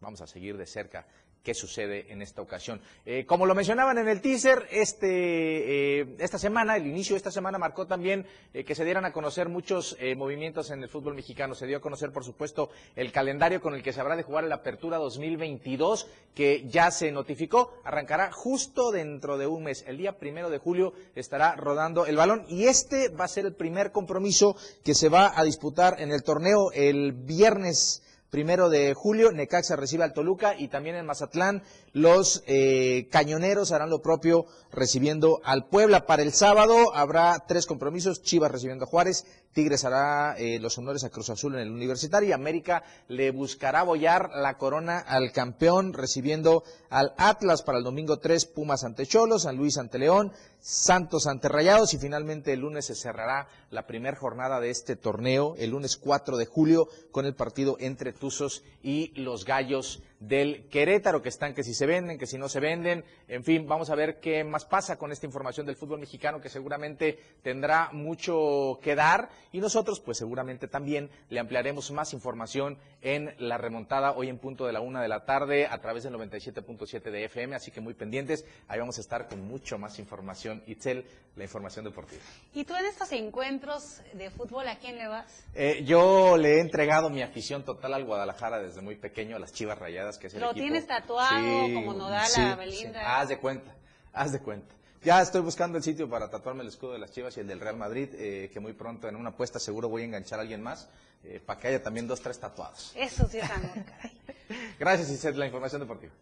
Vamos 0.00 0.22
a 0.22 0.26
seguir 0.26 0.56
de 0.56 0.64
cerca 0.64 1.06
qué 1.42 1.54
sucede 1.54 2.12
en 2.12 2.22
esta 2.22 2.42
ocasión. 2.42 2.80
Eh, 3.06 3.24
como 3.26 3.46
lo 3.46 3.54
mencionaban 3.54 3.98
en 3.98 4.08
el 4.08 4.20
teaser, 4.20 4.66
este, 4.70 6.00
eh, 6.00 6.16
esta 6.18 6.38
semana, 6.38 6.76
el 6.76 6.86
inicio 6.86 7.14
de 7.14 7.18
esta 7.18 7.30
semana 7.30 7.58
marcó 7.58 7.86
también 7.86 8.26
eh, 8.52 8.64
que 8.64 8.74
se 8.74 8.84
dieran 8.84 9.04
a 9.04 9.12
conocer 9.12 9.48
muchos 9.48 9.96
movimientos 10.16 10.70
en 10.70 10.82
el 10.82 10.88
fútbol 10.88 11.14
mexicano. 11.14 11.54
Se 11.54 11.66
dio 11.66 11.78
a 11.78 11.80
conocer, 11.80 12.12
por 12.12 12.24
supuesto, 12.24 12.70
el 12.96 13.12
calendario 13.12 13.60
con 13.60 13.74
el 13.74 13.82
que 13.82 13.92
se 13.92 14.00
habrá 14.00 14.16
de 14.16 14.22
jugar 14.22 14.44
la 14.44 14.56
Apertura 14.56 14.98
2022, 14.98 16.08
que 16.34 16.66
ya 16.68 16.90
se 16.90 17.10
notificó, 17.12 17.74
arrancará 17.84 18.30
justo 18.32 18.90
dentro 18.90 19.38
de 19.38 19.46
un 19.46 19.64
mes. 19.64 19.84
El 19.86 19.98
día 19.98 20.18
primero 20.18 20.50
de 20.50 20.58
julio 20.58 20.92
estará 21.14 21.56
rodando 21.56 22.06
el 22.06 22.16
balón 22.16 22.44
y 22.48 22.64
este 22.64 23.08
va 23.08 23.24
a 23.24 23.28
ser 23.28 23.46
el 23.46 23.54
primer 23.54 23.92
compromiso 23.92 24.56
que 24.84 24.94
se 24.94 25.08
va 25.08 25.32
a 25.38 25.44
disputar 25.44 26.00
en 26.00 26.12
el 26.12 26.22
torneo 26.22 26.72
el 26.72 27.12
viernes 27.12 28.02
primero 28.30 28.70
de 28.70 28.94
julio, 28.94 29.32
Necaxa 29.32 29.76
recibe 29.76 30.04
al 30.04 30.14
Toluca 30.14 30.54
y 30.56 30.68
también 30.68 30.96
en 30.96 31.06
Mazatlán 31.06 31.62
los 31.92 32.42
eh, 32.46 33.08
cañoneros 33.10 33.72
harán 33.72 33.90
lo 33.90 34.00
propio 34.02 34.46
recibiendo 34.72 35.40
al 35.44 35.66
Puebla. 35.66 36.06
Para 36.06 36.22
el 36.22 36.32
sábado 36.32 36.94
habrá 36.94 37.44
tres 37.46 37.66
compromisos, 37.66 38.22
Chivas 38.22 38.50
recibiendo 38.50 38.84
a 38.84 38.88
Juárez, 38.88 39.26
Tigres 39.52 39.84
hará 39.84 40.36
eh, 40.38 40.60
los 40.60 40.78
honores 40.78 41.02
a 41.02 41.10
Cruz 41.10 41.28
Azul 41.28 41.54
en 41.54 41.62
el 41.62 41.72
Universitario 41.72 42.28
y 42.28 42.32
América 42.32 42.84
le 43.08 43.32
buscará 43.32 43.82
bollar 43.82 44.30
la 44.36 44.56
corona 44.58 44.98
al 44.98 45.32
campeón 45.32 45.92
recibiendo 45.92 46.62
al 46.88 47.14
Atlas 47.16 47.62
para 47.62 47.78
el 47.78 47.84
domingo 47.84 48.20
3, 48.20 48.46
Pumas 48.46 48.84
ante 48.84 49.06
Cholos, 49.06 49.42
San 49.42 49.56
Luis 49.56 49.76
ante 49.76 49.98
León, 49.98 50.32
Santos 50.60 51.26
ante 51.26 51.48
Rayados 51.48 51.94
y 51.94 51.98
finalmente 51.98 52.52
el 52.52 52.60
lunes 52.60 52.86
se 52.86 52.94
cerrará 52.94 53.48
la 53.70 53.88
primera 53.88 54.16
jornada 54.16 54.60
de 54.60 54.70
este 54.70 54.94
torneo, 54.94 55.56
el 55.58 55.70
lunes 55.70 55.96
4 55.96 56.36
de 56.36 56.46
julio, 56.46 56.88
con 57.10 57.26
el 57.26 57.34
partido 57.34 57.76
entre 57.80 58.12
Tuzos 58.12 58.62
y 58.84 59.08
los 59.20 59.44
Gallos 59.44 60.00
del 60.20 60.68
Querétaro, 60.68 61.22
que 61.22 61.30
están 61.30 61.54
que 61.54 61.64
si 61.64 61.74
se 61.74 61.86
venden, 61.86 62.18
que 62.18 62.26
si 62.26 62.38
no 62.38 62.48
se 62.48 62.60
venden. 62.60 63.04
En 63.26 63.42
fin, 63.42 63.66
vamos 63.66 63.90
a 63.90 63.94
ver 63.94 64.20
qué 64.20 64.44
más 64.44 64.66
pasa 64.66 64.96
con 64.96 65.10
esta 65.10 65.26
información 65.26 65.66
del 65.66 65.76
fútbol 65.76 65.98
mexicano, 65.98 66.40
que 66.40 66.50
seguramente 66.50 67.18
tendrá 67.42 67.88
mucho 67.92 68.78
que 68.82 68.94
dar. 68.94 69.30
Y 69.50 69.60
nosotros, 69.60 70.00
pues 70.00 70.18
seguramente 70.18 70.68
también 70.68 71.10
le 71.30 71.40
ampliaremos 71.40 71.90
más 71.90 72.12
información 72.12 72.78
en 73.02 73.34
la 73.38 73.56
remontada 73.56 74.12
hoy 74.12 74.28
en 74.28 74.38
punto 74.38 74.66
de 74.66 74.72
la 74.72 74.80
una 74.80 75.00
de 75.00 75.08
la 75.08 75.24
tarde 75.24 75.66
a 75.66 75.80
través 75.80 76.04
del 76.04 76.12
97.7 76.14 77.10
de 77.10 77.24
FM. 77.24 77.56
Así 77.56 77.70
que 77.70 77.80
muy 77.80 77.94
pendientes. 77.94 78.44
Ahí 78.68 78.78
vamos 78.78 78.98
a 78.98 79.00
estar 79.00 79.26
con 79.26 79.40
mucho 79.40 79.78
más 79.78 79.98
información. 79.98 80.62
Itzel, 80.66 81.06
la 81.36 81.44
información 81.44 81.86
deportiva. 81.86 82.22
¿Y 82.52 82.64
tú 82.64 82.74
en 82.74 82.84
estos 82.84 83.10
encuentros 83.12 84.02
de 84.12 84.30
fútbol 84.30 84.68
a 84.68 84.78
quién 84.78 84.98
le 84.98 85.08
vas? 85.08 85.46
Eh, 85.54 85.82
yo 85.84 86.36
le 86.36 86.56
he 86.56 86.60
entregado 86.60 87.08
mi 87.08 87.22
afición 87.22 87.64
total 87.64 87.94
al 87.94 88.04
Guadalajara 88.04 88.60
desde 88.60 88.82
muy 88.82 88.96
pequeño, 88.96 89.36
a 89.36 89.38
las 89.38 89.52
Chivas 89.52 89.78
Rayadas, 89.78 90.09
que 90.18 90.26
es 90.28 90.34
el 90.34 90.40
¿Lo 90.40 90.50
equipo. 90.50 90.62
tienes 90.64 90.86
tatuado 90.86 91.66
Sí, 91.66 91.74
como 91.74 91.94
Nodal 91.94 92.26
sí, 92.26 92.40
a 92.40 92.54
Belinda? 92.56 93.00
sí. 93.00 93.06
Haz 93.06 93.28
de 93.28 93.38
cuenta, 93.38 93.74
haz 94.12 94.32
de 94.32 94.40
cuenta. 94.40 94.74
Ya 95.02 95.22
estoy 95.22 95.40
buscando 95.40 95.78
el 95.78 95.84
sitio 95.84 96.08
para 96.10 96.28
tatuarme 96.28 96.62
el 96.62 96.68
escudo 96.68 96.92
de 96.92 96.98
las 96.98 97.10
Chivas 97.12 97.36
y 97.36 97.40
el 97.40 97.46
del 97.46 97.58
Real 97.60 97.76
Madrid, 97.76 98.10
eh, 98.14 98.50
que 98.52 98.60
muy 98.60 98.74
pronto 98.74 99.08
en 99.08 99.16
una 99.16 99.30
apuesta 99.30 99.58
seguro 99.58 99.88
voy 99.88 100.02
a 100.02 100.04
enganchar 100.04 100.38
a 100.38 100.42
alguien 100.42 100.62
más, 100.62 100.88
eh, 101.24 101.40
para 101.44 101.58
que 101.58 101.68
haya 101.68 101.82
también 101.82 102.06
dos, 102.06 102.20
tres 102.20 102.38
tatuados. 102.38 102.92
Eso 102.94 103.26
sí 103.28 103.38
es 103.38 103.50
amor, 103.50 103.82
caray. 103.84 104.12
Gracias, 104.78 105.10
Iset, 105.10 105.36
la 105.36 105.46
información 105.46 105.80
deportiva. 105.80 106.12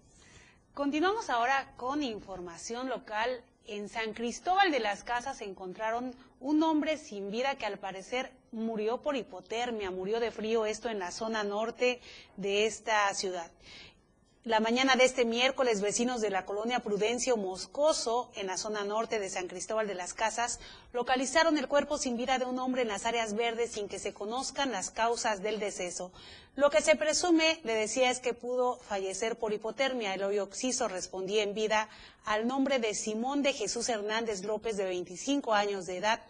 Continuamos 0.74 1.28
ahora 1.28 1.72
con 1.76 2.04
información 2.04 2.88
local. 2.88 3.42
En 3.68 3.90
San 3.90 4.14
Cristóbal 4.14 4.70
de 4.70 4.80
las 4.80 5.04
Casas 5.04 5.42
encontraron 5.42 6.14
un 6.40 6.62
hombre 6.62 6.96
sin 6.96 7.30
vida 7.30 7.56
que 7.56 7.66
al 7.66 7.78
parecer 7.78 8.32
murió 8.50 9.02
por 9.02 9.14
hipotermia, 9.14 9.90
murió 9.90 10.20
de 10.20 10.30
frío, 10.30 10.64
esto 10.64 10.88
en 10.88 10.98
la 10.98 11.10
zona 11.10 11.44
norte 11.44 12.00
de 12.38 12.64
esta 12.64 13.12
ciudad. 13.12 13.50
La 14.48 14.60
mañana 14.60 14.96
de 14.96 15.04
este 15.04 15.26
miércoles, 15.26 15.82
vecinos 15.82 16.22
de 16.22 16.30
la 16.30 16.46
colonia 16.46 16.80
Prudencio 16.80 17.36
Moscoso, 17.36 18.30
en 18.34 18.46
la 18.46 18.56
zona 18.56 18.82
norte 18.82 19.18
de 19.18 19.28
San 19.28 19.46
Cristóbal 19.46 19.86
de 19.86 19.94
las 19.94 20.14
Casas, 20.14 20.58
localizaron 20.94 21.58
el 21.58 21.68
cuerpo 21.68 21.98
sin 21.98 22.16
vida 22.16 22.38
de 22.38 22.46
un 22.46 22.58
hombre 22.58 22.80
en 22.80 22.88
las 22.88 23.04
áreas 23.04 23.34
verdes 23.34 23.72
sin 23.72 23.88
que 23.88 23.98
se 23.98 24.14
conozcan 24.14 24.72
las 24.72 24.90
causas 24.90 25.42
del 25.42 25.60
deceso. 25.60 26.12
Lo 26.56 26.70
que 26.70 26.80
se 26.80 26.96
presume, 26.96 27.60
le 27.62 27.74
decía, 27.74 28.10
es 28.10 28.20
que 28.20 28.32
pudo 28.32 28.78
fallecer 28.78 29.36
por 29.36 29.52
hipotermia. 29.52 30.14
El 30.14 30.22
hoyo 30.22 30.48
respondía 30.88 31.42
en 31.42 31.52
vida 31.52 31.90
al 32.24 32.46
nombre 32.46 32.78
de 32.78 32.94
Simón 32.94 33.42
de 33.42 33.52
Jesús 33.52 33.90
Hernández 33.90 34.44
López, 34.44 34.78
de 34.78 34.84
25 34.84 35.52
años 35.52 35.84
de 35.84 35.98
edad, 35.98 36.22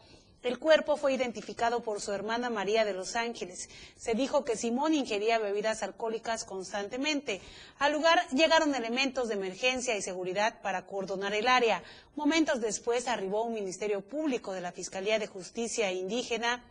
el 0.43 0.59
cuerpo 0.59 0.97
fue 0.97 1.15
identificado 1.15 1.81
por 1.81 2.01
su 2.01 2.13
hermana 2.13 2.49
María 2.49 2.85
de 2.85 2.93
los 2.93 3.17
Ángeles. 3.17 3.69
Se 3.97 4.15
dijo 4.15 4.45
que 4.45 4.57
Simón 4.57 4.95
ingería 4.95 5.39
bebidas 5.39 5.83
alcohólicas 5.83 6.45
constantemente. 6.45 7.41
Al 7.79 7.93
lugar 7.93 8.21
llegaron 8.31 8.75
elementos 8.75 9.29
de 9.29 9.35
emergencia 9.35 9.97
y 9.97 10.03
seguridad 10.03 10.61
para 10.63 10.87
coordinar 10.87 11.35
el 11.35 11.49
área. 11.49 11.83
Momentos 12.15 12.61
después 12.61 13.09
arribó 13.09 13.43
un 13.43 13.55
ministerio 13.55 14.01
público 14.01 14.53
de 14.53 14.61
la 14.61 14.73
Fiscalía 14.73 15.19
de 15.19 15.27
Justicia 15.27 15.91
Indígena 15.91 16.65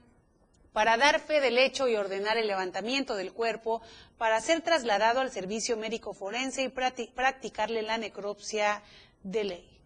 para 0.72 0.95
dar 0.95 1.20
fe 1.20 1.41
del 1.41 1.57
hecho 1.57 1.88
y 1.88 1.95
ordenar 1.95 2.38
el 2.38 2.47
levantamiento 2.47 3.15
del 3.15 3.34
cuerpo 3.34 3.82
para 4.18 4.39
ser 4.39 4.61
trasladado 4.61 5.20
al 5.20 5.32
servicio 5.32 5.76
médico 5.76 6.13
forense 6.13 6.63
y 6.63 6.68
practi- 6.68 7.11
practicarle 7.13 7.82
la 7.82 7.97
necropsia 7.97 8.82
de 9.24 9.43
ley. 9.43 9.77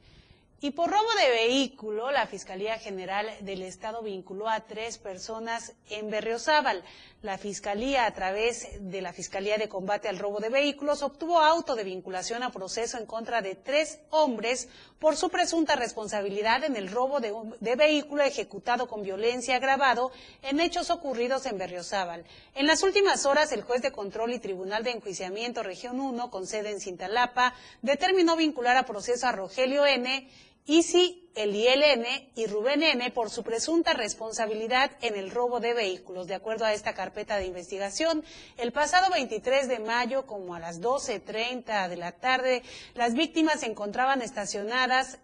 Y 0.64 0.70
por 0.70 0.92
robo 0.92 1.10
de 1.20 1.28
vehículo, 1.28 2.12
la 2.12 2.28
Fiscalía 2.28 2.78
General 2.78 3.28
del 3.40 3.64
Estado 3.64 4.04
vinculó 4.04 4.48
a 4.48 4.60
tres 4.60 5.00
personas 5.00 5.74
en 5.90 6.12
Berriozábal. 6.12 6.84
La 7.24 7.40
Fiscalía, 7.40 8.06
a 8.06 8.14
través 8.14 8.68
de 8.80 9.02
la 9.02 9.12
Fiscalía 9.12 9.58
de 9.58 9.68
Combate 9.68 10.08
al 10.08 10.20
Robo 10.20 10.40
de 10.40 10.50
Vehículos, 10.50 11.02
obtuvo 11.02 11.40
auto 11.40 11.76
de 11.76 11.84
vinculación 11.84 12.44
a 12.44 12.52
proceso 12.52 13.00
en 13.00 13.08
contra 13.08 13.42
de 13.42 13.56
tres 13.56 14.02
hombres 14.12 14.70
por 15.00 15.16
su 15.16 15.30
presunta 15.30 15.76
responsabilidad 15.76 16.64
en 16.64 16.76
el 16.76 16.92
robo 16.92 17.20
de, 17.20 17.76
vehículo 17.76 18.22
ejecutado 18.22 18.88
con 18.88 19.02
violencia 19.02 19.56
agravado 19.56 20.12
en 20.44 20.60
hechos 20.60 20.92
ocurridos 20.92 21.48
en 21.48 21.58
Berriozábal. 21.58 22.24
En 22.54 22.68
las 22.68 22.84
últimas 22.84 23.26
horas, 23.26 23.52
el 23.52 23.64
juez 23.64 23.82
de 23.82 23.92
control 23.92 24.32
y 24.32 24.38
Tribunal 24.38 24.84
de 24.84 24.92
Enjuiciamiento 24.92 25.64
Región 25.64 26.00
1, 26.00 26.30
con 26.30 26.46
sede 26.46 26.70
en 26.70 26.80
Cintalapa, 26.80 27.56
determinó 27.82 28.36
vincular 28.36 28.78
a 28.78 28.86
proceso 28.86 29.26
a 29.26 29.32
Rogelio 29.32 29.88
N., 29.88 30.30
Isi 30.66 31.30
Eliel 31.34 31.82
N. 31.82 32.32
y 32.36 32.46
Rubén 32.46 32.84
N. 32.84 33.10
por 33.12 33.30
su 33.30 33.44
presunta 33.44 33.94
responsabilidad 33.94 34.92
en 35.02 35.16
el 35.16 35.32
robo 35.32 35.60
de 35.60 35.74
vehículos. 35.74 36.28
De 36.28 36.36
acuerdo 36.36 36.66
a 36.66 36.74
esta 36.74 36.94
carpeta 36.94 37.38
de 37.38 37.46
investigación, 37.46 38.24
el 38.58 38.72
pasado 38.72 39.10
23 39.12 39.68
de 39.68 39.80
mayo, 39.80 40.26
como 40.26 40.54
a 40.54 40.60
las 40.60 40.82
12.30 40.82 41.88
de 41.88 41.98
la 41.98 42.12
tarde, 42.12 42.64
las 42.96 43.14
víctimas 43.14 43.62
se 43.62 43.68
encontraban 43.68 44.22
estacionadas 44.22 45.20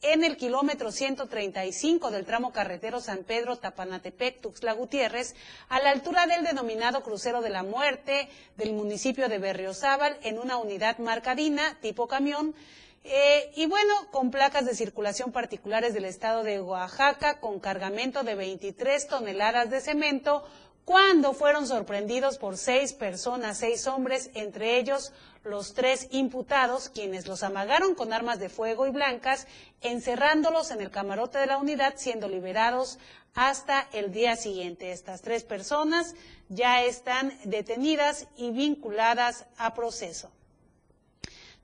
en 0.00 0.24
el 0.24 0.36
kilómetro 0.36 0.90
135 0.90 2.10
del 2.10 2.24
tramo 2.24 2.52
carretero 2.52 3.00
San 3.00 3.22
Pedro 3.22 3.56
Tapanatepec 3.56 4.40
Tuxtla 4.40 4.72
Gutiérrez, 4.72 5.36
a 5.68 5.80
la 5.80 5.90
altura 5.90 6.26
del 6.26 6.42
denominado 6.42 7.04
crucero 7.04 7.40
de 7.40 7.50
la 7.50 7.62
muerte 7.62 8.28
del 8.56 8.72
municipio 8.72 9.28
de 9.28 9.38
Berriozábal, 9.38 10.18
en 10.22 10.40
una 10.40 10.56
unidad 10.56 10.98
marcadina 10.98 11.78
tipo 11.80 12.08
camión, 12.08 12.56
eh, 13.04 13.50
y 13.56 13.66
bueno, 13.66 13.92
con 14.10 14.30
placas 14.30 14.64
de 14.64 14.74
circulación 14.74 15.32
particulares 15.32 15.92
del 15.92 16.04
estado 16.04 16.44
de 16.44 16.60
Oaxaca, 16.60 17.40
con 17.40 17.58
cargamento 17.58 18.22
de 18.22 18.34
23 18.36 19.08
toneladas 19.08 19.70
de 19.70 19.80
cemento, 19.80 20.44
cuando 20.84 21.32
fueron 21.32 21.66
sorprendidos 21.66 22.38
por 22.38 22.56
seis 22.56 22.92
personas, 22.92 23.58
seis 23.58 23.86
hombres, 23.86 24.30
entre 24.34 24.78
ellos 24.78 25.12
los 25.44 25.74
tres 25.74 26.08
imputados, 26.10 26.88
quienes 26.88 27.26
los 27.26 27.42
amagaron 27.42 27.94
con 27.94 28.12
armas 28.12 28.38
de 28.38 28.48
fuego 28.48 28.86
y 28.86 28.90
blancas, 28.90 29.46
encerrándolos 29.80 30.70
en 30.70 30.80
el 30.80 30.90
camarote 30.90 31.38
de 31.38 31.46
la 31.46 31.58
unidad, 31.58 31.94
siendo 31.96 32.28
liberados 32.28 32.98
hasta 33.34 33.88
el 33.92 34.12
día 34.12 34.36
siguiente. 34.36 34.92
Estas 34.92 35.22
tres 35.22 35.44
personas 35.44 36.14
ya 36.48 36.82
están 36.82 37.36
detenidas 37.44 38.26
y 38.36 38.50
vinculadas 38.50 39.46
a 39.56 39.74
proceso. 39.74 40.30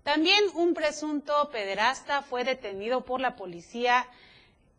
También 0.08 0.42
un 0.54 0.72
presunto 0.72 1.50
pederasta 1.52 2.22
fue 2.22 2.42
detenido 2.42 3.04
por 3.04 3.20
la 3.20 3.36
policía 3.36 4.08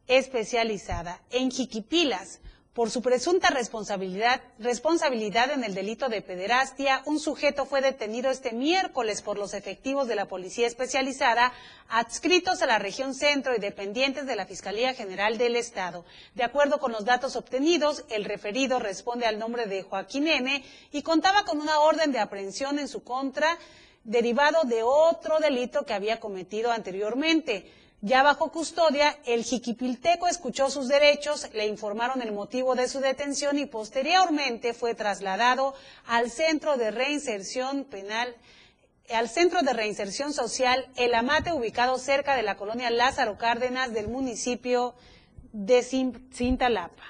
especializada 0.08 1.22
en 1.30 1.52
Jiquipilas. 1.52 2.40
Por 2.74 2.90
su 2.90 3.04
presunta 3.04 3.52
responsabilidad, 3.52 4.42
en 5.52 5.64
el 5.64 5.76
delito 5.76 6.10
de 6.10 6.24
pederastia, 6.24 7.04
un 7.06 7.20
sujeto 7.20 7.68
fue 7.68 7.82
detenido 7.82 8.32
este 8.32 8.54
miércoles 8.54 9.22
por 9.22 9.38
los 9.38 9.54
efectivos 9.54 10.08
de 10.08 10.16
la 10.16 10.28
Policía 10.28 10.66
Especializada 10.66 11.54
adscritos 11.90 12.64
a 12.64 12.66
la 12.66 12.80
región 12.80 13.14
centro 13.14 13.56
y 13.56 13.60
dependientes 13.60 14.26
de 14.26 14.36
la 14.36 14.48
Fiscalía 14.48 14.96
General 14.96 15.38
del 15.38 15.58
Estado. 15.58 16.06
De 16.34 16.44
acuerdo 16.44 16.80
con 16.80 16.92
los 16.92 17.06
datos 17.06 17.36
obtenidos, 17.36 18.04
el 18.10 18.26
referido 18.26 18.80
responde 18.80 19.28
al 19.28 19.38
nombre 19.38 19.68
de 19.68 19.84
Joaquín 19.84 20.28
N. 20.28 20.64
y 20.92 21.04
contaba 21.04 21.44
con 21.44 21.62
una 21.62 21.82
orden 21.82 22.12
de 22.12 22.18
aprehensión 22.18 22.80
en 22.80 22.88
su 22.88 23.04
contra 23.04 23.60
derivado 24.04 24.64
de 24.64 24.84
otro 24.84 25.40
delito 25.40 25.86
que 25.86 25.94
había 25.94 26.20
cometido 26.20 26.72
anteriormente. 26.72 27.72
Ya 28.02 28.24
bajo 28.24 28.50
custodia, 28.50 29.18
el 29.26 29.44
jiquipilteco 29.44 30.28
escuchó 30.28 30.70
sus 30.70 30.88
derechos, 30.88 31.50
le 31.54 31.68
informaron 31.68 32.22
el 32.22 32.32
motivo 32.32 32.74
de 32.76 32.88
su 32.88 33.02
detención 33.02 33.60
y 33.60 33.66
posteriormente 33.66 34.74
fue 34.74 34.96
trasladado 34.96 35.74
al 36.08 36.32
Centro 36.32 36.78
de 36.78 36.92
Reinserción 36.92 37.84
Penal, 37.84 38.34
al 39.14 39.28
Centro 39.28 39.64
de 39.64 39.74
Reinserción 39.74 40.32
Social 40.32 40.88
El 40.96 41.14
Amate, 41.14 41.52
ubicado 41.52 41.98
cerca 41.98 42.36
de 42.36 42.44
la 42.44 42.56
colonia 42.56 42.90
Lázaro 42.90 43.38
Cárdenas 43.38 43.92
del 43.94 44.08
municipio 44.08 44.96
de 45.52 45.80
Cin- 45.82 46.32
Cintalapa. 46.34 47.04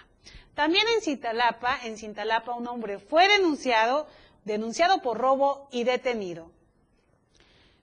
También 0.55 0.85
en 0.95 1.01
Cintalapa, 1.01 1.77
en 1.83 1.97
Cintalapa, 1.97 2.55
un 2.55 2.67
hombre 2.67 2.97
fue 2.97 3.27
denunciado, 3.27 4.07
denunciado 4.43 5.03
por 5.03 5.19
robo 5.19 5.67
y 5.71 5.83
detenido. 5.83 6.51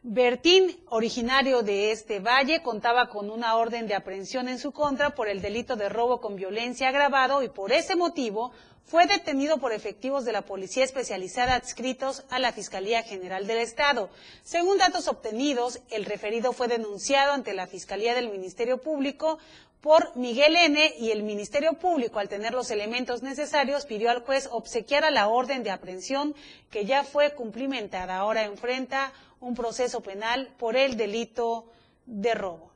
Bertín, 0.08 0.78
originario 0.88 1.62
de 1.64 1.90
este 1.90 2.20
valle, 2.20 2.62
contaba 2.62 3.08
con 3.08 3.28
una 3.28 3.56
orden 3.56 3.88
de 3.88 3.96
aprehensión 3.96 4.48
en 4.48 4.60
su 4.60 4.70
contra 4.70 5.16
por 5.16 5.28
el 5.28 5.42
delito 5.42 5.74
de 5.74 5.88
robo 5.88 6.20
con 6.20 6.36
violencia 6.36 6.90
agravado 6.90 7.42
y 7.42 7.48
por 7.48 7.72
ese 7.72 7.96
motivo 7.96 8.52
fue 8.84 9.08
detenido 9.08 9.58
por 9.58 9.72
efectivos 9.72 10.24
de 10.24 10.30
la 10.30 10.42
Policía 10.42 10.84
Especializada 10.84 11.56
adscritos 11.56 12.22
a 12.30 12.38
la 12.38 12.52
Fiscalía 12.52 13.02
General 13.02 13.48
del 13.48 13.58
Estado. 13.58 14.08
Según 14.44 14.78
datos 14.78 15.08
obtenidos, 15.08 15.80
el 15.90 16.04
referido 16.04 16.52
fue 16.52 16.68
denunciado 16.68 17.32
ante 17.32 17.52
la 17.52 17.66
Fiscalía 17.66 18.14
del 18.14 18.30
Ministerio 18.30 18.78
Público 18.78 19.40
por 19.86 20.16
Miguel 20.16 20.56
N. 20.56 20.94
y 20.98 21.12
el 21.12 21.22
Ministerio 21.22 21.74
Público, 21.74 22.18
al 22.18 22.28
tener 22.28 22.52
los 22.52 22.72
elementos 22.72 23.22
necesarios, 23.22 23.86
pidió 23.86 24.10
al 24.10 24.24
juez 24.24 24.48
obsequiara 24.50 25.12
la 25.12 25.28
orden 25.28 25.62
de 25.62 25.70
aprehensión 25.70 26.34
que 26.72 26.84
ya 26.84 27.04
fue 27.04 27.36
cumplimentada. 27.36 28.16
Ahora 28.16 28.42
enfrenta 28.42 29.12
un 29.38 29.54
proceso 29.54 30.00
penal 30.00 30.52
por 30.58 30.76
el 30.76 30.96
delito 30.96 31.66
de 32.04 32.34
robo. 32.34 32.72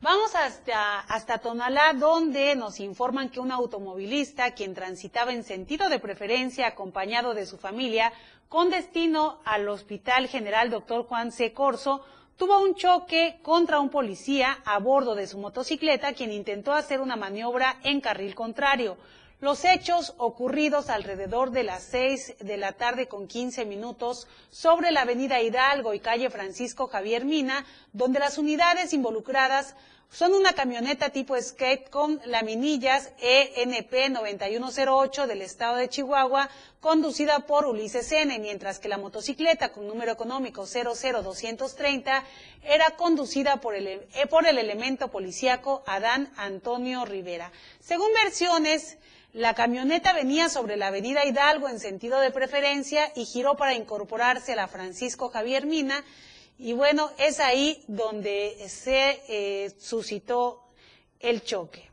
Vamos 0.00 0.34
hasta, 0.34 0.98
hasta 0.98 1.38
Tonalá, 1.38 1.92
donde 1.92 2.56
nos 2.56 2.80
informan 2.80 3.28
que 3.28 3.38
un 3.38 3.52
automovilista, 3.52 4.54
quien 4.54 4.74
transitaba 4.74 5.32
en 5.32 5.44
sentido 5.44 5.88
de 5.88 6.00
preferencia 6.00 6.66
acompañado 6.66 7.32
de 7.32 7.46
su 7.46 7.58
familia, 7.58 8.12
con 8.48 8.70
destino 8.70 9.38
al 9.44 9.68
Hospital 9.68 10.26
General 10.26 10.68
Dr. 10.68 11.04
Juan 11.04 11.30
C. 11.30 11.52
Corso, 11.52 12.04
tuvo 12.36 12.60
un 12.60 12.74
choque 12.74 13.38
contra 13.42 13.80
un 13.80 13.90
policía 13.90 14.58
a 14.64 14.78
bordo 14.78 15.14
de 15.14 15.26
su 15.26 15.38
motocicleta, 15.38 16.12
quien 16.14 16.32
intentó 16.32 16.72
hacer 16.72 17.00
una 17.00 17.16
maniobra 17.16 17.78
en 17.82 18.00
carril 18.00 18.34
contrario. 18.34 18.96
Los 19.40 19.64
hechos 19.64 20.14
ocurridos 20.16 20.88
alrededor 20.88 21.50
de 21.50 21.64
las 21.64 21.82
6 21.84 22.36
de 22.40 22.56
la 22.56 22.72
tarde 22.72 23.08
con 23.08 23.26
15 23.26 23.66
minutos 23.66 24.26
sobre 24.50 24.90
la 24.90 25.02
avenida 25.02 25.42
Hidalgo 25.42 25.92
y 25.92 26.00
calle 26.00 26.30
Francisco 26.30 26.86
Javier 26.86 27.24
Mina, 27.24 27.66
donde 27.92 28.20
las 28.20 28.38
unidades 28.38 28.92
involucradas 28.92 29.76
son 30.10 30.32
una 30.32 30.52
camioneta 30.52 31.10
tipo 31.10 31.40
skate 31.40 31.90
con 31.90 32.20
laminillas 32.24 33.10
ENP 33.18 34.10
9108 34.10 35.26
del 35.26 35.42
estado 35.42 35.76
de 35.76 35.88
Chihuahua, 35.88 36.48
conducida 36.80 37.40
por 37.40 37.66
Ulises 37.66 38.12
N., 38.12 38.38
mientras 38.38 38.78
que 38.78 38.88
la 38.88 38.98
motocicleta 38.98 39.72
con 39.72 39.88
número 39.88 40.12
económico 40.12 40.66
00230 40.66 42.24
era 42.62 42.90
conducida 42.96 43.60
por 43.60 43.74
el, 43.74 43.88
eh, 43.88 44.26
por 44.30 44.46
el 44.46 44.58
elemento 44.58 45.08
policíaco 45.08 45.82
Adán 45.86 46.32
Antonio 46.36 47.04
Rivera. 47.04 47.50
Según 47.80 48.08
versiones, 48.22 48.98
la 49.34 49.54
camioneta 49.54 50.12
venía 50.12 50.48
sobre 50.48 50.76
la 50.76 50.86
avenida 50.86 51.24
Hidalgo 51.24 51.68
en 51.68 51.80
sentido 51.80 52.20
de 52.20 52.30
preferencia 52.30 53.10
y 53.16 53.24
giró 53.24 53.56
para 53.56 53.74
incorporarse 53.74 54.52
a 54.52 54.56
la 54.56 54.68
Francisco 54.68 55.28
Javier 55.28 55.66
Mina, 55.66 56.04
y 56.58 56.72
bueno, 56.72 57.10
es 57.18 57.40
ahí 57.40 57.82
donde 57.88 58.56
se 58.68 59.22
eh, 59.28 59.70
suscitó 59.78 60.62
el 61.20 61.42
choque. 61.42 61.90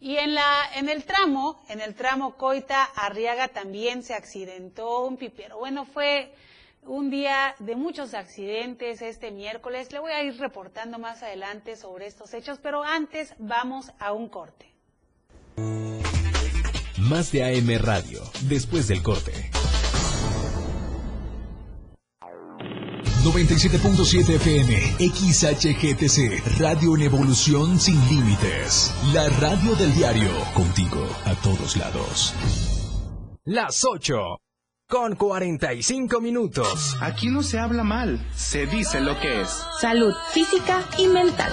Y 0.00 0.16
en, 0.16 0.34
la, 0.34 0.70
en 0.74 0.88
el 0.88 1.04
tramo, 1.04 1.62
en 1.68 1.80
el 1.80 1.94
tramo 1.94 2.36
Coita 2.36 2.82
Arriaga 2.82 3.48
también 3.48 4.02
se 4.02 4.14
accidentó 4.14 5.04
un 5.04 5.16
pipero. 5.16 5.58
Bueno, 5.58 5.84
fue 5.84 6.34
un 6.82 7.10
día 7.10 7.54
de 7.60 7.76
muchos 7.76 8.14
accidentes 8.14 9.00
este 9.00 9.30
miércoles. 9.30 9.92
Le 9.92 10.00
voy 10.00 10.12
a 10.12 10.22
ir 10.22 10.36
reportando 10.38 10.98
más 10.98 11.22
adelante 11.22 11.76
sobre 11.76 12.06
estos 12.06 12.34
hechos, 12.34 12.58
pero 12.60 12.82
antes 12.82 13.34
vamos 13.38 13.92
a 14.00 14.12
un 14.12 14.28
corte. 14.28 14.72
Más 16.98 17.30
de 17.30 17.44
AM 17.44 17.78
Radio, 17.80 18.22
después 18.48 18.88
del 18.88 19.02
corte. 19.02 19.50
97.7 23.22 24.34
FM, 24.34 24.74
XHGTC, 24.98 26.58
Radio 26.58 26.96
en 26.96 27.02
Evolución 27.02 27.78
Sin 27.78 27.94
Límites. 28.08 28.92
La 29.14 29.28
radio 29.38 29.76
del 29.76 29.94
diario, 29.94 30.32
contigo 30.54 31.06
a 31.24 31.34
todos 31.36 31.76
lados. 31.76 32.34
Las 33.44 33.84
8, 33.84 34.40
con 34.88 35.14
45 35.14 36.20
minutos. 36.20 36.96
Aquí 37.00 37.28
no 37.28 37.44
se 37.44 37.60
habla 37.60 37.84
mal, 37.84 38.20
se 38.34 38.66
dice 38.66 39.00
lo 39.00 39.18
que 39.20 39.42
es. 39.42 39.62
Salud 39.80 40.12
física 40.32 40.84
y 40.98 41.06
mental 41.06 41.52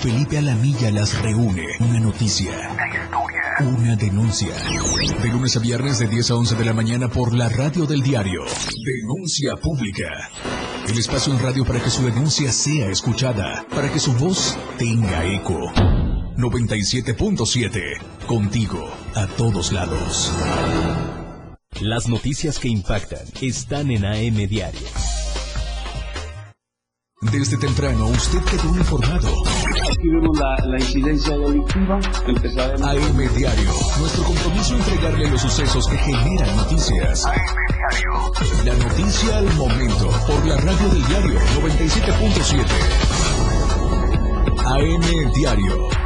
Felipe 0.00 0.38
Alamilla 0.38 0.90
las 0.90 1.20
reúne. 1.22 1.66
Una 1.80 1.98
noticia. 2.00 2.52
Una 2.70 2.86
historia. 2.86 3.42
Una 3.60 3.96
denuncia. 3.96 4.54
De 5.22 5.28
lunes 5.28 5.56
a 5.56 5.60
viernes 5.60 5.98
de 5.98 6.06
10 6.06 6.30
a 6.30 6.34
11 6.36 6.54
de 6.54 6.64
la 6.64 6.74
mañana 6.74 7.08
por 7.08 7.34
la 7.34 7.48
radio 7.48 7.86
del 7.86 8.02
diario. 8.02 8.42
Denuncia 8.84 9.56
pública. 9.56 10.30
El 10.86 10.98
espacio 10.98 11.32
en 11.32 11.40
radio 11.40 11.64
para 11.64 11.82
que 11.82 11.90
su 11.90 12.04
denuncia 12.04 12.52
sea 12.52 12.88
escuchada. 12.90 13.66
Para 13.70 13.90
que 13.90 13.98
su 13.98 14.12
voz 14.12 14.56
tenga 14.78 15.24
eco. 15.24 15.72
97.7. 16.36 18.26
Contigo 18.26 18.90
a 19.14 19.26
todos 19.26 19.72
lados. 19.72 20.32
Las 21.80 22.08
noticias 22.08 22.58
que 22.58 22.68
impactan 22.68 23.26
están 23.40 23.90
en 23.90 24.04
AM 24.04 24.46
Diario. 24.46 24.86
Desde 27.22 27.56
temprano 27.56 28.08
usted 28.08 28.40
quedó 28.44 28.76
informado. 28.76 29.32
Aquí 30.06 30.14
vemos 30.14 30.38
la, 30.38 30.78
incidencia 30.78 31.36
delictiva. 31.36 31.96
AM 31.96 33.34
Diario. 33.34 33.72
Nuestro 33.98 34.22
compromiso 34.22 34.76
es 34.76 34.86
entregarle 34.86 35.30
los 35.30 35.40
sucesos 35.40 35.88
que 35.88 35.98
generan 35.98 36.56
noticias. 36.56 37.26
AM 37.26 37.34
Diario. 37.74 38.32
La 38.64 38.74
noticia 38.84 39.38
al 39.38 39.52
momento. 39.54 40.08
Por 40.28 40.46
la 40.46 40.56
radio 40.58 40.88
del 40.90 41.04
diario 41.08 41.40
97.7. 41.60 42.62
AM 44.64 45.32
Diario. 45.32 46.05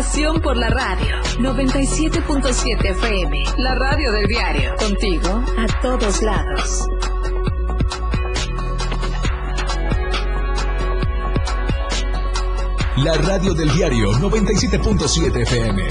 Pasión 0.00 0.40
por 0.40 0.56
la 0.56 0.70
radio. 0.70 1.14
97.7 1.40 2.90
FM, 2.92 3.44
la 3.58 3.74
radio 3.74 4.10
del 4.12 4.26
diario. 4.26 4.74
Contigo 4.76 5.44
a 5.58 5.66
todos 5.82 6.22
lados. 6.22 6.86
La 12.96 13.12
radio 13.18 13.52
del 13.52 13.70
diario 13.74 14.12
97.7 14.12 15.42
FM. 15.42 15.82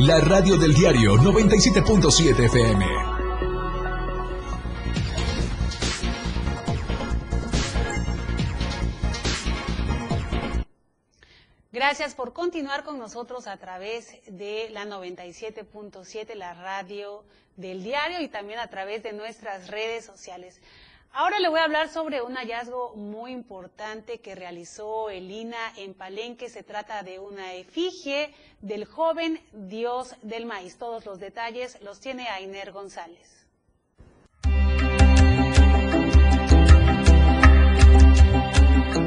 La 0.00 0.20
radio 0.20 0.58
del 0.58 0.74
diario 0.74 1.14
97.7 1.16 2.44
FM. 2.44 3.11
Gracias 11.92 12.14
por 12.14 12.32
continuar 12.32 12.84
con 12.84 12.98
nosotros 12.98 13.46
a 13.46 13.58
través 13.58 14.16
de 14.26 14.70
la 14.70 14.86
97.7, 14.86 16.34
la 16.36 16.54
radio 16.54 17.22
del 17.58 17.82
diario 17.84 18.22
y 18.22 18.28
también 18.28 18.60
a 18.60 18.68
través 18.68 19.02
de 19.02 19.12
nuestras 19.12 19.68
redes 19.68 20.06
sociales. 20.06 20.58
Ahora 21.12 21.38
le 21.38 21.50
voy 21.50 21.60
a 21.60 21.64
hablar 21.64 21.90
sobre 21.90 22.22
un 22.22 22.36
hallazgo 22.36 22.94
muy 22.94 23.32
importante 23.32 24.22
que 24.22 24.34
realizó 24.34 25.10
el 25.10 25.30
INA 25.30 25.74
en 25.76 25.92
Palenque. 25.92 26.48
Se 26.48 26.62
trata 26.62 27.02
de 27.02 27.18
una 27.18 27.52
efigie 27.52 28.34
del 28.62 28.86
joven 28.86 29.38
dios 29.52 30.16
del 30.22 30.46
maíz. 30.46 30.78
Todos 30.78 31.04
los 31.04 31.20
detalles 31.20 31.78
los 31.82 32.00
tiene 32.00 32.26
Ainer 32.26 32.72
González. 32.72 33.41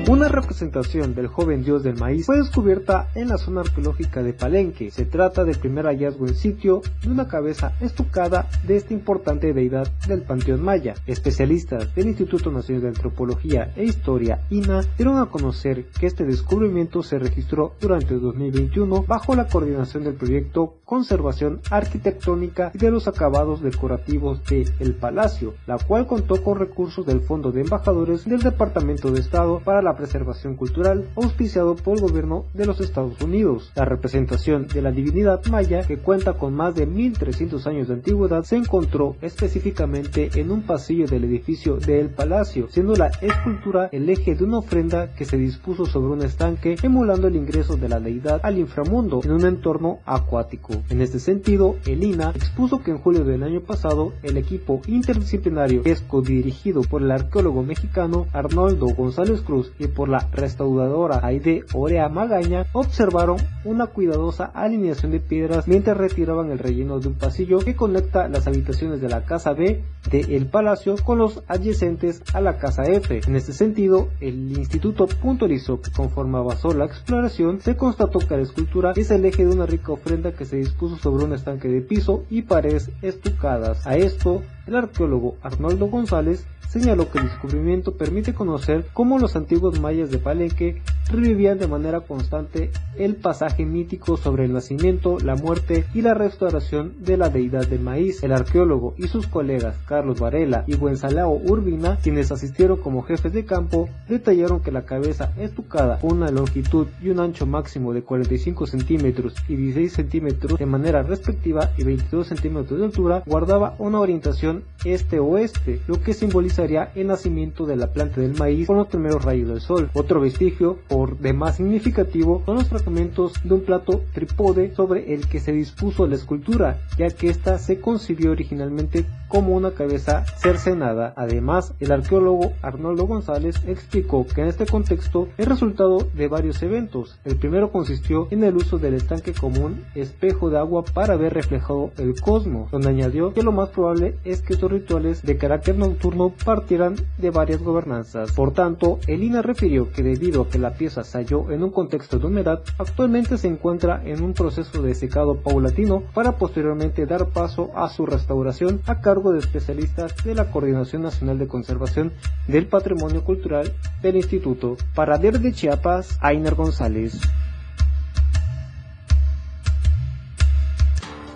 Una 0.07 0.27
representación 0.27 1.15
del 1.15 1.25
joven 1.25 1.63
dios 1.63 1.81
del 1.81 1.97
maíz 1.97 2.27
fue 2.27 2.37
descubierta 2.37 3.09
en 3.15 3.27
la 3.27 3.39
zona 3.39 3.61
arqueológica 3.61 4.21
de 4.21 4.33
Palenque. 4.33 4.91
Se 4.91 5.03
trata 5.03 5.43
del 5.43 5.57
primer 5.57 5.85
hallazgo 5.85 6.27
en 6.27 6.35
sitio 6.35 6.83
de 7.01 7.09
una 7.09 7.27
cabeza 7.27 7.73
estucada 7.81 8.47
de 8.67 8.75
esta 8.75 8.93
importante 8.93 9.51
deidad 9.51 9.87
del 10.07 10.21
panteón 10.21 10.63
maya. 10.63 10.93
Especialistas 11.07 11.95
del 11.95 12.09
Instituto 12.09 12.51
Nacional 12.51 12.83
de 12.83 12.87
Antropología 12.89 13.73
e 13.75 13.85
Historia, 13.85 14.41
INA, 14.51 14.81
dieron 14.95 15.17
a 15.17 15.25
conocer 15.25 15.85
que 15.99 16.05
este 16.05 16.23
descubrimiento 16.23 17.01
se 17.01 17.17
registró 17.17 17.73
durante 17.81 18.13
el 18.13 18.21
2021 18.21 19.05
bajo 19.07 19.35
la 19.35 19.47
coordinación 19.47 20.03
del 20.03 20.13
proyecto 20.13 20.75
Conservación 20.85 21.61
Arquitectónica 21.71 22.69
y 22.75 22.77
de 22.77 22.91
los 22.91 23.07
Acabados 23.07 23.63
Decorativos 23.63 24.43
de 24.43 24.71
El 24.79 24.93
Palacio, 24.93 25.55
la 25.65 25.79
cual 25.79 26.05
contó 26.05 26.43
con 26.43 26.59
recursos 26.59 27.07
del 27.07 27.21
Fondo 27.21 27.51
de 27.51 27.61
Embajadores 27.61 28.25
del 28.25 28.43
Departamento 28.43 29.09
de 29.09 29.19
Estado 29.19 29.59
para 29.65 29.81
la 29.81 29.94
Preservación 29.95 30.55
Cultural, 30.55 31.07
auspiciado 31.15 31.75
por 31.75 31.95
el 31.97 32.01
gobierno 32.01 32.45
de 32.53 32.65
los 32.65 32.79
Estados 32.79 33.21
Unidos. 33.21 33.71
La 33.75 33.85
representación 33.85 34.67
de 34.67 34.81
la 34.81 34.91
divinidad 34.91 35.43
maya, 35.45 35.81
que 35.81 35.97
cuenta 35.97 36.33
con 36.33 36.53
más 36.53 36.75
de 36.75 36.85
1300 36.85 37.65
años 37.67 37.87
de 37.87 37.95
antigüedad, 37.95 38.43
se 38.43 38.57
encontró 38.57 39.15
específicamente 39.21 40.29
en 40.35 40.51
un 40.51 40.63
pasillo 40.63 41.07
del 41.07 41.23
edificio 41.23 41.77
del 41.77 42.09
Palacio, 42.09 42.67
siendo 42.69 42.95
la 42.95 43.07
escultura 43.21 43.89
el 43.91 44.09
eje 44.09 44.35
de 44.35 44.43
una 44.43 44.59
ofrenda 44.59 45.13
que 45.15 45.25
se 45.25 45.37
dispuso 45.37 45.85
sobre 45.85 46.13
un 46.13 46.23
estanque, 46.23 46.75
emulando 46.83 47.27
el 47.27 47.35
ingreso 47.35 47.77
de 47.77 47.89
la 47.89 47.99
deidad 47.99 48.41
al 48.43 48.57
inframundo 48.57 49.21
en 49.23 49.31
un 49.31 49.45
entorno 49.45 49.99
acuático. 50.05 50.73
En 50.89 51.01
este 51.01 51.19
sentido, 51.19 51.75
el 51.85 52.03
INA 52.03 52.31
expuso 52.35 52.81
que 52.81 52.91
en 52.91 52.97
julio 52.97 53.23
del 53.23 53.43
año 53.43 53.61
pasado, 53.61 54.13
el 54.23 54.37
equipo 54.37 54.81
interdisciplinario 54.87 55.83
que 55.83 55.91
es 55.91 56.01
codirigido 56.01 56.81
por 56.81 57.01
el 57.01 57.11
arqueólogo 57.11 57.63
mexicano 57.63 58.27
Arnoldo 58.33 58.87
González 58.87 59.41
Cruz 59.41 59.71
y 59.79 59.84
por 59.87 60.09
la 60.09 60.27
restauradora 60.31 61.19
Aide 61.23 61.63
Orea 61.73 62.09
Magaña 62.09 62.65
observaron 62.73 63.37
una 63.63 63.87
cuidadosa 63.87 64.45
alineación 64.45 65.11
de 65.11 65.19
piedras 65.19 65.67
mientras 65.67 65.97
retiraban 65.97 66.51
el 66.51 66.59
relleno 66.59 66.99
de 66.99 67.07
un 67.07 67.15
pasillo 67.15 67.59
que 67.59 67.75
conecta 67.75 68.27
las 68.27 68.47
habitaciones 68.47 69.01
de 69.01 69.09
la 69.09 69.25
casa 69.25 69.53
B 69.53 69.83
de 70.09 70.19
El 70.35 70.47
Palacio 70.47 70.95
con 71.03 71.17
los 71.17 71.43
adyacentes 71.47 72.21
a 72.33 72.41
la 72.41 72.57
casa 72.57 72.83
F. 72.83 73.21
En 73.27 73.35
este 73.35 73.53
sentido, 73.53 74.09
el 74.19 74.57
instituto 74.57 75.07
puntualizó 75.07 75.81
que 75.81 75.91
conforme 75.91 76.37
avanzó 76.37 76.73
la 76.73 76.85
exploración, 76.85 77.61
se 77.61 77.75
constató 77.75 78.19
que 78.19 78.35
la 78.35 78.43
escultura 78.43 78.93
es 78.95 79.11
el 79.11 79.25
eje 79.25 79.45
de 79.45 79.53
una 79.53 79.65
rica 79.65 79.91
ofrenda 79.91 80.31
que 80.33 80.45
se 80.45 80.57
dispuso 80.57 80.97
sobre 80.97 81.25
un 81.25 81.33
estanque 81.33 81.67
de 81.67 81.81
piso 81.81 82.23
y 82.29 82.43
paredes 82.43 82.91
estucadas. 83.01 83.85
A 83.87 83.97
esto, 83.97 84.43
el 84.67 84.75
arqueólogo 84.75 85.35
Arnoldo 85.41 85.87
González 85.87 86.45
señaló 86.69 87.09
que 87.11 87.19
el 87.19 87.25
descubrimiento 87.25 87.93
permite 87.93 88.33
conocer 88.33 88.85
cómo 88.93 89.19
los 89.19 89.35
antiguos 89.35 89.79
mayas 89.79 90.11
de 90.11 90.17
Palenque 90.17 90.81
revivían 91.09 91.59
de 91.59 91.67
manera 91.67 92.01
constante 92.01 92.71
el 92.97 93.15
pasaje 93.15 93.65
mítico 93.65 94.17
sobre 94.17 94.45
el 94.45 94.53
nacimiento, 94.53 95.17
la 95.19 95.35
muerte 95.35 95.85
y 95.93 96.01
la 96.01 96.13
restauración 96.13 96.93
de 96.99 97.17
la 97.17 97.29
deidad 97.29 97.67
del 97.67 97.81
maíz. 97.81 98.23
El 98.23 98.33
arqueólogo 98.33 98.93
y 98.97 99.07
sus 99.07 99.27
colegas 99.27 99.77
Carlos 99.85 100.19
Varela 100.19 100.63
y 100.67 100.75
Buensalao 100.75 101.39
Urbina, 101.45 101.97
quienes 102.01 102.31
asistieron 102.31 102.77
como 102.77 103.03
jefes 103.03 103.33
de 103.33 103.45
campo, 103.45 103.89
detallaron 104.07 104.61
que 104.61 104.71
la 104.71 104.85
cabeza 104.85 105.33
estucada 105.37 105.99
con 105.99 106.17
una 106.17 106.31
longitud 106.31 106.87
y 107.01 107.09
un 107.09 107.19
ancho 107.19 107.45
máximo 107.45 107.93
de 107.93 108.03
45 108.03 108.67
centímetros 108.67 109.35
y 109.47 109.55
16 109.55 109.93
centímetros 109.93 110.59
de 110.59 110.65
manera 110.65 111.03
respectiva 111.03 111.71
y 111.77 111.83
22 111.83 112.27
centímetros 112.27 112.79
de 112.79 112.85
altura 112.85 113.23
guardaba 113.25 113.75
una 113.79 113.99
orientación 113.99 114.63
este-oeste, 114.83 115.81
lo 115.87 116.01
que 116.01 116.13
simbolizaría 116.55 116.91
el 116.95 117.07
nacimiento 117.07 117.65
de 117.65 117.75
la 117.75 117.91
planta 117.91 118.21
del 118.21 118.35
maíz 118.37 118.67
con 118.67 118.77
los 118.77 118.87
primeros 118.87 119.23
rayos 119.23 119.49
del 119.49 119.61
sol. 119.61 119.89
Otro 119.93 120.21
vestigio 120.21 120.77
por 120.87 121.17
demás 121.17 121.57
significativo 121.57 122.43
son 122.45 122.55
los 122.55 122.69
fragmentos 122.69 123.33
de 123.43 123.53
un 123.53 123.61
plato 123.61 124.01
trípode 124.13 124.73
sobre 124.73 125.13
el 125.13 125.27
que 125.27 125.39
se 125.39 125.51
dispuso 125.51 126.07
la 126.07 126.15
escultura, 126.15 126.79
ya 126.97 127.09
que 127.09 127.29
ésta 127.29 127.57
se 127.57 127.79
concibió 127.79 128.31
originalmente 128.31 129.05
como 129.27 129.55
una 129.55 129.71
cabeza 129.71 130.23
cercenada. 130.37 131.13
Además, 131.17 131.73
el 131.79 131.91
arqueólogo 131.91 132.53
Arnoldo 132.61 133.05
González 133.05 133.61
explicó 133.67 134.25
que 134.25 134.41
en 134.41 134.47
este 134.47 134.65
contexto 134.65 135.27
es 135.37 135.47
resultado 135.47 135.97
de 136.13 136.27
varios 136.27 136.61
eventos. 136.63 137.19
El 137.25 137.35
primero 137.35 137.71
consistió 137.71 138.27
en 138.31 138.43
el 138.43 138.55
uso 138.55 138.77
del 138.77 138.93
estanque 138.93 139.33
como 139.33 139.65
un 139.65 139.83
espejo 139.95 140.49
de 140.49 140.59
agua 140.59 140.85
para 140.85 141.17
ver 141.17 141.33
reflejado 141.33 141.91
el 141.97 142.15
cosmos, 142.21 142.71
donde 142.71 142.89
añadió 142.89 143.33
que 143.33 143.43
lo 143.43 143.51
más 143.51 143.69
probable 143.69 144.15
es 144.23 144.41
que 144.41 144.53
estos 144.53 144.71
rituales 144.71 145.21
de 145.21 145.37
carácter 145.37 145.77
nocturno 145.77 146.29
partieran 146.45 146.95
de 147.17 147.31
varias 147.31 147.61
gobernanzas. 147.61 148.31
Por 148.31 148.53
tanto, 148.53 148.99
el 149.07 149.23
INA 149.23 149.41
refirió 149.41 149.91
que 149.91 150.03
debido 150.03 150.43
a 150.43 150.49
que 150.49 150.59
la 150.59 150.75
pieza 150.75 151.03
se 151.03 151.17
halló 151.17 151.51
en 151.51 151.63
un 151.63 151.71
contexto 151.71 152.19
de 152.19 152.27
humedad, 152.27 152.61
actualmente 152.77 153.37
se 153.37 153.47
encuentra 153.47 154.01
en 154.05 154.23
un 154.23 154.33
proceso 154.33 154.81
de 154.81 154.95
secado 154.95 155.41
paulatino 155.41 156.03
para 156.13 156.37
posteriormente 156.37 157.05
dar 157.05 157.29
paso 157.29 157.71
a 157.75 157.89
su 157.89 158.05
restauración 158.05 158.81
a 158.85 159.01
cargo 159.01 159.33
de 159.33 159.39
especialistas 159.39 160.15
de 160.23 160.35
la 160.35 160.51
Coordinación 160.51 161.01
Nacional 161.01 161.39
de 161.39 161.47
Conservación 161.47 162.13
del 162.47 162.67
Patrimonio 162.67 163.23
Cultural 163.23 163.73
del 164.01 164.15
Instituto. 164.15 164.77
Para 164.93 165.17
Diario 165.17 165.39
de 165.39 165.51
Chiapas, 165.51 166.17
Ainer 166.21 166.55
González. 166.55 167.19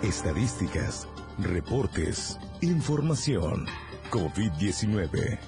Estadísticas, 0.02 1.08
reportes, 1.38 2.38
información. 2.62 3.66
COVID-19. 4.10 5.38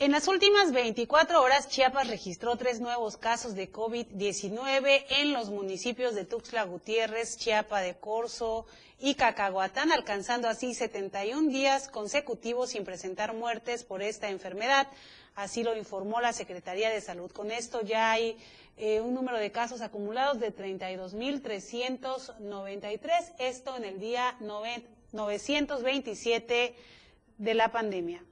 En 0.00 0.12
las 0.12 0.28
últimas 0.28 0.70
24 0.70 1.42
horas, 1.42 1.68
Chiapas 1.68 2.06
registró 2.06 2.54
tres 2.56 2.78
nuevos 2.78 3.16
casos 3.16 3.56
de 3.56 3.72
COVID-19 3.72 5.04
en 5.08 5.32
los 5.32 5.50
municipios 5.50 6.14
de 6.14 6.24
Tuxtla 6.24 6.62
Gutiérrez, 6.62 7.36
Chiapa 7.36 7.80
de 7.80 7.96
Corzo 7.96 8.64
y 9.00 9.14
Cacahuatán, 9.14 9.90
alcanzando 9.90 10.48
así 10.48 10.74
71 10.74 11.50
días 11.50 11.88
consecutivos 11.88 12.70
sin 12.70 12.84
presentar 12.84 13.34
muertes 13.34 13.82
por 13.82 14.02
esta 14.02 14.28
enfermedad. 14.28 14.86
Así 15.34 15.64
lo 15.64 15.76
informó 15.76 16.20
la 16.20 16.32
Secretaría 16.32 16.90
de 16.90 17.00
Salud. 17.00 17.30
Con 17.32 17.50
esto 17.50 17.80
ya 17.82 18.12
hay 18.12 18.36
eh, 18.78 19.00
un 19.00 19.14
número 19.14 19.38
de 19.38 19.50
casos 19.50 19.80
acumulados 19.80 20.38
de 20.40 20.54
32.393, 20.54 23.34
esto 23.38 23.74
en 23.76 23.84
el 23.84 24.00
día 24.00 24.36
927 24.40 26.74
de 27.38 27.54
la 27.54 27.72
pandemia. 27.72 28.22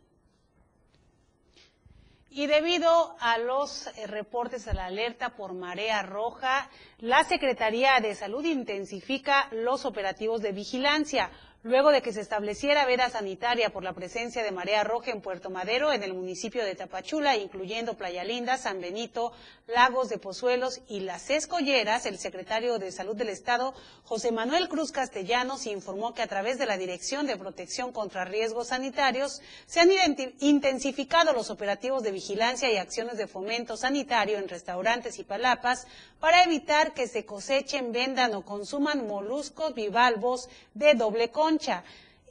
Y 2.36 2.48
debido 2.48 3.16
a 3.18 3.38
los 3.38 3.86
eh, 3.86 4.06
reportes 4.06 4.68
a 4.68 4.74
la 4.74 4.84
alerta 4.84 5.36
por 5.36 5.54
marea 5.54 6.02
roja, 6.02 6.68
la 6.98 7.24
Secretaría 7.24 7.98
de 8.00 8.14
Salud 8.14 8.44
intensifica 8.44 9.48
los 9.52 9.86
operativos 9.86 10.42
de 10.42 10.52
vigilancia 10.52 11.30
luego 11.66 11.90
de 11.90 12.00
que 12.00 12.12
se 12.12 12.20
estableciera 12.20 12.86
veda 12.86 13.10
sanitaria 13.10 13.70
por 13.70 13.82
la 13.82 13.92
presencia 13.92 14.44
de 14.44 14.52
marea 14.52 14.84
roja 14.84 15.10
en 15.10 15.20
Puerto 15.20 15.50
Madero, 15.50 15.92
en 15.92 16.04
el 16.04 16.14
municipio 16.14 16.64
de 16.64 16.76
Tapachula, 16.76 17.36
incluyendo 17.36 17.94
Playa 17.94 18.22
Linda, 18.22 18.56
San 18.56 18.80
Benito, 18.80 19.32
Lagos 19.66 20.08
de 20.08 20.18
Pozuelos 20.18 20.80
y 20.86 21.00
Las 21.00 21.28
Escolleras, 21.28 22.06
el 22.06 22.18
secretario 22.18 22.78
de 22.78 22.92
Salud 22.92 23.16
del 23.16 23.30
Estado, 23.30 23.74
José 24.04 24.30
Manuel 24.30 24.68
Cruz 24.68 24.92
Castellanos, 24.92 25.66
informó 25.66 26.14
que 26.14 26.22
a 26.22 26.28
través 26.28 26.56
de 26.58 26.66
la 26.66 26.78
Dirección 26.78 27.26
de 27.26 27.36
Protección 27.36 27.92
contra 27.92 28.24
Riesgos 28.24 28.68
Sanitarios 28.68 29.42
se 29.66 29.80
han 29.80 29.90
intensificado 30.38 31.32
los 31.32 31.50
operativos 31.50 32.04
de 32.04 32.12
vigilancia 32.12 32.70
y 32.70 32.76
acciones 32.76 33.18
de 33.18 33.26
fomento 33.26 33.76
sanitario 33.76 34.38
en 34.38 34.48
restaurantes 34.48 35.18
y 35.18 35.24
palapas 35.24 35.88
para 36.20 36.44
evitar 36.44 36.94
que 36.94 37.08
se 37.08 37.24
cosechen, 37.26 37.90
vendan 37.90 38.34
o 38.34 38.44
consuman 38.44 39.04
moluscos 39.08 39.74
bivalvos 39.74 40.48
de 40.74 40.94
doble 40.94 41.30
concha. 41.30 41.55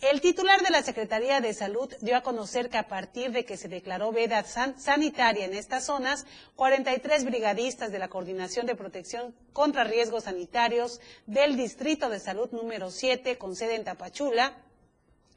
El 0.02 0.22
titular 0.22 0.62
de 0.62 0.70
la 0.70 0.84
Secretaría 0.84 1.40
de 1.40 1.54
Salud 1.54 1.92
dio 2.02 2.18
a 2.18 2.22
conocer 2.22 2.70
que 2.70 2.78
a 2.78 2.88
partir 2.88 3.32
de 3.32 3.46
que 3.46 3.58
se 3.58 3.70
declaró 3.70 4.12
veda 4.12 4.44
sanitaria 4.44 5.46
en 5.46 5.54
estas 5.54 5.86
zonas, 5.86 6.26
43 6.56 7.24
brigadistas 7.24 7.92
de 7.92 8.00
la 8.00 8.10
Coordinación 8.10 8.66
de 8.66 8.76
Protección 8.76 9.34
contra 9.54 9.86
Riesgos 9.86 10.26
Sanitarios 10.26 11.00
del 11.26 11.56
Distrito 11.56 12.10
de 12.10 12.20
Salud 12.20 12.52
número 12.52 12.92
7, 12.92 13.38
con 13.38 13.56
sede 13.56 13.76
en 13.76 13.86
Tapachula, 13.86 14.58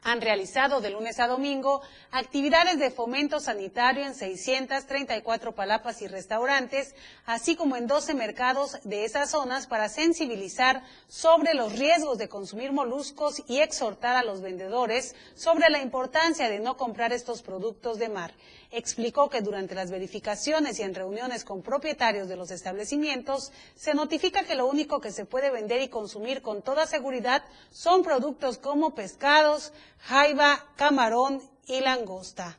han 0.02 0.20
realizado 0.20 0.80
de 0.80 0.90
lunes 0.90 1.18
a 1.20 1.26
domingo 1.26 1.82
actividades 2.10 2.78
de 2.78 2.90
fomento 2.90 3.40
sanitario 3.40 4.04
en 4.04 4.14
634 4.14 5.54
palapas 5.54 6.02
y 6.02 6.06
restaurantes, 6.06 6.94
así 7.26 7.56
como 7.56 7.76
en 7.76 7.86
12 7.86 8.14
mercados 8.14 8.78
de 8.84 9.04
esas 9.04 9.30
zonas 9.30 9.66
para 9.66 9.88
sensibilizar 9.88 10.82
sobre 11.08 11.54
los 11.54 11.78
riesgos 11.78 12.18
de 12.18 12.28
consumir 12.28 12.72
moluscos 12.72 13.42
y 13.48 13.60
exhortar 13.60 14.16
a 14.16 14.24
los 14.24 14.40
vendedores 14.40 15.14
sobre 15.34 15.68
la 15.68 15.82
importancia 15.82 16.48
de 16.48 16.60
no 16.60 16.76
comprar 16.76 17.12
estos 17.12 17.42
productos 17.42 17.98
de 17.98 18.08
mar 18.08 18.32
explicó 18.70 19.30
que 19.30 19.40
durante 19.40 19.74
las 19.74 19.90
verificaciones 19.90 20.78
y 20.78 20.82
en 20.82 20.94
reuniones 20.94 21.44
con 21.44 21.62
propietarios 21.62 22.28
de 22.28 22.36
los 22.36 22.50
establecimientos 22.50 23.52
se 23.74 23.94
notifica 23.94 24.44
que 24.44 24.54
lo 24.54 24.66
único 24.66 25.00
que 25.00 25.12
se 25.12 25.24
puede 25.24 25.50
vender 25.50 25.80
y 25.80 25.88
consumir 25.88 26.42
con 26.42 26.62
toda 26.62 26.86
seguridad 26.86 27.42
son 27.70 28.02
productos 28.02 28.58
como 28.58 28.94
pescados, 28.94 29.72
jaiba, 29.98 30.66
camarón 30.76 31.42
y 31.66 31.80
langosta. 31.80 32.58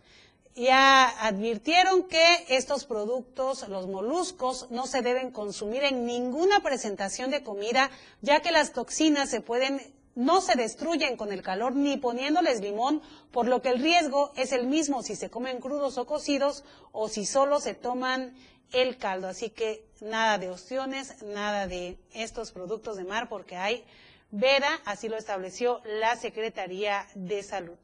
ya 0.56 1.08
advirtieron 1.26 2.04
que 2.04 2.46
estos 2.50 2.84
productos, 2.84 3.68
los 3.70 3.88
moluscos, 3.88 4.70
no 4.72 4.88
se 4.88 5.02
deben 5.02 5.32
consumir 5.32 5.84
en 5.84 6.06
ninguna 6.06 6.62
presentación 6.62 7.32
de 7.32 7.44
comida, 7.44 7.90
ya 8.22 8.42
que 8.42 8.52
las 8.52 8.74
toxinas 8.74 9.30
se 9.30 9.40
pueden 9.40 9.80
no 10.20 10.42
se 10.42 10.58
destruyen 10.58 11.16
con 11.16 11.32
el 11.32 11.42
calor 11.42 11.74
ni 11.74 11.96
poniéndoles 11.96 12.60
limón, 12.60 13.02
por 13.32 13.48
lo 13.48 13.62
que 13.62 13.70
el 13.70 13.80
riesgo 13.80 14.34
es 14.36 14.52
el 14.52 14.68
mismo 14.68 15.02
si 15.02 15.16
se 15.16 15.30
comen 15.30 15.62
crudos 15.62 15.98
o 15.98 16.06
cocidos 16.06 16.66
o 16.92 17.08
si 17.08 17.26
solo 17.26 17.62
se 17.62 17.74
toman 17.74 18.36
el 18.74 18.98
caldo. 18.98 19.30
Así 19.30 19.50
que 19.50 19.86
nada 20.02 20.38
de 20.38 20.50
opciones, 20.50 21.24
nada 21.24 21.68
de 21.68 21.98
estos 22.14 22.52
productos 22.52 22.98
de 22.98 23.06
mar 23.06 23.30
porque 23.30 23.56
hay 23.56 23.86
veda, 24.30 24.68
así 24.84 25.08
lo 25.08 25.16
estableció 25.16 25.80
la 25.86 26.18
Secretaría 26.18 27.08
de 27.16 27.42
Salud. 27.42 27.78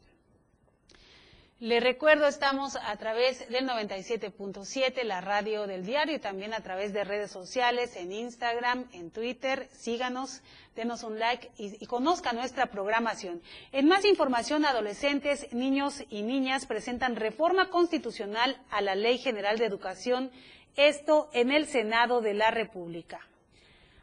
Le 1.65 1.79
recuerdo, 1.79 2.27
estamos 2.27 2.75
a 2.75 2.95
través 2.97 3.49
del 3.49 3.67
97.7, 3.67 5.01
la 5.01 5.19
radio 5.19 5.65
del 5.65 5.83
diario, 5.83 6.15
y 6.15 6.19
también 6.19 6.53
a 6.53 6.61
través 6.61 6.93
de 6.93 7.03
redes 7.03 7.31
sociales, 7.31 7.95
en 7.95 8.11
Instagram, 8.11 8.85
en 8.93 9.09
Twitter. 9.09 9.67
Síganos, 9.71 10.43
denos 10.75 11.01
un 11.01 11.17
like 11.17 11.49
y, 11.57 11.83
y 11.83 11.87
conozca 11.87 12.33
nuestra 12.33 12.67
programación. 12.67 13.41
En 13.71 13.87
más 13.87 14.05
información, 14.05 14.63
adolescentes, 14.63 15.51
niños 15.53 16.03
y 16.11 16.21
niñas 16.21 16.67
presentan 16.67 17.15
reforma 17.15 17.71
constitucional 17.71 18.61
a 18.69 18.81
la 18.81 18.93
Ley 18.93 19.17
General 19.17 19.57
de 19.57 19.65
Educación, 19.65 20.29
esto 20.75 21.31
en 21.33 21.49
el 21.49 21.65
Senado 21.65 22.21
de 22.21 22.35
la 22.35 22.51
República. 22.51 23.21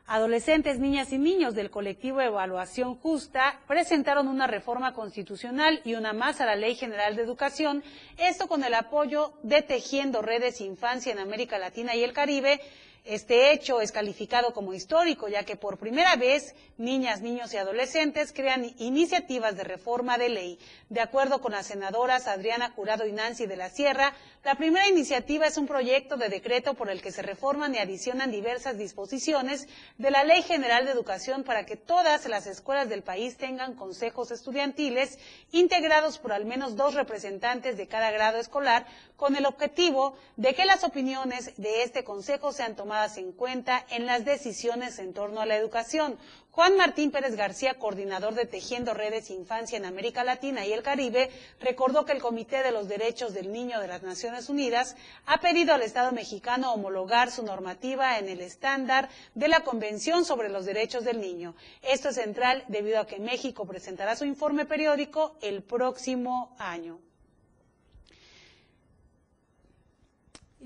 Adolescentes, 0.07 0.81
niñas 0.81 1.13
y 1.13 1.19
niños 1.19 1.55
del 1.55 1.71
colectivo 1.71 2.21
Evaluación 2.21 2.97
Justa 2.97 3.61
presentaron 3.69 4.27
una 4.27 4.49
reforma 4.49 4.95
constitucional 4.95 5.81
y 5.85 5.95
una 5.95 6.13
más 6.13 6.41
a 6.41 6.47
la 6.47 6.57
Ley 6.57 6.75
General 6.75 7.15
de 7.15 7.23
Educación, 7.23 7.85
esto 8.19 8.49
con 8.49 8.65
el 8.65 8.75
apoyo 8.75 9.33
de 9.45 9.63
Tejiendo 9.63 10.21
Redes 10.21 10.61
Infancia 10.61 11.13
en 11.13 11.21
América 11.21 11.59
Latina 11.59 11.95
y 11.95 12.03
el 12.03 12.13
Caribe, 12.13 12.61
este 13.05 13.53
hecho 13.53 13.81
es 13.81 13.91
calificado 13.91 14.53
como 14.53 14.75
histórico, 14.75 15.29
ya 15.29 15.45
que 15.45 15.57
por 15.57 15.79
primera 15.79 16.15
vez 16.17 16.55
niñas, 16.83 17.23
niños 17.23 17.55
y 17.55 17.57
adolescentes 17.57 18.33
crean 18.33 18.75
iniciativas 18.79 19.57
de 19.57 19.65
reforma 19.65 20.19
de 20.19 20.29
ley. 20.29 20.59
De 20.89 21.01
acuerdo 21.01 21.41
con 21.41 21.53
las 21.53 21.67
senadoras 21.67 22.27
Adriana 22.27 22.73
Jurado 22.75 23.07
y 23.07 23.13
Nancy 23.13 23.47
de 23.47 23.57
la 23.57 23.71
Sierra, 23.71 24.13
la 24.43 24.57
primera 24.57 24.89
iniciativa 24.89 25.47
es 25.47 25.57
un 25.57 25.69
proyecto 25.69 26.17
de 26.17 26.29
decreto 26.29 26.75
por 26.75 26.91
el 26.91 27.01
que 27.01 27.13
se 27.13 27.23
reforman 27.23 27.75
y 27.75 27.79
adicionan 27.79 28.33
diversas 28.33 28.77
disposiciones 28.77 29.69
de 29.97 30.11
la 30.11 30.25
Ley 30.25 30.43
General 30.43 30.85
de 30.85 30.91
Educación 30.91 31.45
para 31.45 31.65
que 31.65 31.77
todas 31.77 32.27
las 32.27 32.49
escuelas 32.49 32.89
del 32.89 33.05
país 33.05 33.37
tengan 33.37 33.77
consejos 33.77 34.33
estudiantiles 34.33 35.19
integrados 35.53 36.19
por 36.19 36.33
al 36.33 36.45
menos 36.45 36.75
dos 36.75 36.95
representantes 36.95 37.77
de 37.77 37.87
cada 37.87 38.11
grado 38.11 38.39
escolar, 38.39 38.87
con 39.17 39.37
el 39.37 39.47
objetivo 39.47 40.17
de 40.37 40.53
que 40.53 40.65
las 40.65 40.83
opiniones 40.83 41.53
de 41.57 41.85
este 41.85 42.03
consejo 42.03 42.53
sean 42.53 42.75
tomadas 42.75 43.19
en 43.19 43.31
cuenta 43.31 43.87
en 43.91 44.05
las 44.05 44.25
decisiones 44.25 44.99
en 44.99 45.15
torno 45.15 45.41
a 45.41 45.47
la 45.47 45.55
educación. 45.55 46.19
Juan 46.55 46.77
Martín 46.77 47.11
Pérez 47.11 47.35
García, 47.35 47.79
coordinador 47.79 48.35
de 48.35 48.45
Tejiendo 48.45 48.93
Redes 48.93 49.31
Infancia 49.31 49.79
en 49.79 49.87
América 49.87 50.23
Latina 50.23 50.67
y 50.67 50.75
el 50.75 50.83
Caribe, 50.83 51.31
recordó 51.61 52.05
que 52.05 52.13
el 52.13 52.21
Comité 52.21 52.63
de 52.63 52.73
los 52.73 52.89
Derechos 52.89 53.33
del 53.33 53.51
Niño 53.51 53.81
de 53.81 53.89
las 53.89 54.03
Naciones 54.03 54.51
Unidas 54.51 54.95
ha 55.25 55.41
pedido 55.41 55.73
al 55.73 55.81
Estado 55.81 56.13
mexicano 56.13 56.75
homologar 56.75 57.31
su 57.31 57.43
normativa 57.43 58.19
en 58.19 58.29
el 58.29 58.43
estándar 58.43 59.09
de 59.35 59.49
la 59.49 59.61
Convención 59.61 60.27
sobre 60.27 60.51
los 60.51 60.67
Derechos 60.67 61.05
del 61.05 61.23
Niño. 61.23 61.55
Esto 61.81 62.11
es 62.11 62.17
central 62.17 62.65
debido 62.69 63.01
a 63.01 63.07
que 63.07 63.19
México 63.19 63.65
presentará 63.65 64.15
su 64.15 64.27
informe 64.27 64.67
periódico 64.67 65.39
el 65.41 65.63
próximo 65.63 66.55
año. 66.59 67.01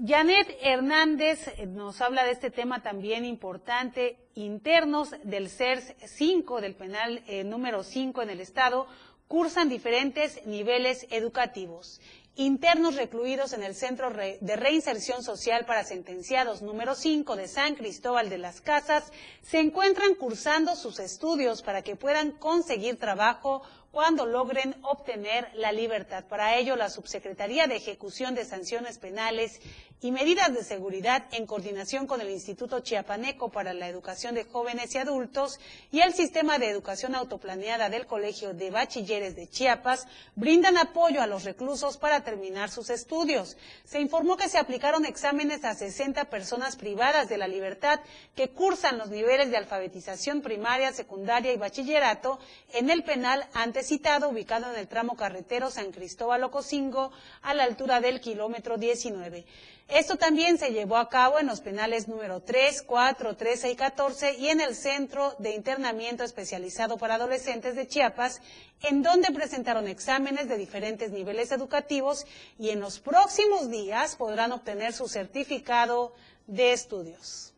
Janet 0.05 0.59
Hernández 0.61 1.49
eh, 1.57 1.65
nos 1.65 2.03
habla 2.03 2.25
de 2.25 2.33
este 2.33 2.51
tema 2.51 2.83
también 2.83 3.25
importante, 3.25 4.19
internos 4.35 5.15
del 5.23 5.49
CERS 5.49 5.95
5, 6.05 6.61
del 6.61 6.75
penal 6.75 7.23
eh, 7.27 7.45
número 7.45 7.83
5 7.83 8.21
en 8.21 8.29
el 8.29 8.41
Estado, 8.41 8.87
cursan 9.27 9.71
diferentes 9.71 10.45
niveles 10.45 11.07
educativos. 11.11 12.01
Internos 12.35 12.97
recluidos 12.97 13.55
en 13.55 13.63
el 13.63 13.75
Centro 13.75 14.11
de 14.11 14.57
Reinserción 14.57 15.23
Social 15.23 15.65
para 15.65 15.85
Sentenciados 15.85 16.61
número 16.61 16.95
5 16.95 17.35
de 17.35 17.49
San 17.49 17.75
Cristóbal 17.75 18.29
de 18.29 18.37
las 18.37 18.61
Casas 18.61 19.11
se 19.41 19.61
encuentran 19.61 20.15
cursando 20.17 20.77
sus 20.77 20.99
estudios 20.99 21.63
para 21.63 21.81
que 21.81 21.97
puedan 21.97 22.33
conseguir 22.33 22.99
trabajo 22.99 23.63
cuando 23.97 24.27
logren 24.27 24.77
obtener 24.83 25.49
la 25.55 25.73
libertad. 25.73 26.27
Para 26.29 26.57
ello, 26.57 26.77
la 26.77 26.91
Subsecretaría 26.91 27.67
de 27.67 27.77
Ejecución 27.77 28.35
de 28.35 28.45
Sanciones 28.45 28.99
Penales 28.99 29.63
y 30.03 30.13
Medidas 30.13 30.53
de 30.53 30.63
Seguridad, 30.63 31.25
en 31.33 31.47
coordinación 31.47 32.07
con 32.07 32.21
el 32.21 32.29
Instituto 32.29 32.81
Chiapaneco 32.81 33.49
para 33.49 33.73
la 33.73 33.89
Educación 33.89 34.35
de 34.35 34.45
Jóvenes 34.45 34.95
y 34.95 34.99
Adultos 34.99 35.59
y 35.91 36.01
el 36.01 36.13
Sistema 36.13 36.59
de 36.59 36.69
Educación 36.69 37.15
Autoplaneada 37.15 37.89
del 37.89 38.07
Colegio 38.07 38.53
de 38.53 38.71
Bachilleres 38.71 39.37
de 39.37 39.49
Chiapas, 39.49 40.07
brindan 40.35 40.77
apoyo 40.77 41.23
a 41.23 41.27
los 41.27 41.45
reclusos 41.45 41.97
para 41.97 42.23
terminar 42.23 42.71
sus 42.71 42.91
estudios. 42.91 43.57
Se 43.85 43.99
informó 43.99 44.37
que 44.37 44.51
se 44.51 44.59
aplicaron 44.59 45.07
exámenes 45.07 45.65
a 45.65 45.75
60 45.75 46.27
personas 46.27 46.77
privadas 46.77 47.31
de 47.31 47.39
la 47.39 47.49
libertad 47.49 48.01
que 48.35 48.51
cursan 48.51 48.99
los 48.99 49.09
niveles 49.09 49.51
de 49.51 49.57
alfabetización 49.57 50.43
primaria, 50.43 50.93
secundaria 50.93 51.53
y 51.53 51.57
bachillerato 51.57 52.39
en 52.75 52.91
el 52.91 53.03
penal 53.03 53.49
antes 53.55 53.89
citado, 53.89 54.29
ubicado 54.29 54.71
en 54.71 54.79
el 54.79 54.89
tramo 54.89 55.17
carretero 55.17 55.71
San 55.71 55.91
Cristóbal 55.91 56.45
Ocosingo, 56.45 57.13
a 57.43 57.55
la 57.55 57.65
altura 57.65 58.01
del 58.01 58.21
kilómetro 58.21 58.77
19. 58.77 59.47
Esto 59.89 60.17
también 60.17 60.59
se 60.59 60.73
llevó 60.73 60.97
a 60.97 61.09
cabo 61.09 61.39
en 61.39 61.47
los 61.47 61.61
penales 61.61 62.09
número 62.09 62.41
3, 62.41 62.83
4, 62.83 63.37
13 63.37 63.71
y 63.71 63.77
14 63.77 64.35
y 64.35 64.49
en 64.49 64.61
el 64.61 64.75
Centro 64.75 65.37
de 65.39 65.55
Internamiento 65.55 66.25
Especializado 66.25 66.99
para 66.99 67.15
Adolescentes 67.15 67.77
de 67.77 67.87
Chiapas, 67.87 68.43
en 68.83 69.03
donde 69.03 69.33
presentaron 69.33 69.87
exámenes 69.87 70.49
de 70.49 70.59
diferentes 70.59 71.13
niveles 71.13 71.53
educativos 71.53 72.27
y 72.59 72.71
en 72.71 72.81
los 72.81 72.99
próximos 72.99 73.71
días 73.71 74.17
podrán 74.17 74.51
obtener 74.51 74.93
su 74.93 75.07
certificado 75.07 76.13
de 76.49 76.73
estudios. 76.73 77.53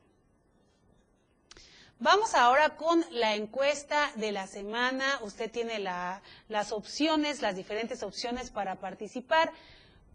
Vamos 2.00 2.34
ahora 2.34 2.76
con 2.76 3.04
la 3.10 3.34
encuesta 3.36 4.12
de 4.16 4.32
la 4.32 4.46
semana. 4.46 5.18
Usted 5.22 5.50
tiene 5.50 5.78
las 5.78 6.72
opciones, 6.72 7.40
las 7.40 7.56
diferentes 7.56 8.02
opciones 8.02 8.50
para 8.50 8.76
participar. 8.76 9.50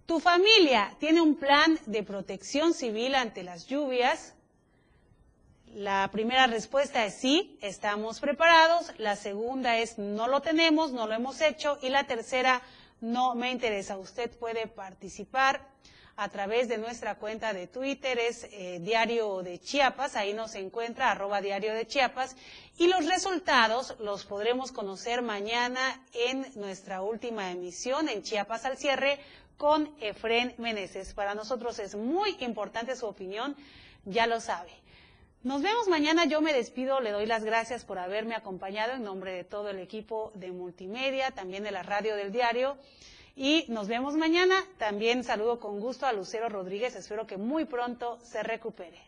¿Tu 0.05 0.19
familia 0.19 0.95
tiene 0.99 1.21
un 1.21 1.35
plan 1.35 1.79
de 1.85 2.03
protección 2.03 2.73
civil 2.73 3.15
ante 3.15 3.41
las 3.41 3.67
lluvias? 3.67 4.33
La 5.73 6.09
primera 6.11 6.45
respuesta 6.45 7.05
es 7.05 7.15
sí, 7.15 7.57
estamos 7.61 8.19
preparados. 8.19 8.91
La 8.97 9.15
segunda 9.15 9.77
es 9.77 9.97
no 9.97 10.27
lo 10.27 10.41
tenemos, 10.41 10.91
no 10.91 11.07
lo 11.07 11.13
hemos 11.13 11.39
hecho. 11.39 11.79
Y 11.81 11.89
la 11.89 12.05
tercera, 12.05 12.61
no 12.99 13.33
me 13.33 13.49
interesa. 13.49 13.97
Usted 13.97 14.29
puede 14.31 14.67
participar 14.67 15.65
a 16.15 16.29
través 16.29 16.67
de 16.67 16.77
nuestra 16.77 17.15
cuenta 17.15 17.53
de 17.53 17.67
Twitter, 17.67 18.19
es 18.19 18.43
eh, 18.51 18.79
Diario 18.81 19.41
de 19.41 19.59
Chiapas, 19.59 20.15
ahí 20.15 20.33
nos 20.33 20.53
encuentra 20.53 21.11
arroba 21.11 21.41
Diario 21.41 21.73
de 21.73 21.87
Chiapas, 21.87 22.35
y 22.77 22.87
los 22.87 23.07
resultados 23.07 23.95
los 23.99 24.25
podremos 24.25 24.71
conocer 24.71 25.23
mañana 25.23 26.01
en 26.13 26.45
nuestra 26.55 27.01
última 27.01 27.49
emisión 27.51 28.09
en 28.09 28.21
Chiapas 28.21 28.65
al 28.65 28.77
cierre 28.77 29.19
con 29.63 29.89
Efren 30.01 30.53
Meneses. 30.57 31.13
Para 31.13 31.35
nosotros 31.35 31.79
es 31.79 31.95
muy 31.95 32.35
importante 32.41 32.97
su 32.97 33.05
opinión, 33.05 33.55
ya 34.03 34.27
lo 34.27 34.41
sabe. 34.41 34.73
Nos 35.41 35.61
vemos 35.61 35.87
mañana, 35.87 36.25
yo 36.25 36.41
me 36.41 36.51
despido, 36.51 36.99
le 36.99 37.11
doy 37.11 37.25
las 37.25 37.45
gracias 37.45 37.85
por 37.85 37.97
haberme 37.97 38.35
acompañado 38.35 38.91
en 38.91 39.05
nombre 39.05 39.31
de 39.31 39.45
todo 39.45 39.69
el 39.69 39.79
equipo 39.79 40.33
de 40.35 40.51
multimedia, 40.51 41.31
también 41.31 41.63
de 41.63 41.71
la 41.71 41.81
radio 41.81 42.17
del 42.17 42.33
diario. 42.33 42.77
Y 43.37 43.63
nos 43.69 43.87
vemos 43.87 44.15
mañana. 44.15 44.65
También 44.79 45.23
saludo 45.23 45.61
con 45.61 45.79
gusto 45.79 46.07
a 46.07 46.11
Lucero 46.11 46.49
Rodríguez. 46.49 46.97
Espero 46.97 47.25
que 47.25 47.37
muy 47.37 47.63
pronto 47.63 48.19
se 48.21 48.43
recupere. 48.43 48.99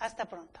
Hasta 0.00 0.24
pronto. 0.24 0.60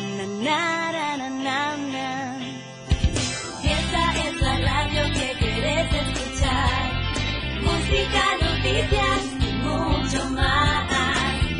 y 8.73 9.51
mucho 9.63 10.29
más. 10.29 10.89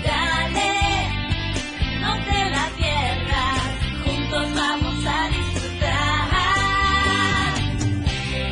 Dale, 0.04 0.74
no 2.00 2.14
te 2.24 2.40
la 2.50 2.66
pierdas, 2.78 3.62
juntos 4.06 4.48
vamos 4.56 5.06
a 5.06 5.30
disfrutar. 5.30 6.30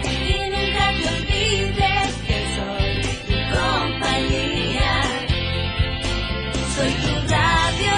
Tienen 0.03 0.67
radios 0.75 1.19
libres, 1.31 2.09
que 2.27 2.39
soy 2.55 2.91
tu 3.27 3.37
compañía. 3.55 4.93
Soy 6.75 6.91
tu 7.03 7.13
radio. 7.31 7.97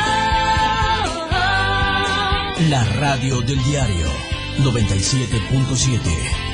La 2.70 2.84
radio 3.00 3.42
del 3.42 3.64
diario 3.64 4.10
97.7. 4.60 6.51